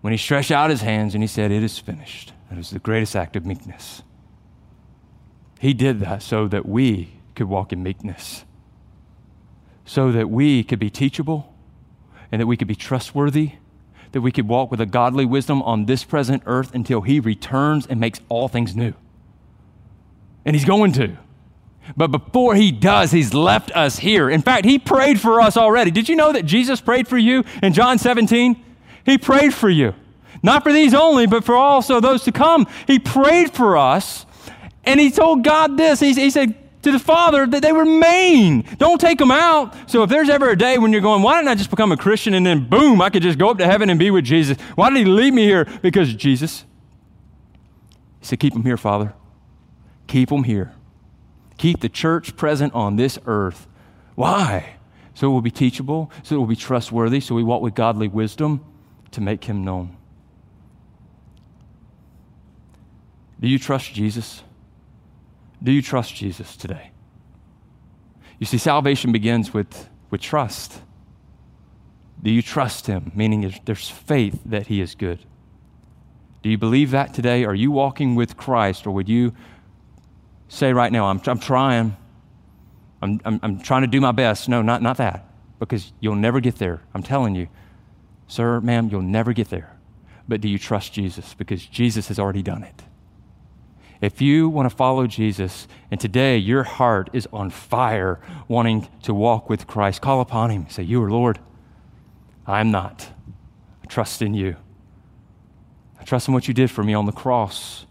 When 0.00 0.14
he 0.14 0.16
stretched 0.16 0.52
out 0.52 0.70
his 0.70 0.80
hands 0.80 1.12
and 1.12 1.22
he 1.22 1.28
said, 1.28 1.50
It 1.50 1.62
is 1.62 1.78
finished, 1.78 2.32
that 2.48 2.56
was 2.56 2.70
the 2.70 2.78
greatest 2.78 3.14
act 3.14 3.36
of 3.36 3.44
meekness. 3.44 4.02
He 5.58 5.74
did 5.74 6.00
that 6.00 6.22
so 6.22 6.46
that 6.48 6.66
we 6.66 7.14
could 7.34 7.48
walk 7.48 7.72
in 7.72 7.82
meekness, 7.82 8.44
so 9.84 10.12
that 10.12 10.30
we 10.30 10.62
could 10.62 10.78
be 10.78 10.90
teachable 10.90 11.54
and 12.30 12.40
that 12.40 12.46
we 12.46 12.56
could 12.56 12.68
be 12.68 12.74
trustworthy, 12.74 13.52
that 14.12 14.20
we 14.20 14.32
could 14.32 14.48
walk 14.48 14.70
with 14.70 14.80
a 14.80 14.86
godly 14.86 15.24
wisdom 15.24 15.62
on 15.62 15.86
this 15.86 16.04
present 16.04 16.42
earth 16.46 16.74
until 16.74 17.00
He 17.00 17.20
returns 17.20 17.86
and 17.86 17.98
makes 17.98 18.20
all 18.28 18.48
things 18.48 18.76
new. 18.76 18.94
And 20.44 20.54
He's 20.54 20.64
going 20.64 20.92
to. 20.92 21.16
But 21.96 22.08
before 22.08 22.54
He 22.54 22.70
does, 22.70 23.10
He's 23.10 23.34
left 23.34 23.70
us 23.76 23.98
here. 23.98 24.30
In 24.30 24.42
fact, 24.42 24.64
He 24.64 24.78
prayed 24.78 25.20
for 25.20 25.40
us 25.40 25.56
already. 25.56 25.90
Did 25.90 26.08
you 26.08 26.16
know 26.16 26.32
that 26.32 26.44
Jesus 26.44 26.80
prayed 26.80 27.08
for 27.08 27.18
you 27.18 27.44
in 27.62 27.72
John 27.72 27.98
17? 27.98 28.64
He 29.04 29.18
prayed 29.18 29.54
for 29.54 29.70
you. 29.70 29.94
Not 30.42 30.62
for 30.62 30.72
these 30.72 30.94
only, 30.94 31.26
but 31.26 31.44
for 31.44 31.56
also 31.56 31.98
those 31.98 32.22
to 32.24 32.32
come. 32.32 32.66
He 32.86 32.98
prayed 32.98 33.52
for 33.52 33.76
us 33.76 34.26
and 34.84 34.98
he 34.98 35.10
told 35.10 35.44
God 35.44 35.76
this. 35.76 36.00
He, 36.00 36.12
he 36.14 36.30
said 36.30 36.54
to 36.82 36.92
the 36.92 36.98
Father 36.98 37.46
that 37.46 37.62
they 37.62 37.72
remain. 37.72 38.64
Don't 38.78 39.00
take 39.00 39.18
them 39.18 39.30
out. 39.30 39.74
So 39.90 40.02
if 40.02 40.10
there's 40.10 40.28
ever 40.28 40.50
a 40.50 40.56
day 40.56 40.78
when 40.78 40.92
you're 40.92 41.00
going, 41.00 41.22
why 41.22 41.36
didn't 41.36 41.48
I 41.48 41.54
just 41.54 41.70
become 41.70 41.92
a 41.92 41.96
Christian 41.96 42.34
and 42.34 42.46
then 42.46 42.68
boom, 42.68 43.00
I 43.00 43.10
could 43.10 43.22
just 43.22 43.38
go 43.38 43.50
up 43.50 43.58
to 43.58 43.66
heaven 43.66 43.90
and 43.90 43.98
be 43.98 44.10
with 44.10 44.24
Jesus? 44.24 44.56
Why 44.74 44.90
did 44.90 44.98
he 44.98 45.04
leave 45.04 45.34
me 45.34 45.44
here? 45.44 45.66
Because 45.82 46.14
Jesus. 46.14 46.64
He 48.20 48.26
said, 48.26 48.40
keep 48.40 48.52
them 48.52 48.62
here, 48.62 48.76
Father. 48.76 49.12
Keep 50.06 50.30
them 50.30 50.44
here. 50.44 50.72
Keep 51.58 51.80
the 51.80 51.88
church 51.88 52.36
present 52.36 52.72
on 52.72 52.96
this 52.96 53.18
earth. 53.26 53.66
Why? 54.14 54.76
So 55.14 55.28
it 55.28 55.32
will 55.32 55.42
be 55.42 55.50
teachable, 55.50 56.12
so 56.22 56.36
it 56.36 56.38
will 56.38 56.46
be 56.46 56.56
trustworthy, 56.56 57.20
so 57.20 57.34
we 57.34 57.42
walk 57.42 57.60
with 57.60 57.74
godly 57.74 58.06
wisdom 58.06 58.64
to 59.10 59.20
make 59.20 59.44
him 59.44 59.64
known. 59.64 59.96
Do 63.40 63.48
you 63.48 63.58
trust 63.58 63.92
Jesus? 63.92 64.42
Do 65.62 65.72
you 65.72 65.82
trust 65.82 66.14
Jesus 66.14 66.56
today? 66.56 66.90
You 68.38 68.46
see, 68.46 68.58
salvation 68.58 69.10
begins 69.12 69.52
with, 69.52 69.88
with 70.10 70.20
trust. 70.20 70.80
Do 72.22 72.30
you 72.30 72.42
trust 72.42 72.86
Him? 72.86 73.12
Meaning 73.14 73.52
there's 73.64 73.88
faith 73.88 74.40
that 74.44 74.68
He 74.68 74.80
is 74.80 74.94
good. 74.94 75.24
Do 76.42 76.50
you 76.50 76.58
believe 76.58 76.92
that 76.92 77.14
today? 77.14 77.44
Are 77.44 77.54
you 77.54 77.70
walking 77.70 78.14
with 78.14 78.36
Christ? 78.36 78.86
Or 78.86 78.92
would 78.92 79.08
you 79.08 79.32
say 80.48 80.72
right 80.72 80.92
now, 80.92 81.06
I'm, 81.06 81.20
I'm 81.26 81.38
trying, 81.38 81.96
I'm, 83.02 83.20
I'm, 83.24 83.40
I'm 83.42 83.60
trying 83.60 83.82
to 83.82 83.88
do 83.88 84.00
my 84.00 84.12
best? 84.12 84.48
No, 84.48 84.62
not, 84.62 84.82
not 84.82 84.96
that, 84.98 85.26
because 85.58 85.92
you'll 86.00 86.14
never 86.14 86.40
get 86.40 86.56
there. 86.56 86.82
I'm 86.94 87.02
telling 87.02 87.34
you, 87.34 87.48
sir, 88.28 88.60
ma'am, 88.60 88.88
you'll 88.90 89.02
never 89.02 89.32
get 89.32 89.50
there. 89.50 89.76
But 90.28 90.40
do 90.40 90.48
you 90.48 90.58
trust 90.58 90.92
Jesus? 90.92 91.34
Because 91.34 91.66
Jesus 91.66 92.08
has 92.08 92.18
already 92.18 92.42
done 92.42 92.62
it. 92.62 92.84
If 94.00 94.22
you 94.22 94.48
want 94.48 94.70
to 94.70 94.76
follow 94.76 95.06
Jesus, 95.06 95.66
and 95.90 96.00
today 96.00 96.36
your 96.36 96.62
heart 96.62 97.10
is 97.12 97.26
on 97.32 97.50
fire 97.50 98.20
wanting 98.46 98.88
to 99.02 99.12
walk 99.12 99.50
with 99.50 99.66
Christ, 99.66 100.00
call 100.00 100.20
upon 100.20 100.50
Him. 100.50 100.66
Say, 100.68 100.84
You 100.84 101.02
are 101.02 101.10
Lord. 101.10 101.40
I'm 102.46 102.70
not. 102.70 103.10
I 103.82 103.86
trust 103.86 104.22
in 104.22 104.34
you. 104.34 104.56
I 106.00 106.04
trust 106.04 106.28
in 106.28 106.34
what 106.34 106.48
you 106.48 106.54
did 106.54 106.70
for 106.70 106.84
me 106.84 106.94
on 106.94 107.06
the 107.06 107.12
cross, 107.12 107.86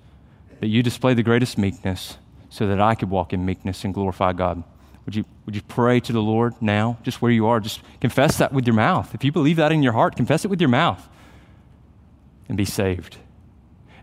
that 0.62 0.68
you 0.68 0.82
displayed 0.82 1.18
the 1.18 1.24
greatest 1.24 1.58
meekness 1.58 2.18
so 2.50 2.66
that 2.68 2.80
I 2.80 2.96
could 2.96 3.10
walk 3.10 3.34
in 3.34 3.46
meekness 3.46 3.84
and 3.84 3.94
glorify 3.94 4.34
God. 4.34 4.64
Would 5.06 5.16
you, 5.16 5.26
would 5.46 5.56
you 5.56 5.62
pray 5.62 6.00
to 6.02 6.12
the 6.12 6.22
Lord 6.22 6.54
now, 6.62 6.98
just 7.04 7.22
where 7.22 7.32
you 7.32 7.48
are? 7.48 7.60
Just 7.60 7.82
confess 8.02 8.38
that 8.40 8.52
with 8.52 8.66
your 8.66 8.76
mouth. 8.76 9.14
If 9.14 9.24
you 9.24 9.32
believe 9.32 9.58
that 9.58 9.72
in 9.72 9.84
your 9.84 9.94
heart, 9.94 10.16
confess 10.16 10.44
it 10.44 10.48
with 10.48 10.60
your 10.60 10.70
mouth 10.70 11.08
and 12.50 12.58
be 12.58 12.66
saved. 12.66 13.18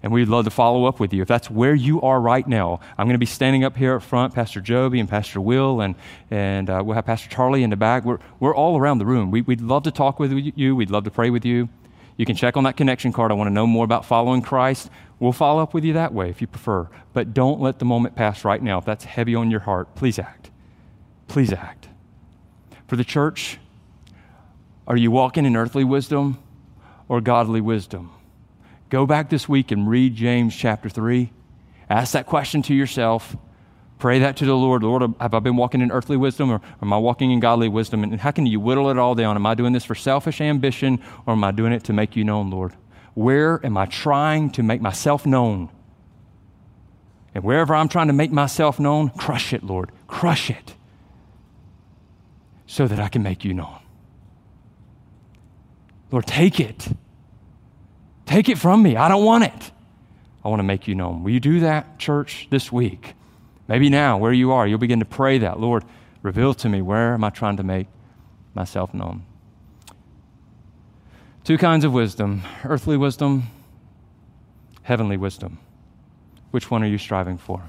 And 0.04 0.12
we'd 0.12 0.28
love 0.28 0.44
to 0.44 0.50
follow 0.50 0.84
up 0.84 1.00
with 1.00 1.14
you. 1.14 1.22
If 1.22 1.28
that's 1.28 1.50
where 1.50 1.74
you 1.74 2.02
are 2.02 2.20
right 2.20 2.46
now, 2.46 2.78
I'm 2.98 3.06
going 3.06 3.14
to 3.14 3.18
be 3.18 3.24
standing 3.24 3.64
up 3.64 3.74
here 3.74 3.96
up 3.96 4.02
front, 4.02 4.34
Pastor 4.34 4.60
Joby 4.60 5.00
and 5.00 5.08
Pastor 5.08 5.40
Will, 5.40 5.80
and, 5.80 5.94
and 6.30 6.68
uh, 6.68 6.82
we'll 6.84 6.94
have 6.94 7.06
Pastor 7.06 7.30
Charlie 7.30 7.62
in 7.62 7.70
the 7.70 7.76
back. 7.76 8.04
We're, 8.04 8.18
we're 8.38 8.54
all 8.54 8.78
around 8.78 8.98
the 8.98 9.06
room. 9.06 9.30
We, 9.30 9.40
we'd 9.40 9.62
love 9.62 9.84
to 9.84 9.90
talk 9.90 10.20
with 10.20 10.30
you. 10.30 10.76
We'd 10.76 10.90
love 10.90 11.04
to 11.04 11.10
pray 11.10 11.30
with 11.30 11.46
you. 11.46 11.70
You 12.18 12.26
can 12.26 12.36
check 12.36 12.54
on 12.58 12.64
that 12.64 12.76
connection 12.76 13.14
card. 13.14 13.30
I 13.30 13.34
want 13.34 13.48
to 13.48 13.54
know 13.54 13.66
more 13.66 13.86
about 13.86 14.04
following 14.04 14.42
Christ. 14.42 14.90
We'll 15.20 15.32
follow 15.32 15.62
up 15.62 15.72
with 15.72 15.84
you 15.84 15.94
that 15.94 16.12
way 16.12 16.28
if 16.28 16.42
you 16.42 16.48
prefer. 16.48 16.86
But 17.14 17.32
don't 17.32 17.62
let 17.62 17.78
the 17.78 17.86
moment 17.86 18.14
pass 18.14 18.44
right 18.44 18.62
now. 18.62 18.76
If 18.76 18.84
that's 18.84 19.04
heavy 19.04 19.34
on 19.34 19.50
your 19.50 19.60
heart, 19.60 19.94
please 19.94 20.18
act. 20.18 20.50
Please 21.28 21.50
act. 21.50 21.88
For 22.88 22.96
the 22.96 23.04
church, 23.04 23.58
are 24.86 24.98
you 24.98 25.10
walking 25.10 25.46
in 25.46 25.56
earthly 25.56 25.82
wisdom 25.82 26.36
or 27.08 27.22
godly 27.22 27.62
wisdom? 27.62 28.10
Go 28.90 29.06
back 29.06 29.30
this 29.30 29.48
week 29.48 29.70
and 29.70 29.88
read 29.88 30.14
James 30.14 30.54
chapter 30.54 30.88
3. 30.88 31.32
Ask 31.88 32.12
that 32.12 32.26
question 32.26 32.62
to 32.62 32.74
yourself. 32.74 33.36
Pray 33.98 34.18
that 34.18 34.36
to 34.38 34.44
the 34.44 34.54
Lord. 34.54 34.82
Lord, 34.82 35.02
have 35.20 35.34
I 35.34 35.38
been 35.38 35.56
walking 35.56 35.80
in 35.80 35.90
earthly 35.90 36.16
wisdom 36.16 36.50
or 36.50 36.60
am 36.82 36.92
I 36.92 36.98
walking 36.98 37.30
in 37.30 37.40
godly 37.40 37.68
wisdom? 37.68 38.02
And 38.02 38.20
how 38.20 38.30
can 38.30 38.46
you 38.46 38.60
whittle 38.60 38.90
it 38.90 38.98
all 38.98 39.14
down? 39.14 39.36
Am 39.36 39.46
I 39.46 39.54
doing 39.54 39.72
this 39.72 39.84
for 39.84 39.94
selfish 39.94 40.40
ambition 40.40 41.00
or 41.26 41.32
am 41.34 41.44
I 41.44 41.52
doing 41.52 41.72
it 41.72 41.84
to 41.84 41.92
make 41.92 42.16
you 42.16 42.24
known, 42.24 42.50
Lord? 42.50 42.74
Where 43.14 43.64
am 43.64 43.76
I 43.76 43.86
trying 43.86 44.50
to 44.50 44.62
make 44.62 44.80
myself 44.80 45.24
known? 45.24 45.70
And 47.34 47.42
wherever 47.42 47.74
I'm 47.74 47.88
trying 47.88 48.08
to 48.08 48.12
make 48.12 48.32
myself 48.32 48.78
known, 48.78 49.10
crush 49.10 49.52
it, 49.52 49.64
Lord. 49.64 49.90
Crush 50.06 50.50
it 50.50 50.74
so 52.66 52.86
that 52.86 52.98
I 52.98 53.08
can 53.08 53.22
make 53.22 53.44
you 53.44 53.54
known. 53.54 53.78
Lord, 56.10 56.26
take 56.26 56.60
it. 56.60 56.88
Take 58.26 58.48
it 58.48 58.58
from 58.58 58.82
me. 58.82 58.96
I 58.96 59.08
don't 59.08 59.24
want 59.24 59.44
it. 59.44 59.70
I 60.44 60.48
want 60.48 60.60
to 60.60 60.64
make 60.64 60.86
you 60.86 60.94
known. 60.94 61.22
Will 61.22 61.30
you 61.30 61.40
do 61.40 61.60
that, 61.60 61.98
church, 61.98 62.48
this 62.50 62.70
week? 62.70 63.14
Maybe 63.66 63.88
now, 63.88 64.18
where 64.18 64.32
you 64.32 64.52
are, 64.52 64.66
you'll 64.66 64.78
begin 64.78 64.98
to 64.98 65.06
pray 65.06 65.38
that. 65.38 65.58
Lord, 65.58 65.84
reveal 66.22 66.52
to 66.54 66.68
me 66.68 66.82
where 66.82 67.14
am 67.14 67.24
I 67.24 67.30
trying 67.30 67.56
to 67.56 67.62
make 67.62 67.86
myself 68.54 68.92
known? 68.92 69.24
Two 71.44 71.58
kinds 71.58 71.84
of 71.84 71.92
wisdom 71.92 72.42
earthly 72.64 72.96
wisdom, 72.96 73.44
heavenly 74.82 75.16
wisdom. 75.16 75.58
Which 76.50 76.70
one 76.70 76.82
are 76.82 76.88
you 76.88 76.98
striving 76.98 77.38
for? 77.38 77.62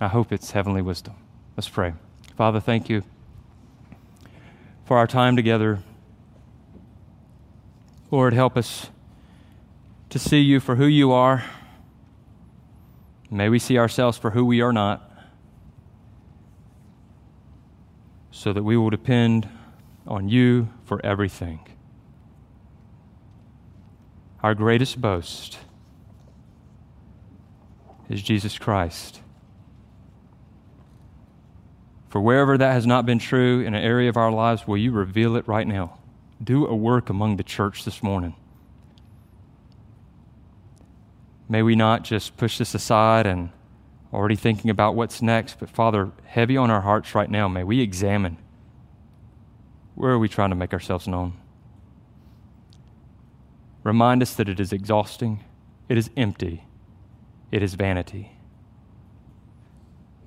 I 0.00 0.08
hope 0.08 0.32
it's 0.32 0.52
heavenly 0.52 0.82
wisdom. 0.82 1.14
Let's 1.56 1.68
pray. 1.68 1.94
Father, 2.36 2.60
thank 2.60 2.88
you 2.88 3.02
for 4.84 4.96
our 4.96 5.06
time 5.06 5.34
together. 5.34 5.80
Lord, 8.10 8.32
help 8.32 8.56
us 8.56 8.90
to 10.10 10.18
see 10.18 10.40
you 10.40 10.60
for 10.60 10.76
who 10.76 10.86
you 10.86 11.12
are. 11.12 11.44
May 13.30 13.48
we 13.48 13.58
see 13.58 13.78
ourselves 13.78 14.16
for 14.16 14.30
who 14.30 14.44
we 14.44 14.62
are 14.62 14.72
not, 14.72 15.10
so 18.30 18.52
that 18.52 18.62
we 18.62 18.76
will 18.76 18.90
depend 18.90 19.48
on 20.06 20.28
you 20.28 20.70
for 20.84 21.04
everything. 21.04 21.60
Our 24.42 24.54
greatest 24.54 25.00
boast 25.00 25.58
is 28.08 28.22
Jesus 28.22 28.56
Christ. 28.58 29.20
For 32.08 32.22
wherever 32.22 32.56
that 32.56 32.72
has 32.72 32.86
not 32.86 33.04
been 33.04 33.18
true 33.18 33.60
in 33.60 33.74
an 33.74 33.84
area 33.84 34.08
of 34.08 34.16
our 34.16 34.32
lives, 34.32 34.66
will 34.66 34.78
you 34.78 34.92
reveal 34.92 35.36
it 35.36 35.46
right 35.46 35.66
now? 35.66 35.98
Do 36.42 36.66
a 36.66 36.74
work 36.74 37.10
among 37.10 37.36
the 37.36 37.42
church 37.42 37.84
this 37.84 38.02
morning. 38.02 38.34
May 41.48 41.62
we 41.62 41.74
not 41.74 42.04
just 42.04 42.36
push 42.36 42.58
this 42.58 42.74
aside 42.74 43.26
and 43.26 43.50
already 44.12 44.36
thinking 44.36 44.70
about 44.70 44.94
what's 44.94 45.22
next, 45.22 45.58
but 45.58 45.70
Father, 45.70 46.10
heavy 46.26 46.56
on 46.56 46.70
our 46.70 46.82
hearts 46.82 47.14
right 47.14 47.30
now, 47.30 47.48
may 47.48 47.64
we 47.64 47.80
examine 47.80 48.38
where 49.94 50.12
are 50.12 50.18
we 50.18 50.28
trying 50.28 50.50
to 50.50 50.56
make 50.56 50.72
ourselves 50.72 51.08
known? 51.08 51.32
Remind 53.82 54.22
us 54.22 54.34
that 54.34 54.48
it 54.48 54.60
is 54.60 54.72
exhausting, 54.72 55.42
it 55.88 55.98
is 55.98 56.10
empty, 56.16 56.64
it 57.50 57.62
is 57.62 57.74
vanity. 57.74 58.32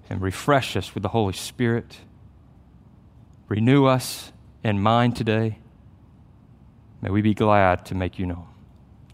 And 0.10 0.22
refresh 0.22 0.76
us 0.76 0.94
with 0.94 1.04
the 1.04 1.10
Holy 1.10 1.32
Spirit. 1.32 2.00
Renew 3.48 3.86
us 3.86 4.34
in 4.62 4.82
mind 4.82 5.16
today. 5.16 5.60
May 7.02 7.10
we 7.12 7.22
be 7.22 7.34
glad 7.34 7.86
to 7.86 7.96
make 7.96 8.20
you 8.20 8.26
known. 8.26 8.48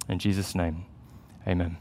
In 0.09 0.17
Jesus' 0.17 0.55
name, 0.55 0.85
amen. 1.47 1.77